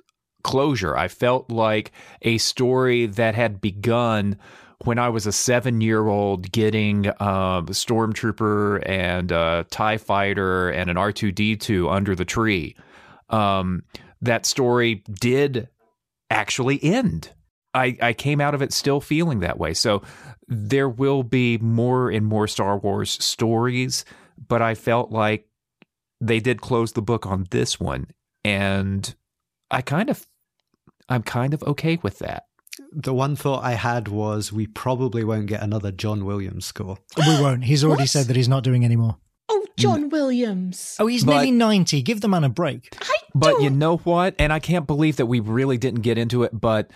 [0.44, 0.96] closure.
[0.96, 1.90] I felt like
[2.22, 4.38] a story that had begun
[4.84, 10.70] when I was a seven year old getting uh, a stormtrooper and a TIE fighter
[10.70, 12.76] and an R2D2 under the tree.
[13.30, 13.82] Um,
[14.22, 15.68] that story did
[16.30, 17.32] actually end.
[17.74, 19.74] I, I came out of it still feeling that way.
[19.74, 20.02] So
[20.48, 24.05] there will be more and more Star Wars stories,
[24.48, 25.46] but I felt like
[26.20, 28.09] they did close the book on this one.
[28.44, 29.14] And
[29.70, 30.26] I kind of,
[31.09, 32.44] I'm kind of okay with that.
[32.92, 36.98] The one thought I had was we probably won't get another John Williams score.
[37.16, 37.64] We won't.
[37.64, 39.18] He's already said that he's not doing any more.
[39.78, 40.96] Oh, John Williams.
[40.98, 42.02] Oh, he's But- nearly 90.
[42.02, 42.88] Give the man a break.
[43.00, 43.62] I But don't.
[43.62, 44.34] you know what?
[44.38, 46.90] And I can't believe that we really didn't get into it, but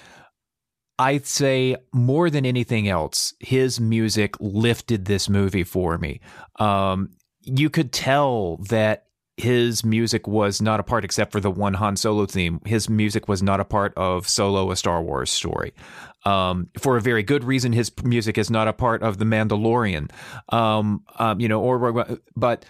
[0.98, 6.20] I'd say more than anything else, his music lifted this movie for me.
[6.58, 7.10] Um,
[7.42, 9.06] you could tell that
[9.36, 12.60] his music was not a part, except for the one Han Solo theme.
[12.66, 15.72] His music was not a part of Solo, a Star Wars story.
[16.24, 20.10] Um, for a very good reason, his music is not a part of The Mandalorian.
[20.50, 22.64] Um, um, you know, or but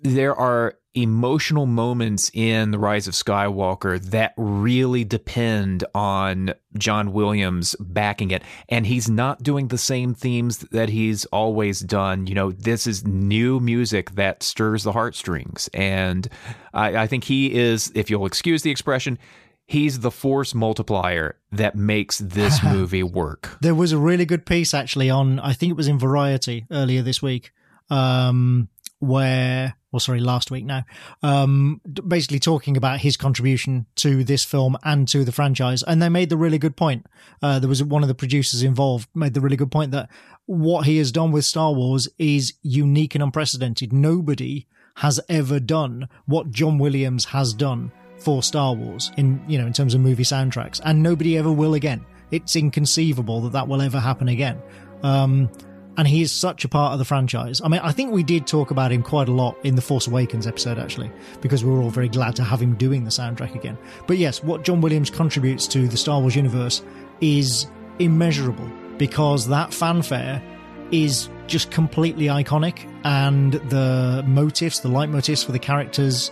[0.00, 7.74] there are emotional moments in The Rise of Skywalker that really depend on John Williams
[7.80, 8.42] backing it.
[8.68, 12.26] And he's not doing the same themes that he's always done.
[12.26, 15.68] You know, this is new music that stirs the heartstrings.
[15.72, 16.28] And
[16.74, 19.18] I, I think he is, if you'll excuse the expression,
[19.66, 23.56] he's the force multiplier that makes this movie work.
[23.62, 27.00] There was a really good piece actually on, I think it was in Variety earlier
[27.00, 27.52] this week,
[27.88, 30.84] um, where, well, sorry, last week now,
[31.22, 35.82] um, basically talking about his contribution to this film and to the franchise.
[35.82, 37.06] And they made the really good point.
[37.42, 40.08] Uh, there was one of the producers involved made the really good point that
[40.46, 43.92] what he has done with Star Wars is unique and unprecedented.
[43.92, 44.66] Nobody
[44.96, 49.72] has ever done what John Williams has done for Star Wars in, you know, in
[49.72, 50.80] terms of movie soundtracks.
[50.84, 52.04] And nobody ever will again.
[52.30, 54.60] It's inconceivable that that will ever happen again.
[55.02, 55.50] Um,
[55.96, 57.60] and he is such a part of the franchise.
[57.62, 60.06] I mean, I think we did talk about him quite a lot in the Force
[60.06, 61.10] Awakens episode, actually,
[61.40, 63.76] because we were all very glad to have him doing the soundtrack again.
[64.06, 66.82] But yes, what John Williams contributes to the Star Wars universe
[67.20, 67.66] is
[67.98, 70.42] immeasurable because that fanfare
[70.90, 76.30] is just completely iconic, and the motifs, the light leitmotifs for the characters,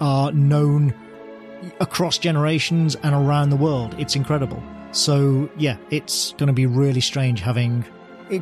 [0.00, 0.94] are known
[1.80, 3.94] across generations and around the world.
[3.98, 4.62] It's incredible.
[4.92, 7.84] So, yeah, it's going to be really strange having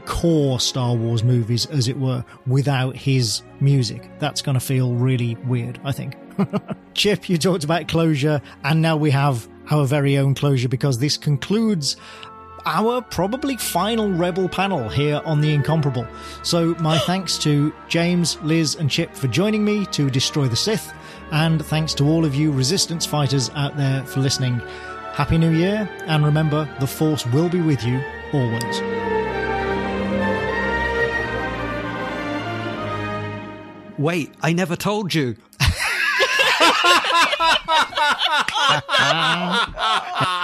[0.06, 4.08] core Star Wars movies, as it were, without his music.
[4.18, 6.16] That's going to feel really weird, I think.
[6.94, 11.16] Chip, you talked about closure, and now we have our very own closure because this
[11.16, 11.96] concludes
[12.66, 16.06] our probably final Rebel panel here on The Incomparable.
[16.42, 20.92] So, my thanks to James, Liz, and Chip for joining me to destroy the Sith,
[21.30, 24.60] and thanks to all of you Resistance fighters out there for listening.
[25.12, 28.02] Happy New Year, and remember, the Force will be with you
[28.32, 29.15] always.
[33.98, 35.36] Wait, I never told you.